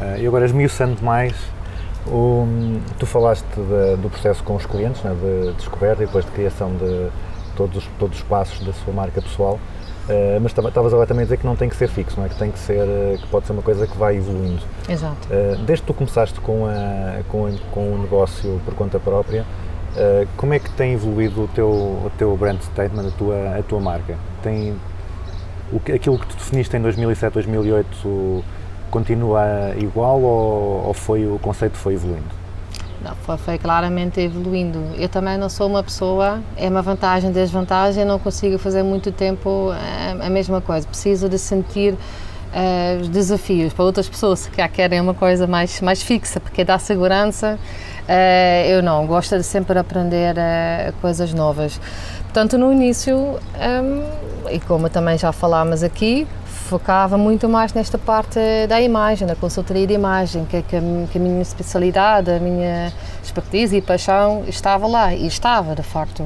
Eh, 0.00 0.20
e 0.22 0.26
agora, 0.26 0.44
esmiuçando 0.44 1.02
mais, 1.02 1.34
o- 2.06 2.78
tu 2.98 3.06
falaste 3.06 3.44
da- 3.56 3.96
do 3.96 4.10
processo 4.10 4.42
com 4.42 4.54
os 4.56 4.66
clientes, 4.66 5.02
né, 5.02 5.14
de 5.14 5.52
descoberta 5.54 6.02
e 6.02 6.06
depois 6.06 6.24
de 6.24 6.30
criação 6.32 6.70
de 6.74 7.08
todos 7.56 7.78
os, 7.78 7.90
todos 7.98 8.18
os 8.18 8.24
passos 8.24 8.64
da 8.66 8.72
sua 8.72 8.92
marca 8.92 9.22
pessoal, 9.22 9.58
eh, 10.08 10.38
mas 10.42 10.52
tava- 10.52 10.68
estavas 10.68 10.92
agora 10.92 11.06
também 11.06 11.22
a 11.22 11.24
dizer 11.24 11.36
que 11.38 11.46
não 11.46 11.56
tem 11.56 11.68
que 11.68 11.76
ser 11.76 11.88
fixo, 11.88 12.18
não 12.18 12.26
é? 12.26 12.28
que 12.28 12.34
tem 12.36 12.50
que 12.50 12.58
ser, 12.58 12.86
que 13.20 13.26
pode 13.28 13.46
ser 13.46 13.52
uma 13.52 13.62
coisa 13.62 13.86
que 13.86 13.96
vai 13.96 14.16
evoluindo. 14.16 14.62
Exato. 14.88 15.16
Eh, 15.30 15.56
desde 15.64 15.82
que 15.82 15.86
tu 15.92 15.94
começaste 15.94 16.40
com, 16.40 16.66
a, 16.66 17.22
com, 17.28 17.46
a- 17.46 17.50
com 17.72 17.92
o 17.94 17.98
negócio 17.98 18.60
por 18.64 18.74
conta 18.74 18.98
própria, 18.98 19.44
eh, 19.96 20.26
como 20.36 20.52
é 20.52 20.58
que 20.58 20.68
tem 20.70 20.92
evoluído 20.94 21.44
o 21.44 21.48
teu, 21.48 21.68
o 21.70 22.10
teu 22.18 22.36
brand 22.36 22.60
statement, 22.60 23.06
a 23.08 23.10
tua, 23.12 23.58
a 23.58 23.62
tua 23.62 23.80
marca? 23.80 24.16
Tem, 24.42 24.74
o 25.74 25.80
que- 25.80 25.92
aquilo 25.92 26.18
que 26.18 26.26
tu 26.26 26.36
definiste 26.36 26.76
em 26.76 26.80
2007, 26.80 27.34
2008 27.34 28.44
continua 28.90 29.74
igual 29.78 30.20
ou, 30.20 30.86
ou 30.86 30.94
foi, 30.94 31.26
o 31.26 31.38
conceito 31.38 31.76
foi 31.76 31.94
evoluindo? 31.94 32.44
Não, 33.02 33.14
foi, 33.16 33.36
foi 33.36 33.58
claramente 33.58 34.18
evoluindo. 34.20 34.78
Eu 34.96 35.08
também 35.10 35.36
não 35.36 35.50
sou 35.50 35.68
uma 35.68 35.82
pessoa, 35.82 36.40
é 36.56 36.68
uma 36.68 36.80
vantagem, 36.80 37.30
desvantagem, 37.32 38.02
eu 38.02 38.08
não 38.08 38.18
consigo 38.18 38.56
fazer 38.56 38.82
muito 38.82 39.12
tempo 39.12 39.72
eh, 39.74 40.26
a 40.26 40.30
mesma 40.30 40.60
coisa. 40.62 40.86
Preciso 40.86 41.28
de 41.28 41.38
sentir 41.38 41.94
eh, 42.54 42.96
os 43.02 43.08
desafios. 43.08 43.74
Para 43.74 43.84
outras 43.84 44.08
pessoas 44.08 44.46
que 44.46 44.66
querem 44.68 45.00
uma 45.02 45.12
coisa 45.12 45.46
mais, 45.46 45.82
mais 45.82 46.02
fixa, 46.02 46.40
porque 46.40 46.64
dá 46.64 46.78
segurança, 46.78 47.58
eh, 48.08 48.68
eu 48.74 48.82
não. 48.82 49.06
Gosto 49.06 49.36
de 49.36 49.42
sempre 49.42 49.78
aprender 49.78 50.36
eh, 50.38 50.94
coisas 51.02 51.34
novas. 51.34 51.78
Portanto, 52.34 52.58
no 52.58 52.72
início, 52.72 53.16
hum, 53.16 54.02
e 54.50 54.58
como 54.58 54.88
também 54.90 55.16
já 55.16 55.30
falámos 55.30 55.84
aqui, 55.84 56.26
focava 56.44 57.16
muito 57.16 57.48
mais 57.48 57.72
nesta 57.72 57.96
parte 57.96 58.40
da 58.68 58.80
imagem, 58.80 59.24
da 59.24 59.36
consultoria 59.36 59.86
de 59.86 59.94
imagem, 59.94 60.44
que, 60.44 60.60
que, 60.62 60.74
a 60.74 60.80
mi- 60.80 61.06
que 61.06 61.16
a 61.16 61.20
minha 61.20 61.40
especialidade, 61.40 62.32
a 62.32 62.40
minha 62.40 62.92
expertise 63.22 63.76
e 63.76 63.80
paixão 63.80 64.42
estava 64.48 64.84
lá, 64.88 65.14
e 65.14 65.28
estava, 65.28 65.76
de 65.76 65.84
facto. 65.84 66.24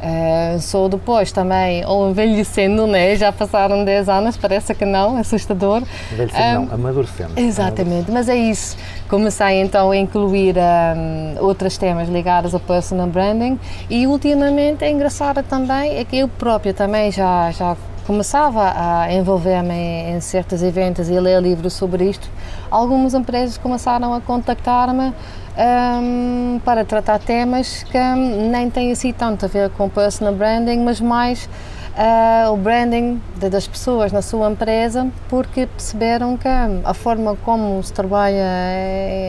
Eh, 0.00 0.58
sou 0.60 0.88
depois 0.88 1.32
também, 1.32 1.84
ou 1.84 2.10
envelhecendo, 2.10 2.86
né? 2.86 3.16
já 3.16 3.32
passaram 3.32 3.84
10 3.84 4.08
anos, 4.08 4.36
parece 4.36 4.74
que 4.74 4.84
não, 4.84 5.16
assustador. 5.16 5.82
Envelhecendo, 6.12 6.42
Ah, 6.42 6.54
não, 6.54 6.74
amadurecendo. 6.74 7.32
Exatamente, 7.36 8.10
mas 8.10 8.28
é 8.28 8.36
isso. 8.36 8.76
Comecei 9.08 9.60
então 9.60 9.90
a 9.90 9.96
incluir 9.96 10.54
hum, 10.56 11.34
outros 11.40 11.76
temas 11.76 12.08
ligados 12.08 12.54
ao 12.54 12.60
personal 12.60 13.08
branding 13.08 13.58
e 13.90 14.06
ultimamente 14.06 14.84
é 14.84 14.90
engraçado 14.90 15.42
também 15.42 15.98
é 15.98 16.04
que 16.04 16.18
eu 16.18 16.28
própria 16.28 16.72
também 16.72 17.10
já, 17.10 17.50
já 17.50 17.76
começava 18.06 18.72
a 18.74 19.12
envolver-me 19.12 19.74
em, 19.74 20.20
certos 20.20 20.62
eventos 20.62 21.10
e 21.10 21.20
ler 21.20 21.42
livros 21.42 21.74
sobre 21.74 22.08
isto. 22.08 22.28
Algumas 22.70 23.12
empresas 23.12 23.58
começaram 23.58 24.14
a 24.14 24.20
contactar-me 24.20 25.12
hum, 25.58 26.60
para 26.64 26.84
tratar 26.84 27.18
temas 27.18 27.82
que 27.82 27.98
hum, 27.98 28.50
nem 28.50 28.70
têm 28.70 28.92
assim 28.92 29.12
tanto 29.12 29.44
a 29.44 29.48
ver 29.48 29.70
com 29.70 29.88
personal 29.88 30.34
branding, 30.34 30.78
mas 30.84 31.00
mais 31.00 31.48
ah, 31.96 32.50
o 32.52 32.56
branding 32.56 33.20
de- 33.36 33.48
das 33.50 33.66
pessoas 33.66 34.12
na 34.12 34.22
sua 34.22 34.48
empresa, 34.50 35.08
porque 35.28 35.66
perceberam 35.66 36.36
que 36.36 36.46
a 36.46 36.94
forma 36.94 37.36
como 37.44 37.82
se 37.82 37.92
trabalha 37.92 38.44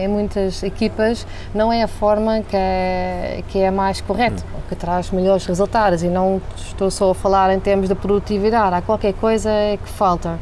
em 0.04 0.06
muitas 0.08 0.62
equipas 0.62 1.26
não 1.52 1.72
é 1.72 1.82
a 1.82 1.88
forma 1.88 2.42
que 2.42 2.56
é, 2.56 3.42
que 3.48 3.58
é 3.58 3.72
mais 3.72 4.00
correta, 4.00 4.44
que 4.68 4.76
traz 4.76 5.10
melhores 5.10 5.44
resultados. 5.46 6.04
E 6.04 6.06
não 6.08 6.40
estou 6.56 6.92
só 6.92 7.10
a 7.10 7.14
falar 7.14 7.52
em 7.52 7.58
termos 7.58 7.88
de 7.88 7.94
produtividade, 7.96 8.72
há 8.76 8.80
qualquer 8.80 9.14
coisa 9.14 9.50
que 9.82 9.88
falta. 9.90 10.38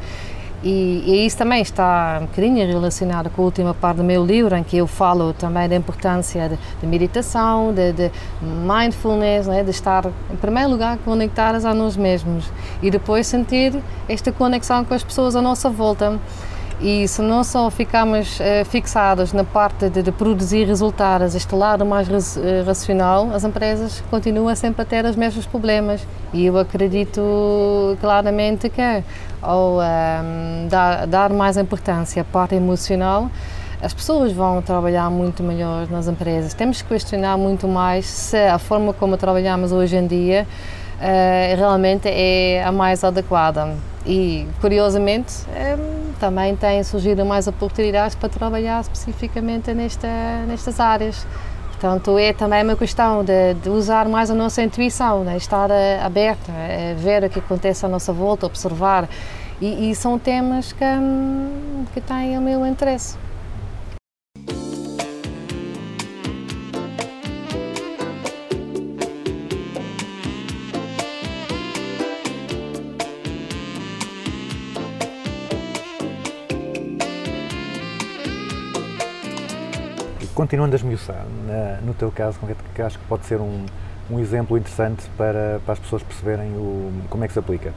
E, 0.63 1.05
e 1.07 1.27
isso 1.27 1.37
também 1.37 1.63
está 1.63 2.19
um 2.21 2.27
bocadinho 2.27 2.67
relacionado 2.67 3.31
com 3.31 3.43
a 3.43 3.45
última 3.45 3.73
parte 3.73 3.99
do 3.99 4.05
meu 4.05 4.25
livro, 4.25 4.57
em 4.57 4.65
que 4.65 4.77
eu 4.77 4.87
falo 4.89 5.33
também 5.33 5.69
da 5.69 5.77
importância 5.77 6.59
de 6.81 6.87
meditação, 6.87 7.73
de, 7.73 7.93
de 7.93 8.11
mindfulness, 8.43 9.47
né? 9.47 9.63
de 9.63 9.71
estar, 9.71 10.07
em 10.07 10.37
primeiro 10.37 10.71
lugar, 10.71 10.99
conectadas 11.05 11.65
a 11.65 11.73
nós 11.73 11.97
mesmos 11.97 12.51
e 12.83 12.91
depois 12.91 13.27
sentir 13.27 13.81
esta 14.09 14.33
conexão 14.33 14.85
com 14.85 14.95
as 14.95 15.05
pessoas 15.05 15.37
à 15.37 15.43
nossa 15.43 15.71
volta. 15.71 16.19
E 16.81 17.09
se 17.09 17.21
não 17.21 17.43
só 17.43 17.69
ficamos 17.71 18.41
eh, 18.41 18.63
fixados 18.63 19.33
na 19.33 19.43
parte 19.43 19.91
de, 19.91 20.01
de 20.01 20.13
produzir 20.13 20.65
resultados, 20.65 21.35
este 21.35 21.53
lado 21.53 21.85
mais 21.85 22.09
eh, 22.37 22.63
racional, 22.65 23.31
as 23.35 23.43
empresas 23.43 24.01
continuam 24.09 24.55
sempre 24.55 24.83
a 24.83 24.85
ter 24.85 25.05
os 25.05 25.17
mesmos 25.17 25.45
problemas. 25.45 26.07
E 26.33 26.47
eu 26.47 26.57
acredito 26.57 27.97
claramente 28.01 28.69
que 28.69 29.03
ao 29.43 29.83
ehm, 29.83 30.69
dar, 30.69 31.07
dar 31.09 31.31
mais 31.31 31.57
importância 31.57 32.23
à 32.23 32.25
parte 32.25 32.55
emocional, 32.55 33.29
as 33.83 33.93
pessoas 33.93 34.33
vão 34.33 34.63
trabalhar 34.63 35.11
muito 35.11 35.43
melhor 35.43 35.89
nas 35.91 36.07
empresas. 36.07 36.55
Temos 36.55 36.81
que 36.81 36.89
questionar 36.89 37.37
muito 37.37 37.67
mais 37.67 38.07
se 38.07 38.37
a 38.37 38.59
forma 38.59 38.93
como 38.93 39.17
trabalhamos 39.17 39.73
hoje 39.73 39.97
em 39.97 40.07
dia 40.07 40.47
eh, 41.01 41.55
realmente 41.57 42.09
é 42.09 42.63
a 42.65 42.73
mais 42.73 43.03
adequada. 43.05 43.75
E, 44.07 44.47
curiosamente, 44.61 45.45
eh, 45.55 45.77
também 46.19 46.55
têm 46.57 46.83
surgido 46.83 47.25
mais 47.25 47.47
oportunidades 47.47 48.15
para 48.15 48.29
trabalhar 48.29 48.81
especificamente 48.81 49.73
nesta, 49.73 50.09
nestas 50.47 50.81
áreas. 50.81 51.27
Portanto, 51.69 52.19
é 52.19 52.33
também 52.33 52.65
uma 52.65 52.75
questão 52.77 53.23
de, 53.23 53.55
de 53.55 53.69
usar 53.69 54.09
mais 54.09 54.31
a 54.31 54.35
nossa 54.35 54.61
intuição, 54.63 55.23
né? 55.23 55.37
estar 55.37 55.71
eh, 55.71 56.01
aberta, 56.03 56.53
ver 56.97 57.23
o 57.23 57.31
que 57.31 57.39
acontece 57.39 57.87
à 57.87 57.89
nossa 57.89 58.13
volta, 58.13 58.47
observar. 58.47 59.09
E, 59.61 59.91
e 59.91 59.95
são 59.95 60.19
temas 60.19 60.73
que, 60.73 60.85
hum, 60.85 61.85
que 61.95 62.01
têm 62.01 62.37
o 62.37 62.41
meu 62.41 62.67
interesse. 62.67 63.17
Continuando 80.39 80.77
a 80.77 80.79
esmiuçar, 80.79 81.27
na- 81.49 81.81
no 81.85 81.93
teu 81.93 82.13
caso, 82.13 82.39
concreto, 82.39 82.63
que 82.73 82.81
acho 82.81 82.97
que 82.97 83.05
pode 83.07 83.27
ser 83.27 83.41
um, 83.41 83.67
um 84.09 84.21
exemplo 84.21 84.57
interessante 84.57 85.03
para, 85.17 85.61
para 85.67 85.73
as 85.73 85.81
pessoas 85.81 86.01
perceberem 86.01 86.53
o, 86.53 86.93
como 87.11 87.25
é 87.25 87.27
que 87.27 87.33
se 87.33 87.41
aplica. 87.41 87.73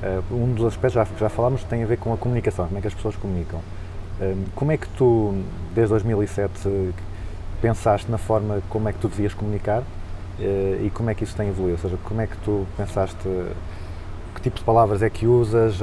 Eh, 0.00 0.20
um 0.30 0.54
dos 0.54 0.64
aspectos, 0.64 0.92
já, 0.92 1.04
já 1.18 1.28
falámos, 1.28 1.64
tem 1.64 1.82
a 1.82 1.86
ver 1.86 1.96
com 1.96 2.12
a 2.12 2.16
comunicação, 2.16 2.66
como 2.66 2.78
é 2.78 2.80
que 2.80 2.86
as 2.86 2.94
pessoas 2.94 3.16
comunicam. 3.16 3.58
Eh, 4.20 4.36
como 4.54 4.70
é 4.70 4.76
que 4.76 4.86
tu, 4.90 5.34
desde 5.74 5.90
2007, 5.90 6.52
eh, 6.68 6.90
pensaste 7.60 8.08
na 8.08 8.16
forma 8.16 8.62
como 8.70 8.88
é 8.88 8.92
que 8.92 9.00
tu 9.00 9.08
devias 9.08 9.34
comunicar 9.34 9.82
eh, 10.38 10.82
e 10.84 10.90
como 10.90 11.10
é 11.10 11.16
que 11.16 11.24
isso 11.24 11.34
tem 11.34 11.48
evoluído? 11.48 11.78
Ou 11.82 11.90
seja, 11.90 11.98
como 12.04 12.20
é 12.20 12.28
que 12.28 12.36
tu 12.44 12.64
pensaste, 12.76 13.16
que 14.36 14.40
tipo 14.40 14.56
de 14.56 14.64
palavras 14.64 15.02
é 15.02 15.10
que 15.10 15.26
usas, 15.26 15.80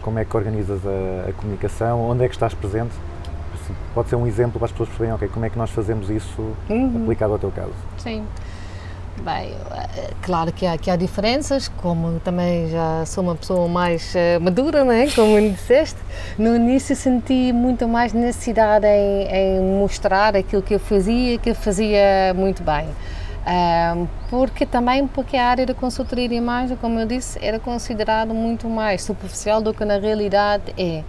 como 0.00 0.18
é 0.18 0.24
que 0.24 0.34
organizas 0.34 0.80
a, 0.86 1.28
a 1.28 1.32
comunicação, 1.34 2.00
onde 2.08 2.24
é 2.24 2.28
que 2.28 2.34
estás 2.34 2.54
presente? 2.54 2.94
Pode 3.94 4.08
ser 4.08 4.16
um 4.16 4.26
exemplo 4.26 4.58
para 4.58 4.66
as 4.66 4.72
pessoas 4.72 4.88
perceberem, 4.88 5.14
ok, 5.14 5.28
como 5.28 5.44
é 5.44 5.50
que 5.50 5.58
nós 5.58 5.70
fazemos 5.70 6.08
isso 6.10 6.54
aplicado 7.02 7.32
ao 7.32 7.38
teu 7.38 7.50
caso? 7.50 7.72
Sim. 7.98 8.24
Bem, 9.24 9.52
é 9.96 10.10
claro 10.22 10.50
que 10.50 10.64
há, 10.64 10.78
que 10.78 10.90
há 10.90 10.96
diferenças, 10.96 11.68
como 11.68 12.18
também 12.20 12.68
já 12.70 13.04
sou 13.04 13.22
uma 13.22 13.34
pessoa 13.34 13.68
mais 13.68 14.14
eh, 14.16 14.38
madura, 14.38 14.82
não 14.82 14.92
é? 14.92 15.08
como 15.10 15.38
disseste, 15.38 15.98
no 16.38 16.56
início 16.56 16.96
senti 16.96 17.52
muito 17.52 17.86
mais 17.86 18.14
necessidade 18.14 18.86
em, 18.86 19.26
em 19.28 19.60
mostrar 19.78 20.34
aquilo 20.34 20.62
que 20.62 20.74
eu 20.74 20.78
fazia, 20.78 21.36
que 21.36 21.50
eu 21.50 21.54
fazia 21.54 22.32
muito 22.34 22.62
bem. 22.62 22.88
Ahm, 23.46 24.06
porque 24.28 24.64
também 24.64 25.06
porque 25.06 25.36
a 25.36 25.46
área 25.46 25.66
da 25.66 25.74
consultoria 25.74 26.28
de 26.28 26.34
imagem, 26.34 26.76
como 26.76 26.98
eu 26.98 27.06
disse, 27.06 27.38
era 27.42 27.58
considerado 27.58 28.32
muito 28.32 28.68
mais 28.68 29.02
superficial 29.02 29.60
do 29.60 29.74
que 29.74 29.84
na 29.84 29.98
realidade 29.98 30.74
é. 30.78 31.02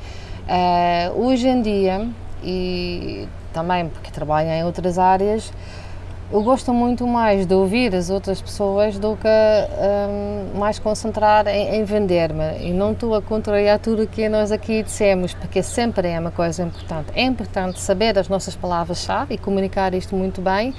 Ah, 0.48 1.12
hoje 1.16 1.48
em 1.48 1.62
dia, 1.62 2.10
e 2.44 3.28
também 3.54 3.90
porque 3.90 4.12
trabalho 4.12 4.50
em 4.50 4.64
outras 4.64 4.98
áreas, 4.98 5.52
eu 6.32 6.42
gosto 6.42 6.74
muito 6.74 7.06
mais 7.06 7.46
de 7.46 7.54
ouvir 7.54 7.94
as 7.94 8.10
outras 8.10 8.42
pessoas 8.42 8.98
do 8.98 9.18
que 9.18 9.28
hum, 9.28 10.58
mais 10.58 10.80
concentrar 10.80 11.46
em, 11.48 11.76
em 11.76 11.84
vender-me. 11.84 12.58
E 12.62 12.72
não 12.72 12.94
estou 12.94 13.14
a 13.16 13.22
contrariar 13.22 13.80
tudo 13.80 14.04
o 14.04 14.08
que 14.08 14.30
nós 14.30 14.50
aqui 14.50 14.82
dissemos, 14.82 15.34
porque 15.34 15.62
sempre 15.62 16.08
é 16.08 16.18
uma 16.18 16.32
coisa 16.32 16.64
importante. 16.64 17.12
É 17.16 17.24
importante 17.24 17.82
saber 17.82 18.18
as 18.18 18.30
nossas 18.30 18.56
palavras-chave 18.56 19.34
e 19.36 19.38
comunicar 19.38 19.94
isto 19.94 20.16
muito 20.16 20.42
bem, 20.42 20.74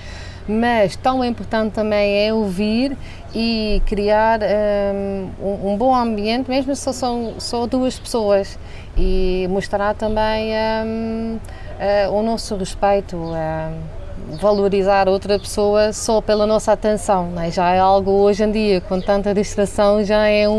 mas 0.48 0.96
tão 0.96 1.24
importante 1.24 1.72
também 1.72 2.26
é 2.26 2.32
ouvir 2.32 2.96
e 3.34 3.80
criar 3.86 4.40
hum, 4.42 5.30
um, 5.40 5.72
um 5.72 5.76
bom 5.76 5.94
ambiente, 5.94 6.50
mesmo 6.50 6.74
se 6.74 6.92
são 6.92 7.34
só 7.38 7.66
duas 7.66 7.98
pessoas, 7.98 8.58
e 8.96 9.46
mostrar 9.48 9.94
também 9.94 10.52
hum, 10.84 11.38
eh, 11.78 12.08
o 12.08 12.22
nosso 12.22 12.56
respeito. 12.56 13.16
hum, 13.16 14.01
valorizar 14.40 15.08
outra 15.08 15.38
pessoa 15.38 15.92
só 15.92 16.20
pela 16.20 16.46
nossa 16.46 16.72
atenção, 16.72 17.28
não 17.30 17.42
é? 17.42 17.50
já 17.50 17.70
é 17.70 17.78
algo 17.78 18.10
hoje 18.10 18.44
em 18.44 18.50
dia, 18.52 18.80
com 18.80 19.00
tanta 19.00 19.34
distração, 19.34 20.02
já 20.04 20.26
é 20.26 20.48
um, 20.48 20.52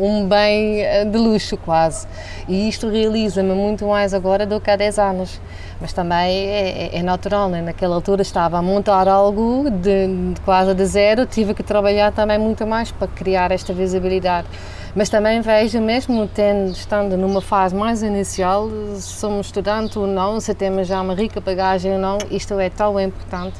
um- 0.00 0.06
um 0.06 0.28
bem 0.28 0.80
eh, 0.82 1.04
de 1.04 1.18
luxo 1.18 1.56
quase. 1.56 2.06
E 2.48 2.68
isto 2.68 2.88
realiza-me 2.88 3.52
muito 3.54 3.86
mais 3.86 4.12
agora 4.14 4.44
do 4.46 4.60
que 4.60 4.70
há 4.70 4.76
10 4.76 4.98
anos. 4.98 5.40
Mas 5.80 5.92
também 5.92 6.46
é, 6.48 6.90
é- 6.94 6.98
é 6.98 7.02
natural, 7.02 7.48
né? 7.48 7.60
naquela 7.60 7.94
altura 7.96 8.22
estava 8.22 8.58
a 8.58 8.62
montar 8.62 9.08
algo 9.08 9.68
de, 9.70 10.06
de 10.34 10.40
quase 10.42 10.74
de 10.74 10.86
zero, 10.86 11.26
tive 11.26 11.54
que 11.54 11.62
trabalhar 11.62 12.12
também 12.12 12.38
muito 12.38 12.66
mais 12.66 12.90
para 12.92 13.08
criar 13.08 13.50
esta 13.50 13.72
visibilidade. 13.72 14.46
Mas 14.94 15.08
também 15.08 15.40
vejo, 15.40 15.80
mesmo 15.80 16.28
tendo, 16.28 16.72
estando 16.72 17.16
numa 17.16 17.40
fase 17.40 17.74
mais 17.74 18.02
inicial, 18.02 18.68
somos 18.98 19.46
estudante 19.46 19.98
ou 19.98 20.06
não, 20.06 20.38
se 20.38 20.54
temos 20.54 20.86
já 20.86 21.00
uma 21.00 21.14
rica 21.14 21.40
bagagem 21.40 21.94
ou 21.94 21.98
não, 21.98 22.18
isto 22.30 22.58
é 22.60 22.68
tão 22.68 23.00
importante. 23.00 23.58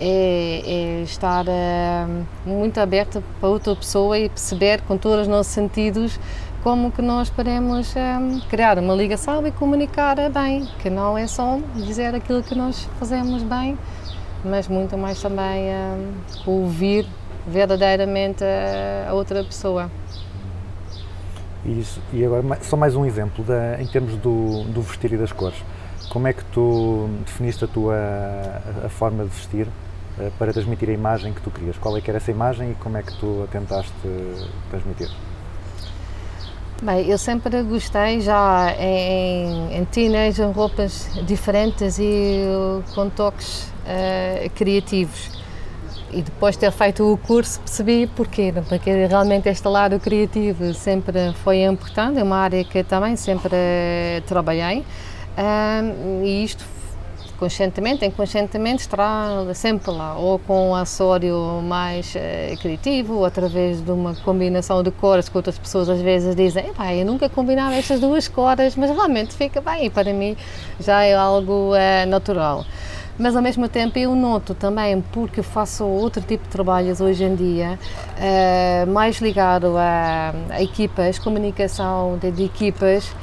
É, 0.00 0.62
é 0.66 1.02
estar 1.02 1.44
eh, 1.46 2.04
muito 2.44 2.80
aberto 2.80 3.22
para 3.38 3.48
outra 3.48 3.76
pessoa 3.76 4.18
e 4.18 4.28
perceber 4.28 4.80
com 4.80 4.98
todos 4.98 5.20
os 5.20 5.28
nossos 5.28 5.52
sentidos 5.52 6.18
como 6.64 6.90
que 6.90 7.00
nós 7.00 7.30
podemos 7.30 7.94
eh, 7.94 8.18
criar 8.50 8.76
uma 8.80 8.94
ligação 8.94 9.46
e 9.46 9.52
comunicar 9.52 10.16
bem, 10.30 10.68
que 10.80 10.90
não 10.90 11.16
é 11.16 11.28
só 11.28 11.60
dizer 11.76 12.16
aquilo 12.16 12.42
que 12.42 12.56
nós 12.56 12.88
fazemos 12.98 13.44
bem, 13.44 13.78
mas 14.44 14.66
muito 14.66 14.98
mais 14.98 15.22
também 15.22 15.68
eh, 15.68 15.96
ouvir 16.44 17.06
verdadeiramente 17.46 18.42
a 19.08 19.14
outra 19.14 19.44
pessoa. 19.44 19.88
E, 21.64 21.84
e 22.12 22.24
agora, 22.24 22.58
só 22.62 22.76
mais 22.76 22.96
um 22.96 23.04
exemplo 23.06 23.44
da- 23.44 23.80
em 23.80 23.86
termos 23.86 24.14
do, 24.16 24.64
do 24.64 24.82
vestir 24.82 25.12
e 25.12 25.16
das 25.16 25.32
cores. 25.32 25.58
Como 26.10 26.26
é 26.26 26.32
que 26.32 26.44
tu 26.46 27.08
definiste 27.24 27.64
a 27.64 27.68
tua 27.68 27.94
a, 28.84 28.88
forma 28.88 29.24
de 29.24 29.30
vestir 29.30 29.68
eh, 30.18 30.30
para 30.38 30.52
transmitir 30.52 30.90
a 30.90 30.92
imagem 30.92 31.32
que 31.32 31.40
tu 31.40 31.50
querias? 31.50 31.78
Qual 31.78 31.96
é 31.96 32.00
que 32.00 32.10
era 32.10 32.18
essa 32.18 32.30
imagem 32.30 32.72
e 32.72 32.74
como 32.74 32.96
é 32.98 33.02
que 33.02 33.16
tu 33.18 33.44
a 33.44 33.46
tentaste 33.46 33.92
transmitir? 34.70 35.08
Bem, 36.82 37.08
eu 37.08 37.16
sempre 37.16 37.62
gostei 37.62 38.20
já 38.20 38.74
em, 38.76 39.76
em 39.76 39.84
teenager 39.84 40.50
roupas 40.50 41.08
diferentes 41.24 41.96
e 42.00 42.42
uh, 42.48 42.82
com 42.92 43.08
toques 43.08 43.72
uh, 43.86 44.50
criativos. 44.56 45.30
E 46.12 46.20
depois 46.22 46.54
de 46.56 46.60
ter 46.60 46.72
feito 46.72 47.10
o 47.10 47.16
curso 47.16 47.58
percebi 47.60 48.06
porquê, 48.06 48.52
porque 48.68 49.06
realmente 49.06 49.48
este 49.48 49.66
lado 49.66 49.98
criativo 49.98 50.74
sempre 50.74 51.32
foi 51.42 51.64
importante, 51.64 52.18
é 52.18 52.22
uma 52.22 52.36
área 52.36 52.62
que 52.64 52.84
também 52.84 53.16
sempre 53.16 53.56
trabalhei 54.26 54.84
Ahm, 55.36 56.22
e 56.24 56.44
isto 56.44 56.62
conscientemente, 57.38 58.04
inconscientemente 58.04 58.82
estará 58.82 59.46
sempre 59.54 59.90
lá, 59.90 60.14
ou 60.16 60.38
com 60.38 60.70
um 60.70 60.74
acessório 60.76 61.60
mais 61.62 62.14
eh, 62.14 62.54
criativo, 62.60 63.14
ou 63.14 63.24
através 63.24 63.80
de 63.80 63.90
uma 63.90 64.14
combinação 64.14 64.80
de 64.82 64.92
cores 64.92 65.28
que 65.28 65.36
outras 65.36 65.58
pessoas 65.58 65.88
às 65.88 66.00
vezes 66.00 66.36
dizem, 66.36 66.68
"Epá, 66.68 66.94
eu 66.94 67.04
nunca 67.04 67.28
combinava 67.28 67.74
estas 67.74 67.98
duas 67.98 68.28
cores, 68.28 68.76
mas 68.76 68.90
realmente 68.90 69.34
fica 69.34 69.60
bem, 69.60 69.90
para 69.90 70.12
mim 70.12 70.36
já 70.78 71.02
é 71.02 71.14
algo 71.14 71.74
eh, 71.74 72.06
natural. 72.06 72.64
Mas 73.18 73.36
ao 73.36 73.42
mesmo 73.42 73.68
tempo 73.68 73.98
eu 73.98 74.14
noto 74.14 74.54
também, 74.54 75.00
porque 75.12 75.42
faço 75.42 75.84
outro 75.84 76.22
tipo 76.22 76.44
de 76.44 76.50
trabalhos 76.50 77.00
hoje 77.00 77.24
em 77.24 77.34
dia, 77.34 77.78
eh, 78.18 78.86
mais 78.86 79.20
ligado 79.20 79.76
a, 79.76 80.34
a 80.50 80.62
equipas, 80.62 81.18
comunicação 81.18 82.18
de, 82.18 82.30
de 82.30 82.44
equipas, 82.44 83.14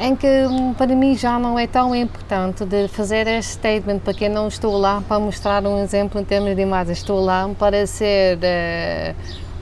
em 0.00 0.14
que 0.14 0.26
hum, 0.26 0.74
para 0.74 0.94
mim 0.94 1.16
já 1.16 1.38
não 1.38 1.58
é 1.58 1.66
tão 1.66 1.94
importante 1.94 2.64
de 2.64 2.88
fazer 2.88 3.26
este 3.28 3.52
statement, 3.52 4.00
porque 4.00 4.24
eu 4.24 4.30
não 4.30 4.48
estou 4.48 4.76
lá 4.76 5.02
para 5.06 5.20
mostrar 5.20 5.64
um 5.66 5.82
exemplo 5.82 6.20
em 6.20 6.24
termos 6.24 6.54
de 6.54 6.62
imagem, 6.62 6.92
estou 6.92 7.20
lá 7.20 7.48
para 7.58 7.86
ser 7.86 8.38
eh, 8.42 9.14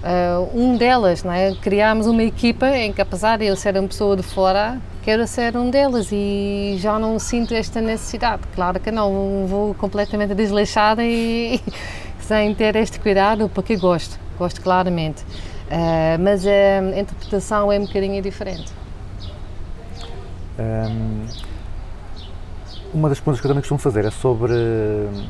eh, 0.03 0.49
um 0.55 0.77
delas, 0.77 1.23
não 1.23 1.33
é? 1.33 1.55
Criámos 1.55 2.07
uma 2.07 2.23
equipa 2.23 2.69
em 2.69 2.93
que 2.93 3.01
apesar 3.01 3.39
de 3.39 3.47
eu 3.47 3.57
ser 3.57 3.77
uma 3.77 3.89
pessoa 3.89 4.17
de 4.17 4.23
fora, 4.23 4.81
quero 5.07 5.25
ser 5.25 5.57
um 5.57 5.71
delas 5.71 6.09
e 6.11 6.77
já 6.81 6.99
não 6.99 7.17
sinto 7.21 7.55
esta 7.55 7.81
necessidade. 7.81 8.43
Claro 8.57 8.81
que 8.81 8.91
não, 8.91 9.47
vou 9.47 9.73
completamente 9.73 10.35
desleixada 10.35 11.01
e 11.05 11.63
sem 12.19 12.53
ter 12.57 12.75
este 12.75 12.99
cuidado, 12.99 13.49
porque 13.49 13.77
gosto, 13.77 14.19
gosto 14.37 14.61
claramente. 14.61 15.25
Eh, 15.71 16.19
mas 16.19 16.45
a 16.45 16.99
interpretação 16.99 17.71
é 17.71 17.79
um 17.79 17.87
bocadinho 17.87 18.21
diferente. 18.21 18.73
Hum, 20.59 21.27
uma 22.93 23.09
das 23.09 23.21
perguntas 23.21 23.41
que 23.41 23.47
eu 23.47 23.51
também 23.51 23.61
costumo 23.61 23.79
fazer 23.79 24.05
é 24.07 24.11
sobre 24.11 24.55
hum, 24.55 25.25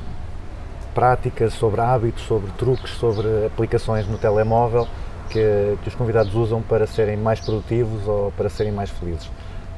práticas, 0.94 1.52
sobre 1.52 1.82
hábitos, 1.82 2.24
sobre 2.24 2.50
truques, 2.52 2.92
sobre 2.92 3.28
aplicações 3.44 4.08
no 4.08 4.16
telemóvel 4.16 4.88
que, 5.28 5.76
que 5.82 5.88
os 5.88 5.94
convidados 5.94 6.34
usam 6.34 6.62
para 6.62 6.86
serem 6.86 7.18
mais 7.18 7.40
produtivos 7.40 8.08
ou 8.08 8.32
para 8.32 8.48
serem 8.48 8.72
mais 8.72 8.88
felizes. 8.88 9.28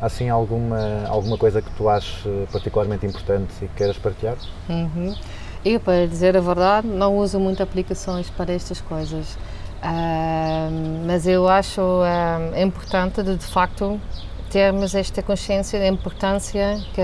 Assim 0.00 0.28
alguma, 0.28 1.04
alguma 1.08 1.36
coisa 1.36 1.60
que 1.60 1.70
tu 1.72 1.88
aches 1.88 2.24
eh, 2.24 2.46
particularmente 2.52 3.04
importante 3.04 3.52
e 3.62 3.68
que 3.68 3.74
queiras 3.74 3.98
partilhar? 3.98 4.36
Uhum. 4.68 5.14
Eu, 5.64 5.80
para 5.80 6.06
dizer 6.06 6.36
a 6.36 6.40
verdade, 6.40 6.86
não 6.86 7.18
uso 7.18 7.40
muito 7.40 7.62
aplicações 7.62 8.30
para 8.30 8.52
estas 8.52 8.80
coisas. 8.80 9.36
Ahm, 9.82 11.04
mas 11.06 11.26
eu 11.26 11.48
acho 11.48 11.80
ahm, 11.80 12.62
importante, 12.62 13.22
de, 13.22 13.36
de 13.36 13.44
facto, 13.46 14.00
termos 14.50 14.94
esta 14.94 15.22
consciência 15.22 15.78
da 15.78 15.86
importância 15.86 16.78
que 16.94 17.02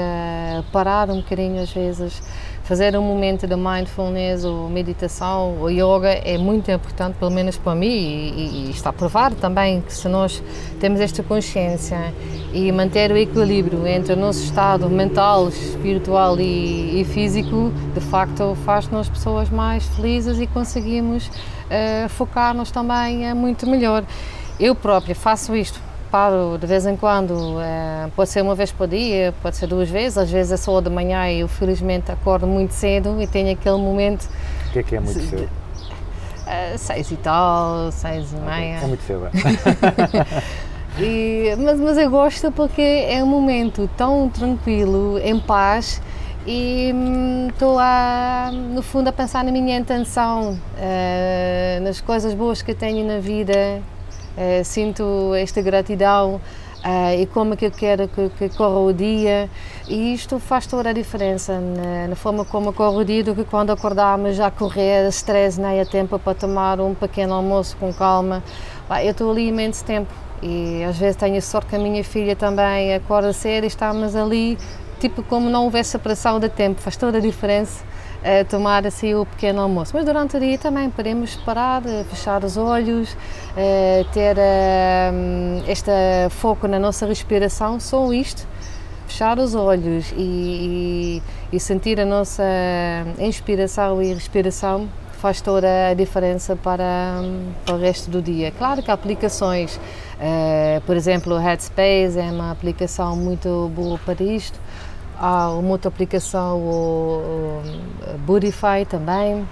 parar 0.72 1.10
um 1.10 1.16
bocadinho 1.16 1.62
às 1.62 1.70
vezes, 1.70 2.22
fazer 2.64 2.96
um 2.96 3.02
momento 3.02 3.46
de 3.46 3.54
mindfulness 3.54 4.42
ou 4.44 4.68
meditação 4.70 5.58
ou 5.60 5.70
yoga 5.70 6.08
é 6.08 6.38
muito 6.38 6.70
importante, 6.70 7.16
pelo 7.18 7.30
menos 7.30 7.58
para 7.58 7.74
mim, 7.74 7.86
e, 7.86 8.66
e- 8.66 8.70
está 8.70 8.92
provado 8.92 9.36
também 9.36 9.82
que 9.82 9.92
se 9.92 10.08
nós 10.08 10.42
temos 10.80 10.98
esta 10.98 11.22
consciência 11.22 12.12
e 12.54 12.72
manter 12.72 13.12
o 13.12 13.16
equilíbrio 13.16 13.86
entre 13.86 14.14
o 14.14 14.16
nosso 14.16 14.42
estado 14.42 14.88
mental, 14.88 15.48
espiritual 15.48 16.40
e, 16.40 17.00
e 17.00 17.04
físico, 17.04 17.70
de 17.94 18.00
facto 18.00 18.56
faz-nos 18.64 19.10
pessoas 19.10 19.50
mais 19.50 19.86
felizes 19.88 20.40
e 20.40 20.46
conseguimos 20.46 21.30
eh, 21.68 22.06
focar-nos 22.08 22.70
também 22.70 23.32
muito 23.34 23.66
melhor. 23.66 24.04
Eu 24.58 24.74
própria 24.74 25.14
faço 25.14 25.54
isto 25.54 25.78
paro 26.14 26.56
de 26.60 26.64
vez 26.64 26.86
em 26.86 26.96
quando, 26.96 27.60
eh, 27.60 28.08
pode 28.14 28.30
ser 28.30 28.40
uma 28.40 28.54
vez 28.54 28.70
por 28.70 28.86
dia, 28.86 29.34
pode 29.42 29.56
ser 29.56 29.66
duas 29.66 29.90
vezes, 29.90 30.16
às 30.16 30.30
vezes 30.30 30.52
é 30.52 30.56
só 30.56 30.80
de 30.80 30.88
manhã 30.88 31.28
e 31.28 31.40
eu 31.40 31.48
felizmente 31.48 32.12
acordo 32.12 32.46
muito 32.46 32.70
cedo 32.72 33.20
e 33.20 33.26
tenho 33.26 33.50
aquele 33.52 33.78
momento, 33.78 34.28
O 34.68 34.70
que 34.72 34.78
é 34.78 34.82
que 34.84 34.94
é 34.94 35.00
muito 35.00 35.20
cedo? 35.20 35.48
eh, 36.46 36.76
seis 36.78 37.10
e 37.10 37.16
tal, 37.16 37.90
seis 37.90 38.32
e 38.32 38.36
meia. 38.36 38.76
É 38.80 38.86
muito 38.86 39.02
cedo. 39.02 39.26
é. 39.26 39.30
E- 41.02 41.56
mas, 41.58 41.80
mas 41.80 41.98
eu 41.98 42.08
gosto 42.08 42.52
porque 42.52 42.80
é 42.80 43.20
um 43.20 43.26
momento 43.26 43.90
tão 43.96 44.28
tranquilo, 44.28 45.18
em 45.18 45.40
paz 45.40 46.00
e 46.46 46.92
hum, 46.94 47.48
estou 47.48 47.76
a, 47.80 48.52
no 48.52 48.80
fundo 48.80 49.08
a 49.08 49.12
pensar 49.12 49.42
na 49.42 49.50
minha 49.50 49.76
intenção, 49.76 50.56
eh, 50.78 51.80
nas 51.82 52.00
coisas 52.00 52.32
boas 52.34 52.62
que 52.62 52.72
tenho 52.72 53.04
na 53.04 53.18
vida, 53.18 53.82
sinto 54.64 55.34
esta 55.34 55.62
gratidão 55.62 56.40
eh, 56.84 57.22
e 57.22 57.26
como 57.26 57.54
é 57.54 57.56
que 57.56 57.64
eu 57.64 57.70
quero 57.70 58.06
que, 58.08 58.28
que 58.30 58.48
corra 58.50 58.78
o 58.78 58.92
dia. 58.92 59.48
E 59.88 60.12
isto 60.12 60.38
faz 60.38 60.66
toda 60.66 60.90
a 60.90 60.92
diferença 60.92 61.58
na, 61.58 62.08
na 62.08 62.16
forma 62.16 62.44
como 62.44 62.72
corre 62.74 62.96
o 62.98 63.04
dia 63.04 63.24
do 63.24 63.34
que 63.34 63.44
quando 63.44 63.70
acordamos 63.70 64.36
já 64.36 64.50
correr, 64.50 65.08
stress, 65.08 65.58
nem 65.58 65.80
há 65.80 65.86
tempo 65.86 66.18
para 66.18 66.34
tomar 66.34 66.80
um 66.80 66.94
pequeno 66.94 67.34
almoço 67.34 67.74
com 67.78 67.92
calma. 67.92 68.44
Pá, 68.86 69.02
Eu 69.02 69.12
estou 69.12 69.30
ali 69.30 69.48
imenso 69.48 69.82
tempo 69.84 70.12
e 70.42 70.84
às 70.84 70.98
vezes 70.98 71.16
tenho 71.16 71.38
a 71.38 71.40
sorte 71.40 71.70
que 71.70 71.76
a 71.76 71.78
minha 71.78 72.04
filha 72.04 72.36
também 72.36 72.94
acorda 72.94 73.32
cedo 73.32 73.64
e 73.64 73.66
estamos 73.68 74.14
ali, 74.14 74.58
tipo 75.00 75.22
como 75.22 75.48
não 75.48 75.64
houvesse 75.64 75.90
separação 75.90 76.38
de 76.38 76.50
tempo, 76.50 76.82
faz 76.82 76.96
toda 76.98 77.16
a 77.16 77.20
diferença 77.20 77.82
tomar 78.48 78.86
assim 78.86 79.14
o 79.14 79.26
pequeno 79.26 79.60
almoço. 79.60 79.92
Mas 79.94 80.04
durante 80.04 80.36
o 80.36 80.40
dia 80.40 80.56
também 80.58 80.88
podemos 80.90 81.36
parar, 81.36 81.82
eh, 81.86 82.04
fechar 82.08 82.42
os 82.44 82.56
olhos, 82.56 83.16
eh, 83.56 84.04
ter 84.12 84.36
eh, 84.38 85.12
este 85.68 85.90
foco 86.30 86.66
na 86.66 86.78
nossa 86.78 87.06
respiração, 87.06 87.78
só 87.80 88.12
isto. 88.12 88.46
fechar 89.06 89.38
os 89.38 89.54
olhos 89.54 90.12
e, 90.16 91.20
e- 91.52 91.56
e 91.56 91.60
sentir 91.60 92.00
a 92.00 92.04
nossa 92.06 92.42
inspiração 93.18 94.02
e 94.02 94.12
respiração 94.14 94.88
faz 95.20 95.40
toda 95.40 95.88
a 95.90 95.94
diferença 95.94 96.56
para, 96.56 97.20
para 97.64 97.74
o 97.74 97.78
resto 97.78 98.10
do 98.10 98.20
dia. 98.20 98.50
Claro 98.50 98.82
que 98.82 98.90
aplicações, 98.90 99.78
por 100.86 100.96
exemplo, 100.96 101.34
o 101.34 101.38
Headspace 101.38 102.18
é 102.18 102.30
uma 102.30 102.50
aplicação 102.50 103.14
muito 103.16 103.70
boa 103.74 103.98
para 104.04 104.22
isto. 104.24 104.58
Há 105.18 105.50
uma 105.50 105.70
outra 105.70 105.88
aplicação, 105.88 106.58
o, 106.58 107.62
Budify 108.26 108.84
também, 108.88 109.46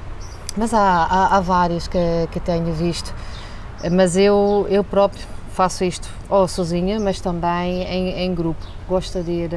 mas 0.56 0.74
há, 0.74 0.80
há, 0.80 1.38
há 1.38 1.68
que, 1.90 2.28
que 2.32 2.40
tenho 2.40 2.72
visto. 2.72 3.14
Mas 3.90 4.16
eu, 4.16 4.66
eu 4.70 4.84
próprio 4.84 5.26
faço 5.52 5.84
isto, 5.84 6.08
ou 6.28 6.48
sozinha, 6.48 6.98
mas 6.98 7.20
também 7.20 7.82
em, 7.82 8.24
em 8.24 8.34
grupo. 8.34 8.64
Gosto 8.88 9.22
de 9.22 9.30
ir 9.30 9.50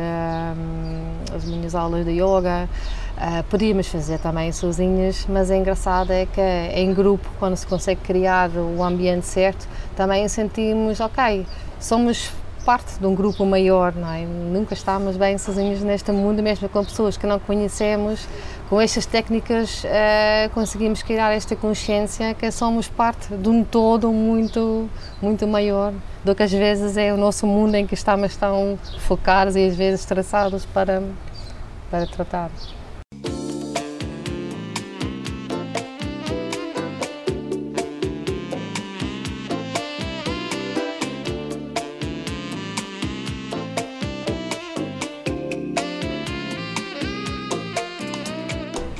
às 1.33 1.45
minhas 1.45 1.73
aulas 1.73 2.05
de 2.05 2.11
yoga, 2.11 2.69
ah, 3.17 3.43
podíamos 3.49 3.87
fazer 3.87 4.19
também 4.19 4.51
sozinhas, 4.51 5.25
mas 5.29 5.49
é 5.49 5.57
engraçado 5.57 6.11
é 6.11 6.25
que 6.25 6.41
em 6.41 6.93
grupo, 6.93 7.27
quando 7.39 7.55
se 7.55 7.65
consegue 7.65 8.01
criar 8.01 8.49
o 8.49 8.83
ambiente 8.83 9.25
certo, 9.25 9.67
também 9.95 10.27
sentimos, 10.27 10.99
ok, 10.99 11.45
somos 11.79 12.31
parte 12.65 12.99
de 12.99 13.05
um 13.05 13.13
grupo 13.13 13.45
maior, 13.45 13.93
não 13.93 14.11
é? 14.11 14.25
Nunca 14.25 14.73
estamos 14.73 15.15
bem 15.15 15.37
sozinhos 15.37 15.81
neste 15.81 16.11
mundo, 16.11 16.41
mesmo 16.41 16.67
com 16.67 16.83
pessoas 16.83 17.15
que 17.15 17.27
não 17.27 17.39
conhecemos. 17.39 18.27
Com 18.67 18.81
estas 18.81 19.05
técnicas 19.05 19.83
eh, 19.85 20.49
conseguimos 20.51 21.03
criar 21.03 21.31
esta 21.31 21.55
consciência 21.55 22.33
que 22.33 22.49
somos 22.51 22.87
parte 22.87 23.35
de 23.35 23.47
um 23.47 23.63
todo 23.63 24.11
muito, 24.11 24.89
muito 25.21 25.47
maior 25.47 25.93
do 26.23 26.33
que 26.33 26.41
às 26.41 26.51
vezes 26.51 26.97
é 26.97 27.13
o 27.13 27.17
nosso 27.17 27.45
mundo 27.45 27.75
em 27.75 27.85
que 27.85 27.93
estamos 27.93 28.35
tão 28.35 28.79
focados 29.01 29.55
e 29.55 29.67
às 29.67 29.75
vezes 29.75 30.03
traçados 30.03 30.65
para, 30.65 31.03
para 31.91 32.07
tratar. 32.07 32.49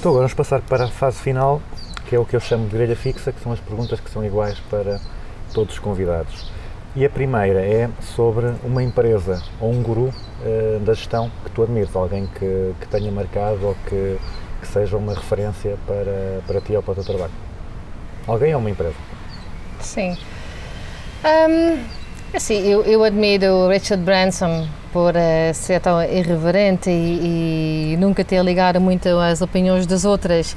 Então 0.06 0.12
agora 0.12 0.28
vamos 0.28 0.36
passar 0.36 0.62
para 0.62 0.84
a 0.84 0.88
fase 0.88 1.18
final, 1.18 1.60
que 2.08 2.16
é 2.16 2.20
o 2.20 2.24
que 2.24 2.36
eu 2.36 2.40
chamo 2.40 2.68
de 2.68 2.78
grelha 2.78 2.96
fixa, 2.96 3.32
que 3.32 3.42
são 3.42 3.52
as 3.52 3.60
perguntas 3.60 4.00
que 4.00 4.08
são 4.12 4.24
iguais 4.24 4.60
para 4.70 5.00
todos 5.52 5.74
os 5.74 5.80
convidados. 5.80 6.46
E 6.96 7.04
a 7.04 7.10
primeira 7.10 7.66
é 7.66 7.90
sobre 8.16 8.54
uma 8.64 8.84
empresa 8.84 9.42
ou 9.60 9.72
um 9.72 9.82
guru 9.82 10.14
eh, 10.44 10.78
da 10.86 10.94
gestão 10.94 11.32
que 11.44 11.50
tu 11.50 11.64
admires, 11.64 11.96
alguém 11.96 12.28
que, 12.28 12.76
que 12.80 12.88
tenha 12.88 13.12
marcado 13.12 13.66
ou 13.66 13.76
que, 13.90 14.20
que 14.62 14.68
seja 14.68 14.96
uma 14.96 15.16
referência 15.16 15.76
para, 15.88 16.40
para 16.46 16.62
ti 16.62 16.76
ou 16.76 16.84
para 16.84 16.92
o 16.92 16.96
teu 16.98 17.04
trabalho. 17.04 17.34
Alguém 18.28 18.54
ou 18.54 18.62
uma 18.62 18.70
empresa? 18.70 18.94
Sim. 19.80 20.16
Hum, 21.26 21.84
assim, 22.32 22.60
eu, 22.60 22.84
eu 22.84 23.04
admiro 23.04 23.68
Richard 23.70 24.04
Branson 24.04 24.68
por 24.96 25.14
eh, 25.18 25.52
ser 25.52 25.82
tão 25.82 26.02
irreverente 26.02 26.90
e, 26.90 27.92
e 27.92 27.98
nunca 27.98 28.24
ter 28.24 28.42
ligado 28.42 28.80
muito 28.80 29.10
às 29.20 29.42
opiniões 29.42 29.86
das 29.86 30.06
outras 30.06 30.56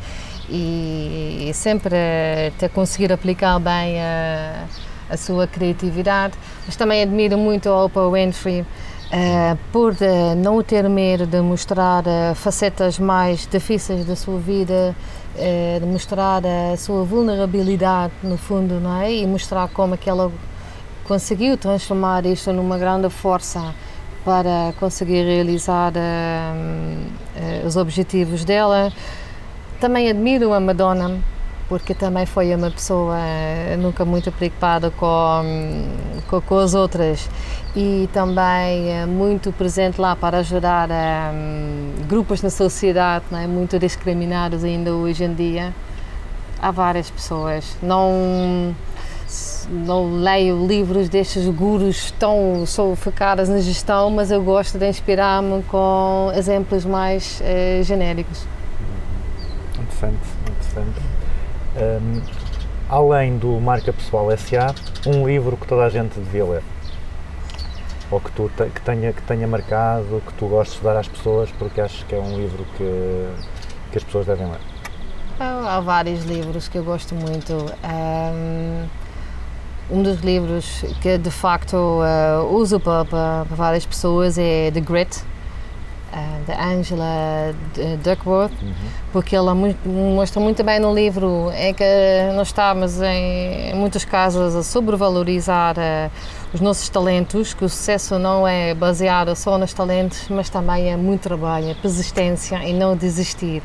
e, 0.49 1.49
e 1.49 1.53
sempre 1.53 1.97
eh, 1.97 2.53
ter 2.57 2.69
conseguido 2.69 3.15
aplicar 3.15 3.59
bem 3.59 4.01
a, 4.01 4.67
a 5.11 5.17
sua 5.17 5.49
criatividade. 5.49 6.35
Mas 6.65 6.77
também 6.77 7.03
admiro 7.03 7.37
muito 7.37 7.69
a 7.69 7.85
Oprah 7.85 8.09
Winfrey 8.09 8.65
eh, 9.11 9.57
por 9.73 9.97
eh, 10.01 10.37
não 10.37 10.63
ter 10.63 10.89
medo 10.89 11.27
de 11.27 11.41
mostrar 11.41 12.07
eh, 12.07 12.33
facetas 12.37 12.97
mais 12.97 13.45
difíceis 13.45 14.05
da 14.05 14.15
sua 14.15 14.39
vida, 14.39 14.95
de 15.81 15.87
mostrar 15.87 16.43
a 16.45 16.77
sua 16.77 17.05
vulnerabilidade 17.05 18.13
no 18.25 18.37
fundo, 18.37 18.81
não 18.81 19.01
é? 19.01 19.13
E 19.13 19.27
mostrar 19.27 19.69
como 19.69 19.95
é 19.95 19.99
ela 20.07 20.33
conseguiu 21.05 21.57
transformar 21.57 22.27
isto 22.27 22.53
numa 22.53 22.77
grande 22.77 23.09
força 23.09 23.73
para 24.29 24.75
conseguir 24.79 25.25
realizar 25.25 25.91
eh, 25.97 26.53
eh, 27.35 27.63
os 27.67 27.79
objetivos 27.79 28.45
dela. 28.45 28.93
Também 29.81 30.11
admiro 30.11 30.53
a 30.53 30.61
Madonna, 30.61 31.19
porque 31.67 31.95
também 31.95 32.27
foi 32.27 32.55
uma 32.55 32.71
pessoa 32.71 33.17
eh, 33.17 33.75
nunca 33.79 34.05
muito 34.05 34.31
preocupada 34.31 34.91
com, 34.91 35.87
com, 36.29 36.43
com 36.43 36.59
as 36.59 36.75
outras 36.75 37.27
e 37.75 38.07
também 38.13 38.91
eh, 38.91 39.07
muito 39.07 39.51
presente 39.51 39.99
lá 39.99 40.15
para 40.15 40.41
ajudar 40.41 40.91
eh, 40.91 41.33
grupos 42.07 42.43
na 42.43 42.51
sociedade, 42.51 43.25
não 43.31 43.39
é? 43.39 43.47
muito 43.47 43.79
discriminados 43.79 44.63
ainda 44.63 44.93
hoje 44.93 45.25
em 45.25 45.33
dia. 45.33 45.75
Há 46.61 46.71
várias 46.71 47.09
pessoas. 47.09 47.79
Não, 47.83 48.75
não 49.71 50.21
leio 50.21 50.67
livros 50.67 51.09
destes 51.09 51.47
gurus 51.47 52.11
tão 52.13 52.65
sou 52.67 52.97
focadas 52.97 53.49
na 53.49 53.59
gestão, 53.59 54.11
mas 54.11 54.31
eu 54.31 54.43
gosto 54.43 54.79
de 54.79 54.89
inspirar-me 54.89 55.63
com 55.65 56.33
exemplos 56.35 56.85
mais 56.85 57.41
eh, 57.43 57.81
genéricos. 57.85 58.47
Interessante, 59.79 60.29
interessante. 60.49 61.01
Hum, 61.77 62.23
além 62.89 63.37
do 63.37 63.61
Marca 63.61 63.93
Pessoal 63.93 64.31
SA, 64.37 64.75
um 65.07 65.27
livro 65.27 65.57
que 65.57 65.67
toda 65.67 65.85
a 65.85 65.91
gente 65.91 66.19
devia 66.19 66.45
ler. 66.45 66.63
Ou 68.11 68.21
que, 68.21 68.33
tu 68.33 68.51
que, 68.57 68.81
tenha, 68.81 69.13
que 69.13 69.23
tenha 69.23 69.47
marcado, 69.47 70.23
que 70.27 70.33
tu 70.35 70.47
gostes 70.47 70.79
de 70.79 70.85
dar 70.85 70.97
às 70.97 71.07
pessoas, 71.07 71.51
porque 71.59 71.81
achas 71.81 72.03
que 72.05 72.15
é 72.15 72.19
um 72.19 72.39
livro 72.39 72.65
que, 72.77 73.29
que 73.93 73.99
as 73.99 74.05
pessoas 74.05 74.27
devem 74.27 74.47
ler. 74.47 74.61
Há, 75.39 75.79
vários 75.81 76.25
livros 76.25 76.69
que 76.69 76.79
eu 76.79 76.85
gosto 76.85 77.15
muito. 77.15 77.55
Ahm, 77.85 78.89
Um 79.91 80.03
dos 80.03 80.21
livros 80.21 80.85
que 81.01 81.17
de 81.17 81.31
facto 81.31 81.77
ah, 82.03 82.43
uso 82.51 82.79
para, 82.79 83.05
para- 83.05 83.45
várias 83.51 83.87
pessoas 83.87 84.37
é 84.39 84.71
The 84.71 84.81
Grit, 84.81 85.23
da 86.47 86.65
Angela 86.65 87.55
Duckworth, 88.03 88.51
porque 89.13 89.37
ela 89.37 89.55
mostra 89.55 90.41
muito 90.41 90.65
bem 90.65 90.81
no 90.81 90.95
livro 90.95 91.51
é 91.53 91.73
que 91.75 91.85
nós 92.35 92.49
estamos 92.49 93.01
em, 93.03 93.71
em 93.71 93.75
muitos 93.75 94.05
casos 94.07 94.57
a 94.57 94.63
sobrevalorizar 94.63 95.75
ah, 95.79 96.11
os 96.53 96.61
nossos 96.63 96.89
talentos, 96.89 97.53
que 97.53 97.65
o 97.65 97.69
sucesso 97.69 98.19
não 98.19 98.49
é 98.49 98.75
baseado 98.75 99.37
só 99.37 99.59
nos 99.59 99.73
talentos, 99.75 100.27
mas 100.31 100.49
também 100.49 100.91
é 100.91 100.97
muito 100.97 101.23
trabalho, 101.23 101.69
é 101.71 101.75
persistência 101.75 102.57
e 102.65 102.73
não 102.73 102.97
desistir. 102.97 103.63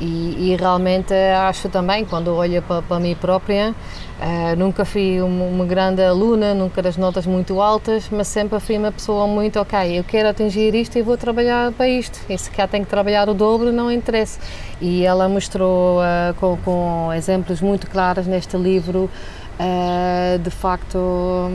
E, 0.00 0.52
e 0.52 0.56
realmente 0.56 1.12
acho 1.12 1.68
também, 1.68 2.06
quando 2.06 2.34
olho 2.34 2.62
para, 2.62 2.80
para 2.80 2.98
mim 2.98 3.14
própria, 3.14 3.74
eh, 4.18 4.56
nunca 4.56 4.84
fui 4.84 5.20
uma, 5.20 5.44
uma 5.44 5.64
grande 5.66 6.02
aluna, 6.02 6.54
nunca 6.54 6.80
das 6.80 6.96
notas 6.96 7.26
muito 7.26 7.60
altas, 7.60 8.08
mas 8.10 8.26
sempre 8.28 8.58
fui 8.60 8.78
uma 8.78 8.90
pessoa 8.90 9.26
muito, 9.26 9.60
ok, 9.60 9.98
eu 9.98 10.04
quero 10.04 10.28
atingir 10.28 10.74
isto 10.74 10.96
e 10.98 11.02
vou 11.02 11.18
trabalhar 11.18 11.70
para 11.72 11.86
isto. 11.86 12.18
E 12.30 12.38
se 12.38 12.50
cá 12.50 12.66
tenho 12.66 12.84
que 12.84 12.90
trabalhar 12.90 13.28
o 13.28 13.34
dobro, 13.34 13.70
não 13.70 13.92
interessa. 13.92 14.40
E 14.80 15.04
ela 15.04 15.28
mostrou 15.28 16.02
eh, 16.02 16.34
com, 16.40 16.56
com 16.64 17.12
exemplos 17.12 17.60
muito 17.60 17.86
claros 17.90 18.26
neste 18.26 18.56
livro, 18.56 19.10
eh, 19.58 20.38
de 20.42 20.50
facto, 20.50 21.50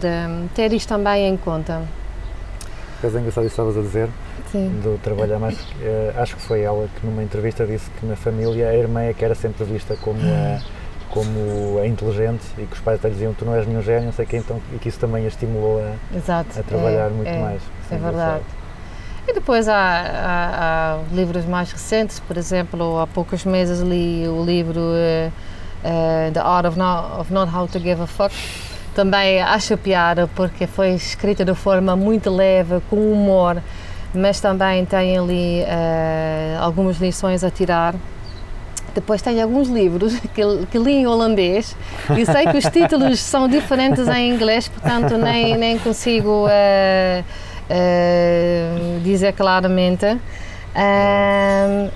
de 0.00 0.48
ter 0.54 0.72
isto 0.72 0.88
também 0.88 1.26
em 1.26 1.36
conta. 1.36 1.82
Mas 3.02 3.14
é 3.14 3.18
engraçado 3.18 3.44
isso 3.46 3.54
que 3.54 3.60
estavas 3.60 3.76
a 3.76 3.80
dizer, 3.80 4.08
Sim. 4.52 4.80
do 4.82 4.98
trabalhar 5.02 5.38
mais. 5.38 5.56
eh, 5.82 6.12
acho 6.16 6.36
que 6.36 6.42
foi 6.42 6.62
ela 6.62 6.88
que 6.98 7.06
numa 7.06 7.22
entrevista 7.22 7.66
disse 7.66 7.90
que 7.98 8.06
na 8.06 8.16
família 8.16 8.68
a 8.68 8.74
irmã 8.74 9.02
é 9.02 9.12
que 9.12 9.24
era 9.24 9.34
sempre 9.34 9.64
vista 9.64 9.96
como 9.96 10.18
a, 10.22 10.60
como 11.10 11.78
a 11.82 11.86
inteligente 11.86 12.42
e 12.58 12.62
que 12.66 12.74
os 12.74 12.80
pais 12.80 12.98
até 12.98 13.08
lhe 13.08 13.14
diziam 13.14 13.32
tu 13.34 13.44
não 13.44 13.54
és 13.54 13.66
nenhum 13.66 13.82
gênio, 13.82 14.04
não 14.06 14.12
sei 14.12 14.24
o 14.24 14.28
quê, 14.28 14.36
então, 14.38 14.60
e 14.74 14.78
que 14.78 14.88
isso 14.88 14.98
também 14.98 15.24
a 15.24 15.28
estimulou 15.28 15.80
a, 15.80 16.16
Exato. 16.16 16.58
a 16.58 16.62
trabalhar 16.62 17.06
é, 17.06 17.10
muito 17.10 17.28
é, 17.28 17.38
mais. 17.40 17.62
É 17.90 17.96
verdade. 17.96 18.42
E 19.26 19.32
depois 19.34 19.68
há, 19.68 19.74
há- 19.74 20.94
há 21.10 21.14
livros 21.14 21.44
mais 21.44 21.70
recentes, 21.70 22.18
por 22.20 22.36
exemplo, 22.38 22.98
há 22.98 23.06
poucos 23.06 23.44
meses 23.44 23.80
li 23.80 24.26
o 24.26 24.42
livro 24.44 24.80
eh, 24.94 25.30
eh, 25.84 26.30
The 26.32 26.40
Art 26.40 26.64
of 26.66 26.78
Not, 26.78 27.20
of 27.20 27.32
Not 27.32 27.54
How 27.54 27.68
to 27.68 27.78
Give 27.78 28.00
a 28.02 28.06
Fuck. 28.06 28.34
Também 28.94 29.40
acho 29.40 29.76
piada 29.76 30.28
porque 30.34 30.66
foi 30.66 30.90
escrita 30.94 31.44
de 31.44 31.54
forma 31.54 31.94
muito 31.94 32.30
leve, 32.34 32.80
com 32.88 32.96
humor, 32.96 33.62
mas 34.20 34.40
também 34.40 34.84
tem 34.84 35.16
ali 35.16 35.62
eh, 35.66 36.56
algumas 36.60 36.98
lições 36.98 37.42
a 37.44 37.50
tirar. 37.50 37.94
Depois 38.94 39.22
tem 39.22 39.40
alguns 39.40 39.68
livros 39.68 40.14
que, 40.34 40.42
que 40.70 40.78
li 40.78 40.92
em 40.92 41.06
holandês 41.06 41.76
e 42.16 42.24
sei 42.26 42.46
que 42.46 42.56
os 42.58 42.64
títulos 42.72 43.20
são 43.20 43.46
diferentes 43.48 44.08
em 44.08 44.30
inglês, 44.34 44.66
portanto 44.68 45.16
nem, 45.16 45.56
nem 45.56 45.78
consigo 45.78 46.46
eh, 46.50 47.22
eh, 47.70 48.98
dizer 49.02 49.32
claramente. 49.34 50.18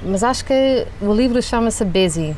Mas 0.05 0.25
acho 0.25 0.45
que 0.45 0.87
o 1.01 1.12
livro 1.12 1.41
chama-se 1.43 1.85
Busy. 1.85 2.35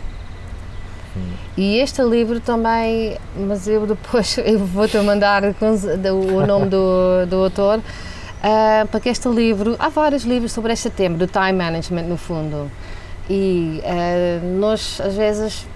E 1.56 1.78
este 1.78 2.02
livro 2.02 2.40
também, 2.40 3.16
mas 3.36 3.68
eu 3.68 3.86
depois 3.86 4.36
eu 4.44 4.58
vou-te 4.58 4.98
mandar 4.98 5.54
com- 5.54 5.70
o 5.72 6.46
nome 6.46 6.66
do, 6.66 7.26
do 7.28 7.36
autor. 7.44 7.80
Ah, 8.44 8.86
porque 8.92 9.08
este 9.08 9.28
livro, 9.28 9.74
há 9.78 9.88
vários 9.88 10.24
livros 10.24 10.52
sobre 10.52 10.72
este 10.72 10.90
tema, 10.90 11.16
do 11.16 11.26
time 11.26 11.54
management 11.54 12.04
no 12.04 12.16
fundo, 12.16 12.70
e 13.28 13.80
ah, 13.84 14.40
nós 14.44 15.00
às 15.00 15.16
vezes 15.16 15.66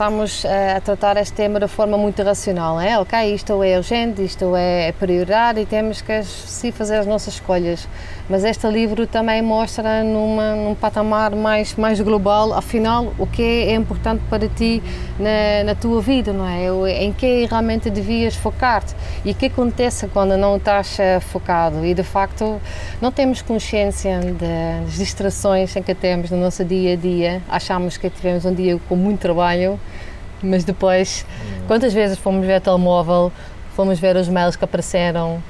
estamos 0.00 0.46
ah, 0.46 0.78
a 0.78 0.80
tratar 0.80 1.18
este 1.18 1.34
tema 1.34 1.60
de 1.60 1.68
forma 1.68 1.98
muito 1.98 2.22
racional, 2.22 2.80
é? 2.80 2.98
Ok, 2.98 3.34
isto 3.34 3.62
é 3.62 3.76
urgente, 3.76 4.24
isto 4.24 4.56
é 4.56 4.92
prioridade 4.92 5.60
e 5.60 5.66
temos 5.66 6.00
que 6.00 6.22
sim 6.22 6.72
fazer 6.72 6.96
as 6.96 7.06
nossas 7.06 7.34
escolhas. 7.34 7.86
Mas 8.26 8.42
este 8.42 8.66
livro 8.68 9.06
também 9.06 9.42
mostra 9.42 10.02
numa, 10.02 10.54
num 10.54 10.74
patamar 10.74 11.34
mais, 11.34 11.74
mais 11.74 12.00
global, 12.00 12.54
afinal, 12.54 13.12
o 13.18 13.26
que 13.26 13.42
é 13.42 13.74
importante 13.74 14.22
para 14.30 14.48
ti 14.48 14.82
na, 15.18 15.64
na 15.64 15.74
tua 15.74 16.00
vida, 16.00 16.32
não 16.32 16.48
é? 16.48 17.02
Em 17.02 17.12
que 17.12 17.44
realmente 17.44 17.90
devias 17.90 18.34
focar-te 18.34 18.94
e 19.22 19.32
o 19.32 19.34
que 19.34 19.46
acontece 19.46 20.06
quando 20.06 20.34
não 20.34 20.56
estás 20.56 20.98
eh, 20.98 21.20
focado. 21.20 21.84
E 21.84 21.92
de 21.92 22.04
facto, 22.04 22.58
não 23.02 23.12
temos 23.12 23.42
consciência 23.42 24.20
das 24.20 24.94
distrações 24.94 25.76
em 25.76 25.82
que 25.82 25.94
temos 25.94 26.30
no 26.30 26.38
nosso 26.38 26.64
dia 26.64 26.94
a 26.94 26.96
dia. 26.96 27.42
Achamos 27.50 27.98
que 27.98 28.08
tivemos 28.08 28.46
um 28.46 28.54
dia 28.54 28.78
com 28.88 28.96
muito 28.96 29.18
trabalho, 29.18 29.78
mas 30.42 30.64
depois, 30.64 31.26
quantas 31.66 31.92
vezes 31.92 32.18
fomos 32.18 32.46
ver 32.46 32.58
o 32.58 32.60
telemóvel, 32.60 33.32
fomos 33.74 33.98
ver 33.98 34.16
os 34.16 34.28
mails 34.28 34.56
que 34.56 34.64
apareceram, 34.64 35.42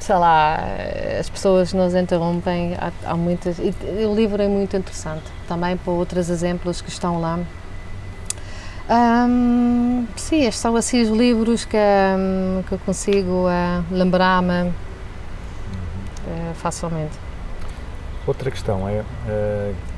sei 0.00 0.16
lá, 0.16 0.60
as 1.18 1.28
pessoas 1.28 1.72
nos 1.72 1.94
interrompem, 1.94 2.74
há, 2.74 2.92
há 3.04 3.16
muitas. 3.16 3.58
E 3.58 3.74
o 4.04 4.14
livro 4.14 4.42
é 4.42 4.48
muito 4.48 4.76
interessante, 4.76 5.24
também 5.48 5.76
por 5.76 5.92
outros 5.92 6.28
exemplos 6.30 6.80
que 6.80 6.88
estão 6.88 7.20
lá. 7.20 7.38
Ahm, 8.88 10.06
sim, 10.14 10.42
estes 10.42 10.58
são 10.58 10.76
assim 10.76 11.02
os 11.02 11.08
livros 11.08 11.64
que, 11.64 11.76
ahm, 11.76 12.62
que 12.68 12.72
eu 12.72 12.78
consigo 12.78 13.46
ah, 13.48 13.82
lembrar-me 13.90 14.72
ah, 16.28 16.54
facilmente. 16.54 17.18
Outra 18.24 18.48
questão 18.48 18.88
é 18.88 19.02
que 19.74 19.95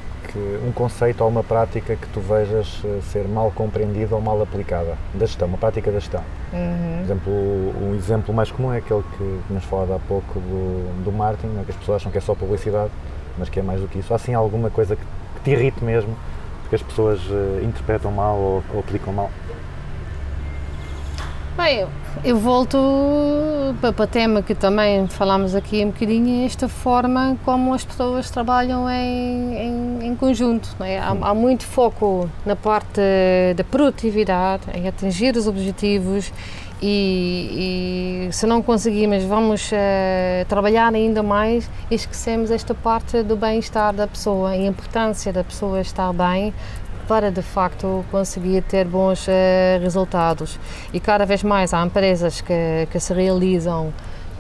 um 0.67 0.73
conceito 0.73 1.23
ou 1.23 1.29
uma 1.31 1.43
prática 1.43 1.97
que 1.97 2.07
tu 2.09 2.21
vejas 2.21 2.81
eh, 2.85 2.99
ser 3.13 3.27
mal 3.29 3.51
compreendida 3.55 4.15
ou 4.15 4.21
mal 4.21 4.41
aplicada 4.43 4.95
da 5.15 5.27
gestão, 5.27 5.49
uma 5.49 5.59
prática 5.59 5.91
da 5.91 5.99
gestão. 5.99 6.23
Por 6.99 7.05
exemplo, 7.05 7.33
o- 7.33 7.91
um 7.91 7.95
exemplo 7.95 8.35
mais 8.35 8.51
comum 8.51 8.73
é 8.73 8.79
aquele 8.79 9.03
que 9.17 9.41
tínhamos 9.47 9.65
falado 9.69 9.93
há 9.95 9.99
pouco 9.99 10.39
do, 10.41 11.05
do 11.05 11.13
marketing, 11.13 11.49
né, 11.55 11.63
que 11.65 11.71
as 11.73 11.77
pessoas 11.77 11.97
acham 12.03 12.11
que 12.13 12.19
é 12.19 12.21
só 12.21 12.35
publicidade, 12.35 12.91
mas 13.39 13.49
que 13.49 13.61
é 13.61 13.63
mais 13.63 13.81
do 13.81 13.89
que 13.89 13.99
isso. 13.99 14.13
Há 14.13 14.17
assim 14.17 14.35
alguma 14.35 14.71
coisa 14.71 14.97
que, 14.97 15.03
que 15.37 15.41
te 15.45 15.51
irrite 15.51 15.85
mesmo, 15.85 16.15
porque 16.63 16.77
as 16.77 16.83
pessoas 16.83 17.21
eh, 17.31 17.65
interpretam 17.65 18.11
mal 18.13 18.37
ou, 18.37 18.63
ou 18.75 18.81
aplicam 18.81 19.13
mal? 19.13 19.31
Bem, 21.59 21.89
eu 22.25 22.37
volto 22.37 22.79
para, 23.81 24.05
o 24.05 24.07
tema 24.07 24.43
que 24.43 24.55
também 24.55 25.09
falámos 25.09 25.57
aqui 25.57 25.85
um 25.85 25.91
bocadinho, 25.91 26.47
esta 26.47 26.69
forma 26.69 27.37
como 27.45 27.75
as 27.75 27.85
pessoas 27.85 28.31
trabalham 28.31 28.89
em, 28.89 29.57
em, 29.57 30.07
em 30.07 30.15
conjunto. 30.15 30.69
é? 30.79 31.01
Há, 31.01 31.17
há 31.21 31.35
muito 31.35 31.65
foco 31.65 32.31
na 32.47 32.55
parte 32.55 33.01
da 33.57 33.65
produtividade, 33.65 34.63
em 34.73 34.87
atingir 34.87 35.37
os 35.37 35.49
objetivos 35.49 36.33
e, 36.81 38.29
e 38.29 38.33
se 38.33 38.47
não 38.47 38.63
conseguirmos, 38.63 39.25
vamos 39.25 39.69
eh, 39.73 40.47
trabalhar 40.49 40.95
ainda 40.95 41.25
mais 41.25 41.69
e 41.91 41.97
esquecemos 41.97 42.53
esta 42.53 42.73
parte 42.73 43.25
do 43.25 43.35
bem-estar 43.37 43.93
da 43.93 44.07
pessoa, 44.07 44.51
a 44.51 44.57
importância 44.57 45.33
da 45.33 45.43
pessoa 45.43 45.81
estar 45.81 46.13
bem 46.13 46.55
para 47.09 47.31
de 47.33 47.41
facto 47.43 48.05
conseguir 48.11 48.63
ter 48.63 48.85
bons 48.85 49.27
eh, 49.29 49.79
resultados. 49.83 50.61
E 50.93 51.01
cada 51.01 51.25
vez 51.25 51.43
mais 51.43 51.73
há 51.73 51.83
empresas 51.85 52.41
que, 52.43 52.87
que 52.93 53.01
se 53.01 53.15
realizam 53.15 53.93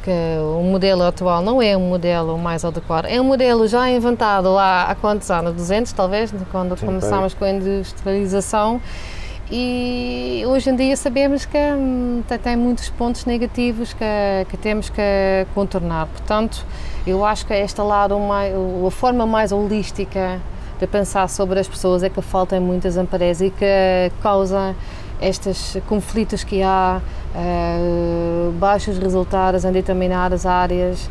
que 0.05 0.11
o 0.59 0.63
modelo 0.63 1.03
atual 1.03 1.43
não 1.43 1.61
é 1.61 1.77
um 1.77 1.89
modelo 1.89 2.39
mais 2.39 2.65
adequado. 2.65 3.07
É 3.07 3.21
um 3.21 3.25
modelo 3.25 3.67
já 3.67 3.91
inventado 3.91 4.53
lá 4.53 4.85
há 4.85 4.95
quantos 4.95 5.31
anos? 5.31 5.55
200 5.55 5.93
talvez, 5.93 6.33
quando 6.53 6.79
Sim, 6.79 6.87
começámos 6.87 7.35
com 7.35 7.45
a 7.45 7.51
industrialização. 7.51 8.81
E 9.51 10.43
hoje 10.47 10.69
em 10.69 10.77
dia 10.77 10.95
sabemos 10.95 11.47
que 11.47 11.57
hum, 11.57 12.23
tem- 12.43 12.57
muitos 12.57 12.91
pontos 12.91 13.25
negativos 13.25 13.95
que, 13.95 14.05
que 14.51 14.57
temos 14.59 14.91
que 14.91 15.01
contornar. 15.55 16.07
Portanto, 16.07 16.67
eu 17.07 17.25
acho 17.25 17.47
que 17.47 17.55
esta 17.55 17.83
lado 17.83 18.15
a 18.87 18.91
forma 18.91 19.27
mais 19.27 19.51
holística 19.51 20.39
de 20.79 20.87
pensar 20.87 21.29
sobre 21.29 21.59
as 21.61 21.69
pessoas 21.69 22.03
é 22.03 22.09
que 22.09 22.21
falta 22.23 22.57
em 22.57 22.61
muitas 22.61 22.97
empresas 22.97 23.47
e 23.47 23.51
que 23.51 24.13
causa 24.23 24.75
estes 25.21 25.77
conflitos 25.89 26.45
que 26.45 26.63
há, 26.63 27.01
eh, 27.35 28.51
baixos 28.59 28.99
resultados 28.99 29.65
em 29.65 29.73
determinadas 29.73 30.47
áreas, 30.47 31.11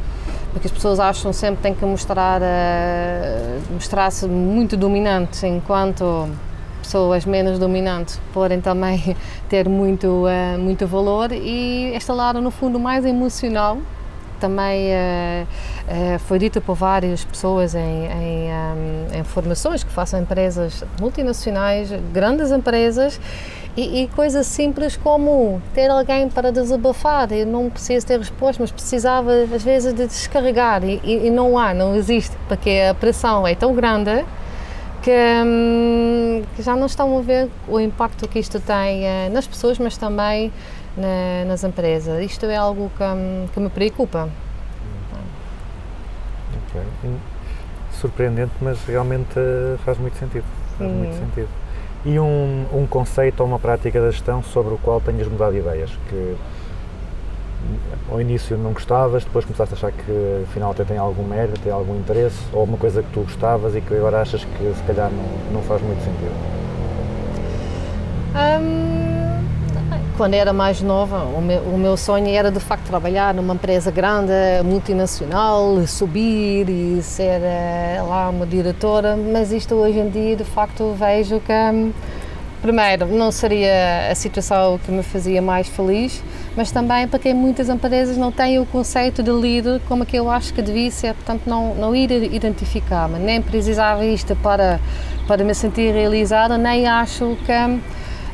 porque 0.51 0.67
as 0.67 0.71
pessoas 0.71 0.99
acham 0.99 1.33
sempre 1.33 1.57
que 1.57 1.63
têm 1.63 1.75
que 1.75 1.85
mostrar, 1.85 2.41
eh, 2.41 3.59
mostrar-se 3.71 4.25
muito 4.27 4.77
dominantes, 4.77 5.43
enquanto 5.43 6.29
pessoas 6.81 7.25
menos 7.25 7.59
dominantes 7.59 8.19
podem 8.33 8.61
também 8.61 9.15
ter 9.49 9.67
muito, 9.67 10.25
eh, 10.27 10.57
muito 10.57 10.87
valor. 10.87 11.31
E 11.33 11.91
esta 11.93 12.13
lado, 12.13 12.39
no 12.41 12.49
fundo, 12.49 12.79
mais 12.79 13.05
emocional, 13.05 13.77
também 14.37 14.91
eh, 14.91 15.45
eh, 15.87 16.17
foi 16.19 16.39
dito 16.39 16.61
por 16.61 16.75
várias 16.75 17.23
pessoas 17.25 17.75
em, 17.75 17.79
em, 18.05 19.19
em 19.19 19.23
formações 19.23 19.83
que 19.83 19.91
façam 19.91 20.19
empresas 20.21 20.83
multinacionais, 20.99 21.89
grandes 22.13 22.51
empresas, 22.51 23.19
e, 23.75 24.03
e 24.03 24.07
coisas 24.09 24.47
simples 24.47 24.97
como 24.97 25.61
ter 25.73 25.87
alguém 25.89 26.27
para 26.29 26.51
desabafar. 26.51 27.31
Eu 27.31 27.45
não 27.45 27.69
preciso 27.69 28.05
ter 28.07 28.17
resposta, 28.17 28.61
mas 28.63 28.71
precisava 28.71 29.31
às 29.53 29.63
vezes 29.63 29.93
de 29.93 30.07
descarregar 30.07 30.83
e- 30.83 30.99
e 31.03 31.29
não 31.29 31.57
há, 31.57 31.73
não 31.73 31.95
existe, 31.95 32.35
porque 32.47 32.71
a 32.89 32.93
pressão 32.95 33.45
é 33.47 33.53
tão 33.53 33.73
grande 33.75 34.25
que, 35.03 35.11
hum, 35.45 36.41
que 36.55 36.61
já 36.63 36.75
não 36.75 36.87
estão 36.87 37.17
a 37.17 37.21
ver 37.21 37.49
o 37.67 37.79
impacto 37.79 38.27
que 38.27 38.39
isto 38.39 38.59
tem 38.59 39.05
eh, 39.05 39.29
nas 39.31 39.45
pessoas, 39.47 39.77
mas 39.77 39.95
também 39.95 40.51
na- 40.97 41.45
nas 41.45 41.63
empresas. 41.63 42.23
Isto 42.23 42.45
é 42.47 42.55
algo 42.55 42.91
que, 42.97 43.03
hum, 43.03 43.45
que 43.53 43.59
me 43.59 43.69
preocupa. 43.69 44.27
Ok. 46.69 46.81
E 47.03 47.37
Surpreendente, 47.97 48.51
mas 48.61 48.77
realmente 48.85 49.31
eh, 49.37 49.75
faz 49.83 49.97
muito 49.97 50.15
sentido. 50.17 50.43
Faz 50.77 50.91
muito 50.91 51.15
sentido. 51.15 51.47
E 52.05 52.19
um, 52.19 52.65
um 52.71 52.85
conceito 52.85 53.39
ou 53.41 53.47
uma 53.47 53.57
prática 53.57 53.99
da 53.99 54.11
gestão 54.11 54.43
sobre 54.43 54.73
o 54.75 54.77
qual 54.77 55.01
tenhas 55.01 55.27
mudado 55.27 55.53
de 55.53 55.59
ideias? 55.59 55.89
Que 56.07 56.35
ao 58.11 58.21
início 58.21 58.55
não 58.55 58.71
gostavas, 58.71 59.23
depois 59.25 59.43
começaste 59.45 59.73
a 59.73 59.77
achar 59.77 59.91
que 59.91 60.43
afinal 60.43 60.71
até 60.71 60.83
tem 60.83 60.97
algum 60.97 61.23
mérito, 61.23 61.59
tem 61.59 61.71
algum 61.71 61.97
interesse, 61.97 62.37
ou 62.53 62.65
uma 62.65 62.77
coisa 62.77 63.01
que 63.01 63.09
tu 63.11 63.21
gostavas 63.21 63.75
e 63.75 63.81
que 63.81 63.95
agora 63.95 64.21
achas 64.21 64.45
que 64.45 64.73
se 64.75 64.83
calhar 64.83 65.09
não, 65.11 65.53
não 65.53 65.61
faz 65.63 65.81
muito 65.81 65.99
sentido. 66.03 66.35
Hum, 68.35 69.43
quando 70.17 70.33
era 70.33 70.51
mais 70.51 70.81
nova, 70.81 71.25
o 71.25 71.39
meu, 71.39 71.61
o 71.61 71.77
meu 71.77 71.95
sonho 71.95 72.27
era 72.27 72.49
de 72.49 72.59
facto 72.59 72.85
trabalhar 72.85 73.35
numa 73.35 73.53
empresa 73.53 73.91
grande, 73.91 74.31
multinacional, 74.65 75.85
subir 75.85 76.67
e 76.67 77.01
ser 77.03 77.39
eh, 77.43 78.01
lá 78.01 78.29
uma 78.29 78.45
diretora, 78.45 79.15
mas 79.15 79.51
isto 79.51 79.75
hoje 79.75 79.99
em 79.99 80.09
dia 80.09 80.35
de 80.35 80.43
facto 80.43 80.95
vejo 80.97 81.39
que, 81.39 81.53
hum, 81.53 81.93
primeiro, 82.63 83.05
não 83.05 83.31
seria 83.31 84.09
a 84.11 84.15
situação 84.15 84.79
que 84.83 84.91
me 84.91 85.03
fazia 85.03 85.39
mais 85.39 85.67
feliz, 85.67 86.23
mas 86.55 86.71
também 86.71 87.07
porque 87.07 87.31
muitas 87.31 87.69
empresas 87.69 88.17
não 88.17 88.31
têm 88.31 88.59
o 88.59 88.65
conceito 88.65 89.21
de 89.21 89.31
líder 89.31 89.79
como 89.87 90.03
que 90.03 90.17
eu 90.17 90.31
acho 90.31 90.51
que 90.51 90.63
devia 90.63 90.89
ser, 90.89 91.13
portanto 91.13 91.43
não, 91.45 91.75
não 91.75 91.95
ir 91.95 92.11
identificar-me, 92.33 93.19
nem 93.19 93.39
precisava 93.39 94.03
isto 94.03 94.35
para, 94.37 94.79
para 95.27 95.43
me 95.43 95.53
sentir 95.53 95.93
realizada, 95.93 96.57
nem 96.57 96.87
acho 96.87 97.37
que 97.45 97.53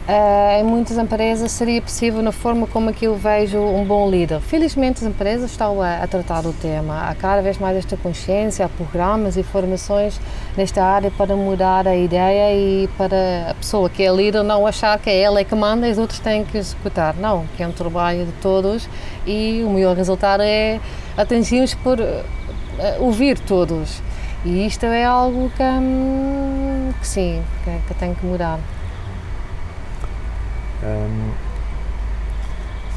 eh, 0.05 0.59
em 0.59 0.63
muitas 0.65 0.97
empresas 0.97 1.49
seria 1.53 1.81
possível 1.81 2.21
na 2.21 2.33
forma 2.33 2.67
como 2.67 2.91
que 2.91 3.05
eu 3.05 3.15
vejo 3.15 3.57
um 3.57 3.85
bom 3.85 4.09
líder. 4.09 4.41
Felizmente 4.41 5.01
as 5.01 5.09
empresas 5.09 5.51
estão 5.51 5.81
a, 5.81 6.03
a 6.03 6.07
tratar 6.07 6.45
o 6.45 6.51
tema, 6.51 7.09
há 7.09 7.15
cada 7.15 7.41
vez 7.41 7.57
mais 7.57 7.77
esta 7.77 7.95
consciência, 7.95 8.65
há 8.65 8.69
programas 8.69 9.37
e 9.37 9.43
formações 9.43 10.19
nesta 10.57 10.83
área 10.83 11.09
para 11.09 11.37
mudar 11.37 11.87
a 11.87 11.95
ideia 11.95 12.53
e 12.53 12.89
para 12.97 13.51
a 13.51 13.53
pessoa 13.53 13.89
que 13.89 14.03
é 14.03 14.13
líder 14.13 14.43
não 14.43 14.67
achar 14.67 14.99
que 14.99 15.09
é 15.09 15.21
ela 15.21 15.39
é 15.39 15.45
que 15.45 15.55
manda 15.55 15.87
e 15.87 15.91
os 15.91 15.97
outros 15.97 16.19
têm 16.19 16.43
que 16.43 16.57
executar. 16.57 17.15
Não, 17.15 17.45
que 17.55 17.63
é 17.63 17.67
um 17.67 17.71
trabalho 17.71 18.25
de 18.25 18.33
todos 18.33 18.89
e 19.25 19.63
o 19.65 19.69
melhor 19.69 19.95
resultado 19.95 20.43
é 20.43 20.81
atingirmos 21.15 21.75
por 21.75 22.01
eh, 22.01 22.23
ouvir 22.99 23.39
todos. 23.39 24.01
E 24.43 24.65
isto 24.65 24.85
é 24.85 25.05
algo 25.05 25.49
que, 25.55 25.63
hum, 25.63 26.91
que 26.99 27.07
sim, 27.07 27.41
que, 27.63 27.71
que 27.87 27.93
tem 27.93 28.13
que 28.13 28.25
mudar. 28.25 28.59
Hum, 30.83 31.31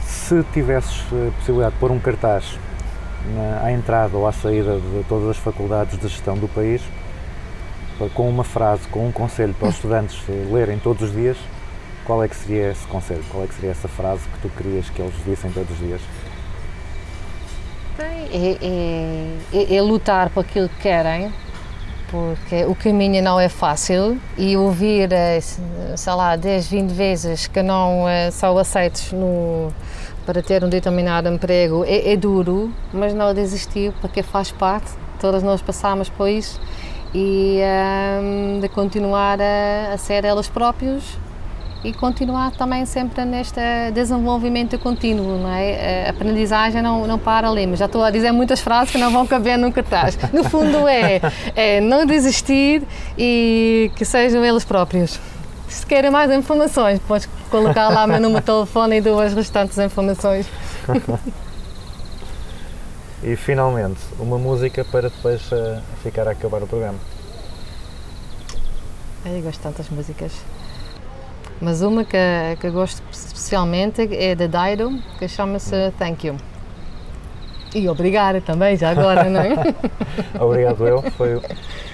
se 0.05 0.43
tivesses 0.53 1.03
a 1.13 1.31
possibilidade 1.39 1.75
de 1.75 1.81
pôr 1.81 1.91
um 1.93 1.99
cartaz 2.01 2.59
na- 3.35 3.63
à 3.65 3.73
entrada 3.73 4.17
ou 4.17 4.27
à 4.27 4.33
saída 4.33 4.77
de 4.79 5.05
todas 5.09 5.31
as 5.31 5.37
faculdades 5.37 5.97
de 5.99 6.09
gestão 6.09 6.37
do 6.37 6.49
país, 6.49 6.83
pa- 7.99 8.09
com 8.15 8.29
uma 8.29 8.43
frase, 8.45 8.89
com 8.89 9.07
um 9.07 9.13
conselho 9.13 9.55
para 9.55 9.69
os 9.69 9.75
estudantes 9.77 10.19
eh, 10.29 10.47
lerem 10.53 10.79
todos 10.79 11.03
os 11.03 11.13
dias, 11.13 11.37
qual 12.05 12.23
é 12.25 12.29
que 12.29 12.37
seria 12.37 12.71
esse 12.73 12.87
conselho? 12.87 13.25
Qual 13.31 13.45
é 13.45 13.47
que 13.47 13.55
seria 13.55 13.71
essa 13.71 13.89
frase 13.89 14.23
que 14.35 14.39
tu 14.43 14.49
querias 14.57 14.89
que 14.91 15.01
eles 15.03 15.15
vissem 15.25 15.51
todos 15.53 15.71
os 15.71 15.79
dias? 15.79 16.01
é, 17.99 18.59
é- 18.63 19.37
é- 19.53 19.77
é 19.77 19.83
lutar 19.83 20.29
por 20.31 20.41
aquilo 20.41 20.69
que 20.69 20.77
querem, 20.83 21.33
porque 22.11 22.65
o 22.65 22.75
caminho 22.75 23.23
não 23.23 23.39
é 23.39 23.49
fácil 23.49 24.21
e 24.37 24.57
ouvir, 24.57 25.13
eh, 25.13 25.41
sei 25.41 26.13
lá, 26.13 26.37
10, 26.37 26.69
20 26.69 26.91
vezes 26.91 27.47
que 27.47 27.63
não 27.63 28.09
eh, 28.09 28.31
são 28.31 28.57
aceitos 28.59 29.13
no, 29.13 29.73
para 30.25 30.43
ter 30.43 30.65
um 30.65 30.69
determinado 30.69 31.29
emprego 31.29 31.85
é, 31.85 32.13
é 32.13 32.17
duro, 32.17 32.73
mas 32.93 33.15
não 33.15 33.33
desistir 33.33 33.93
porque 34.01 34.23
faz 34.23 34.51
parte, 34.51 34.91
todas 35.21 35.43
nós 35.43 35.63
passamos 35.63 36.09
por 36.09 36.29
isso 36.29 36.61
e 37.15 37.61
ehm, 37.61 38.61
de 38.61 38.69
continuar 38.69 39.39
a, 39.41 39.95
a 39.95 39.99
ser 39.99 40.25
elas 40.25 40.49
próprios 40.49 41.19
e 41.87 41.93
continuar 41.93 42.51
também 42.51 42.85
sempre 42.85 43.25
neste 43.25 43.61
desenvolvimento 43.95 44.77
contínuo, 44.77 45.39
não 45.39 45.53
é? 45.53 46.07
A 46.07 46.11
aprendizagem 46.11 46.83
não, 46.83 47.07
não 47.07 47.17
para 47.17 47.49
ali, 47.49 47.65
mas 47.65 47.79
já 47.79 47.87
estou 47.87 48.03
a 48.03 48.11
dizer 48.11 48.33
muitas 48.33 48.61
frases 48.61 48.91
que 48.91 48.99
não 48.99 49.13
vão 49.13 49.25
caber 49.25 49.57
nunca 49.57 49.83
atrás. 49.83 50.19
No 50.33 50.43
fundo 50.43 50.89
é, 50.89 51.21
é 51.55 51.81
não 51.81 52.05
desistir 52.05 52.83
e 53.17 53.91
que 53.95 54.05
sejam 54.05 54.45
eles 54.45 54.65
próprios. 54.65 55.21
Se 55.69 55.87
querem 55.87 56.11
mais 56.11 56.31
informações, 56.33 56.99
podes 57.07 57.29
colocar 57.51 57.89
lá 57.89 58.05
meu 58.07 58.21
número 58.21 58.41
de 58.41 58.47
telefone 58.47 58.97
e 58.97 59.01
duas 59.01 59.33
restantes 59.33 59.79
informações. 59.79 60.47
E 63.23 63.35
finalmente, 63.35 64.01
uma 64.19 64.39
música 64.39 64.85
para 64.85 65.09
depois 65.09 65.51
eh, 65.51 65.81
ficar 66.03 66.29
a 66.29 66.33
acabar 66.33 66.63
o 66.63 66.67
programa. 66.67 66.99
Eu 69.25 69.43
gosto 69.43 69.57
de 69.57 69.63
tantas 69.63 69.89
músicas. 69.89 70.33
Mas 71.61 71.83
uma 71.83 72.05
que, 72.05 72.19
que 72.61 72.71
gosto 72.71 73.03
especialmente 73.11 74.03
é 74.15 74.35
da 74.35 74.47
Dido, 74.47 74.99
que 75.19 75.27
chama-se 75.27 75.91
Thank 75.99 76.27
You. 76.27 76.37
E 77.75 77.89
obrigada 77.89 78.41
também, 78.41 78.77
já 78.77 78.91
agora, 78.91 79.25
não 79.25 79.41
é? 79.41 79.55
Obrigado 80.41 80.87
eu, 80.87 81.03
foi, 81.13 81.41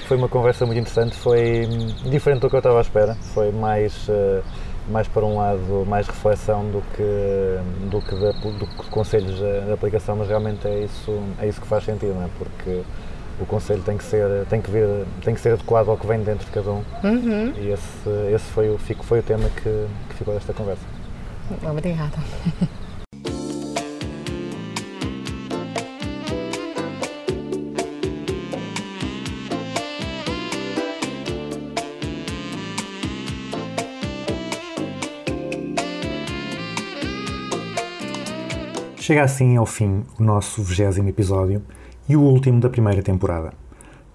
foi 0.06 0.16
uma 0.16 0.28
conversa 0.28 0.64
muito 0.64 0.78
interessante, 0.78 1.16
foi 1.16 1.66
diferente 2.04 2.40
do 2.40 2.48
que 2.48 2.54
eu 2.54 2.58
estava 2.58 2.78
à 2.78 2.82
espera, 2.82 3.16
foi 3.34 3.50
mais, 3.50 4.06
eh, 4.08 4.42
mais 4.88 5.08
para 5.08 5.24
um 5.24 5.38
lado, 5.38 5.84
mais 5.88 6.06
reflexão 6.06 6.64
do 6.66 6.82
que, 6.94 7.88
do 7.90 8.00
que, 8.00 8.14
de, 8.14 8.58
do 8.58 8.66
que 8.66 8.90
conselhos 8.90 9.36
de 9.36 9.72
aplicação, 9.72 10.14
mas 10.14 10.28
realmente 10.28 10.68
é 10.68 10.84
isso, 10.84 11.20
é 11.40 11.48
isso 11.48 11.60
que 11.60 11.66
faz 11.66 11.84
sentido, 11.84 12.14
não 12.14 12.24
é? 12.24 12.28
Porque 12.38 12.82
o 13.40 13.46
conselho 13.46 13.82
tem 13.82 13.96
que 13.96 14.04
ser, 14.04 14.44
tem 14.46 14.60
que 14.60 14.70
vir, 14.70 14.86
tem 15.24 15.34
que 15.34 15.40
ser 15.40 15.52
adequado 15.54 15.88
ao 15.88 15.96
que 15.96 16.06
vem 16.06 16.22
dentro 16.22 16.44
de 16.46 16.52
cada 16.52 16.70
um 16.70 16.82
Uhum. 17.02 17.52
e 17.56 17.70
esse, 17.70 18.08
esse 18.34 18.44
foi, 18.52 18.68
o, 18.70 18.78
fico- 18.78 19.04
foi 19.04 19.18
o 19.20 19.22
tema 19.22 19.48
que, 19.50 19.86
que 20.10 20.14
ficou 20.16 20.34
desta 20.34 20.52
conversa. 20.52 20.82
Obrigada. 21.68 22.18
Chega 38.96 39.24
assim 39.24 39.56
ao 39.56 39.66
fim 39.66 40.04
o 40.18 40.22
nosso 40.22 40.62
vigésimo 40.62 41.08
episódio 41.08 41.62
e 42.08 42.16
o 42.16 42.20
último 42.20 42.60
da 42.60 42.68
primeira 42.68 43.02
temporada. 43.02 43.52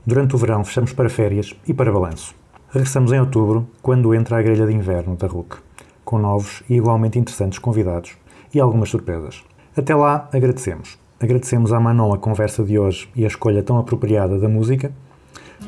Durante 0.05 0.35
o 0.35 0.37
verão 0.37 0.63
fechamos 0.63 0.93
para 0.93 1.09
férias 1.09 1.53
e 1.67 1.73
para 1.73 1.91
balanço. 1.91 2.33
Regressamos 2.69 3.11
em 3.11 3.19
outubro, 3.19 3.67
quando 3.81 4.13
entra 4.13 4.37
a 4.37 4.41
grelha 4.41 4.65
de 4.65 4.73
inverno 4.73 5.15
da 5.15 5.27
RUC, 5.27 5.57
com 6.03 6.17
novos 6.17 6.63
e 6.69 6.75
igualmente 6.75 7.17
interessantes 7.19 7.59
convidados 7.59 8.17
e 8.53 8.59
algumas 8.59 8.89
surpresas. 8.89 9.43
Até 9.75 9.95
lá, 9.95 10.29
agradecemos. 10.33 10.97
Agradecemos 11.19 11.73
à 11.73 11.79
Manon 11.79 12.13
a 12.13 12.17
conversa 12.17 12.63
de 12.63 12.77
hoje 12.77 13.09
e 13.15 13.23
a 13.23 13.27
escolha 13.27 13.63
tão 13.63 13.77
apropriada 13.77 14.37
da 14.37 14.47
música. 14.47 14.91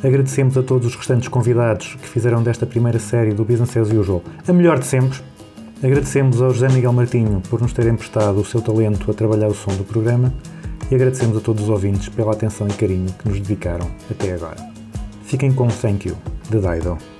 Agradecemos 0.03 0.57
a 0.57 0.63
todos 0.63 0.87
os 0.87 0.95
restantes 0.95 1.27
convidados 1.27 1.95
que 1.95 2.07
fizeram 2.07 2.43
desta 2.43 2.65
primeira 2.65 2.99
série 2.99 3.33
do 3.33 3.43
Business 3.43 3.75
as 3.75 3.91
Usual 3.91 4.21
a 4.47 4.53
melhor 4.53 4.77
de 4.77 4.85
sempre 4.85 5.19
Agradecemos 5.81 6.41
ao 6.41 6.51
José 6.51 6.67
Miguel 6.67 6.91
Martinho 6.91 7.41
por 7.49 7.61
nos 7.61 7.71
ter 7.71 7.87
emprestado 7.87 8.41
o 8.41 8.43
seu 8.43 8.61
talento 8.61 9.09
a 9.09 9.13
trabalhar 9.13 9.47
o 9.47 9.53
som 9.53 9.73
do 9.77 9.85
programa 9.85 10.33
e 10.89 10.95
agradecemos 10.95 11.37
a 11.37 11.41
todos 11.41 11.63
os 11.63 11.69
ouvintes 11.69 12.09
pela 12.09 12.33
atenção 12.33 12.67
e 12.67 12.73
carinho 12.73 13.13
que 13.13 13.27
nos 13.27 13.39
dedicaram 13.39 13.89
até 14.09 14.33
agora. 14.33 14.57
Fiquem 15.23 15.53
com 15.53 15.67
Thank 15.67 16.09
You, 16.09 16.17
de 16.49 16.59
Dido. 16.59 17.18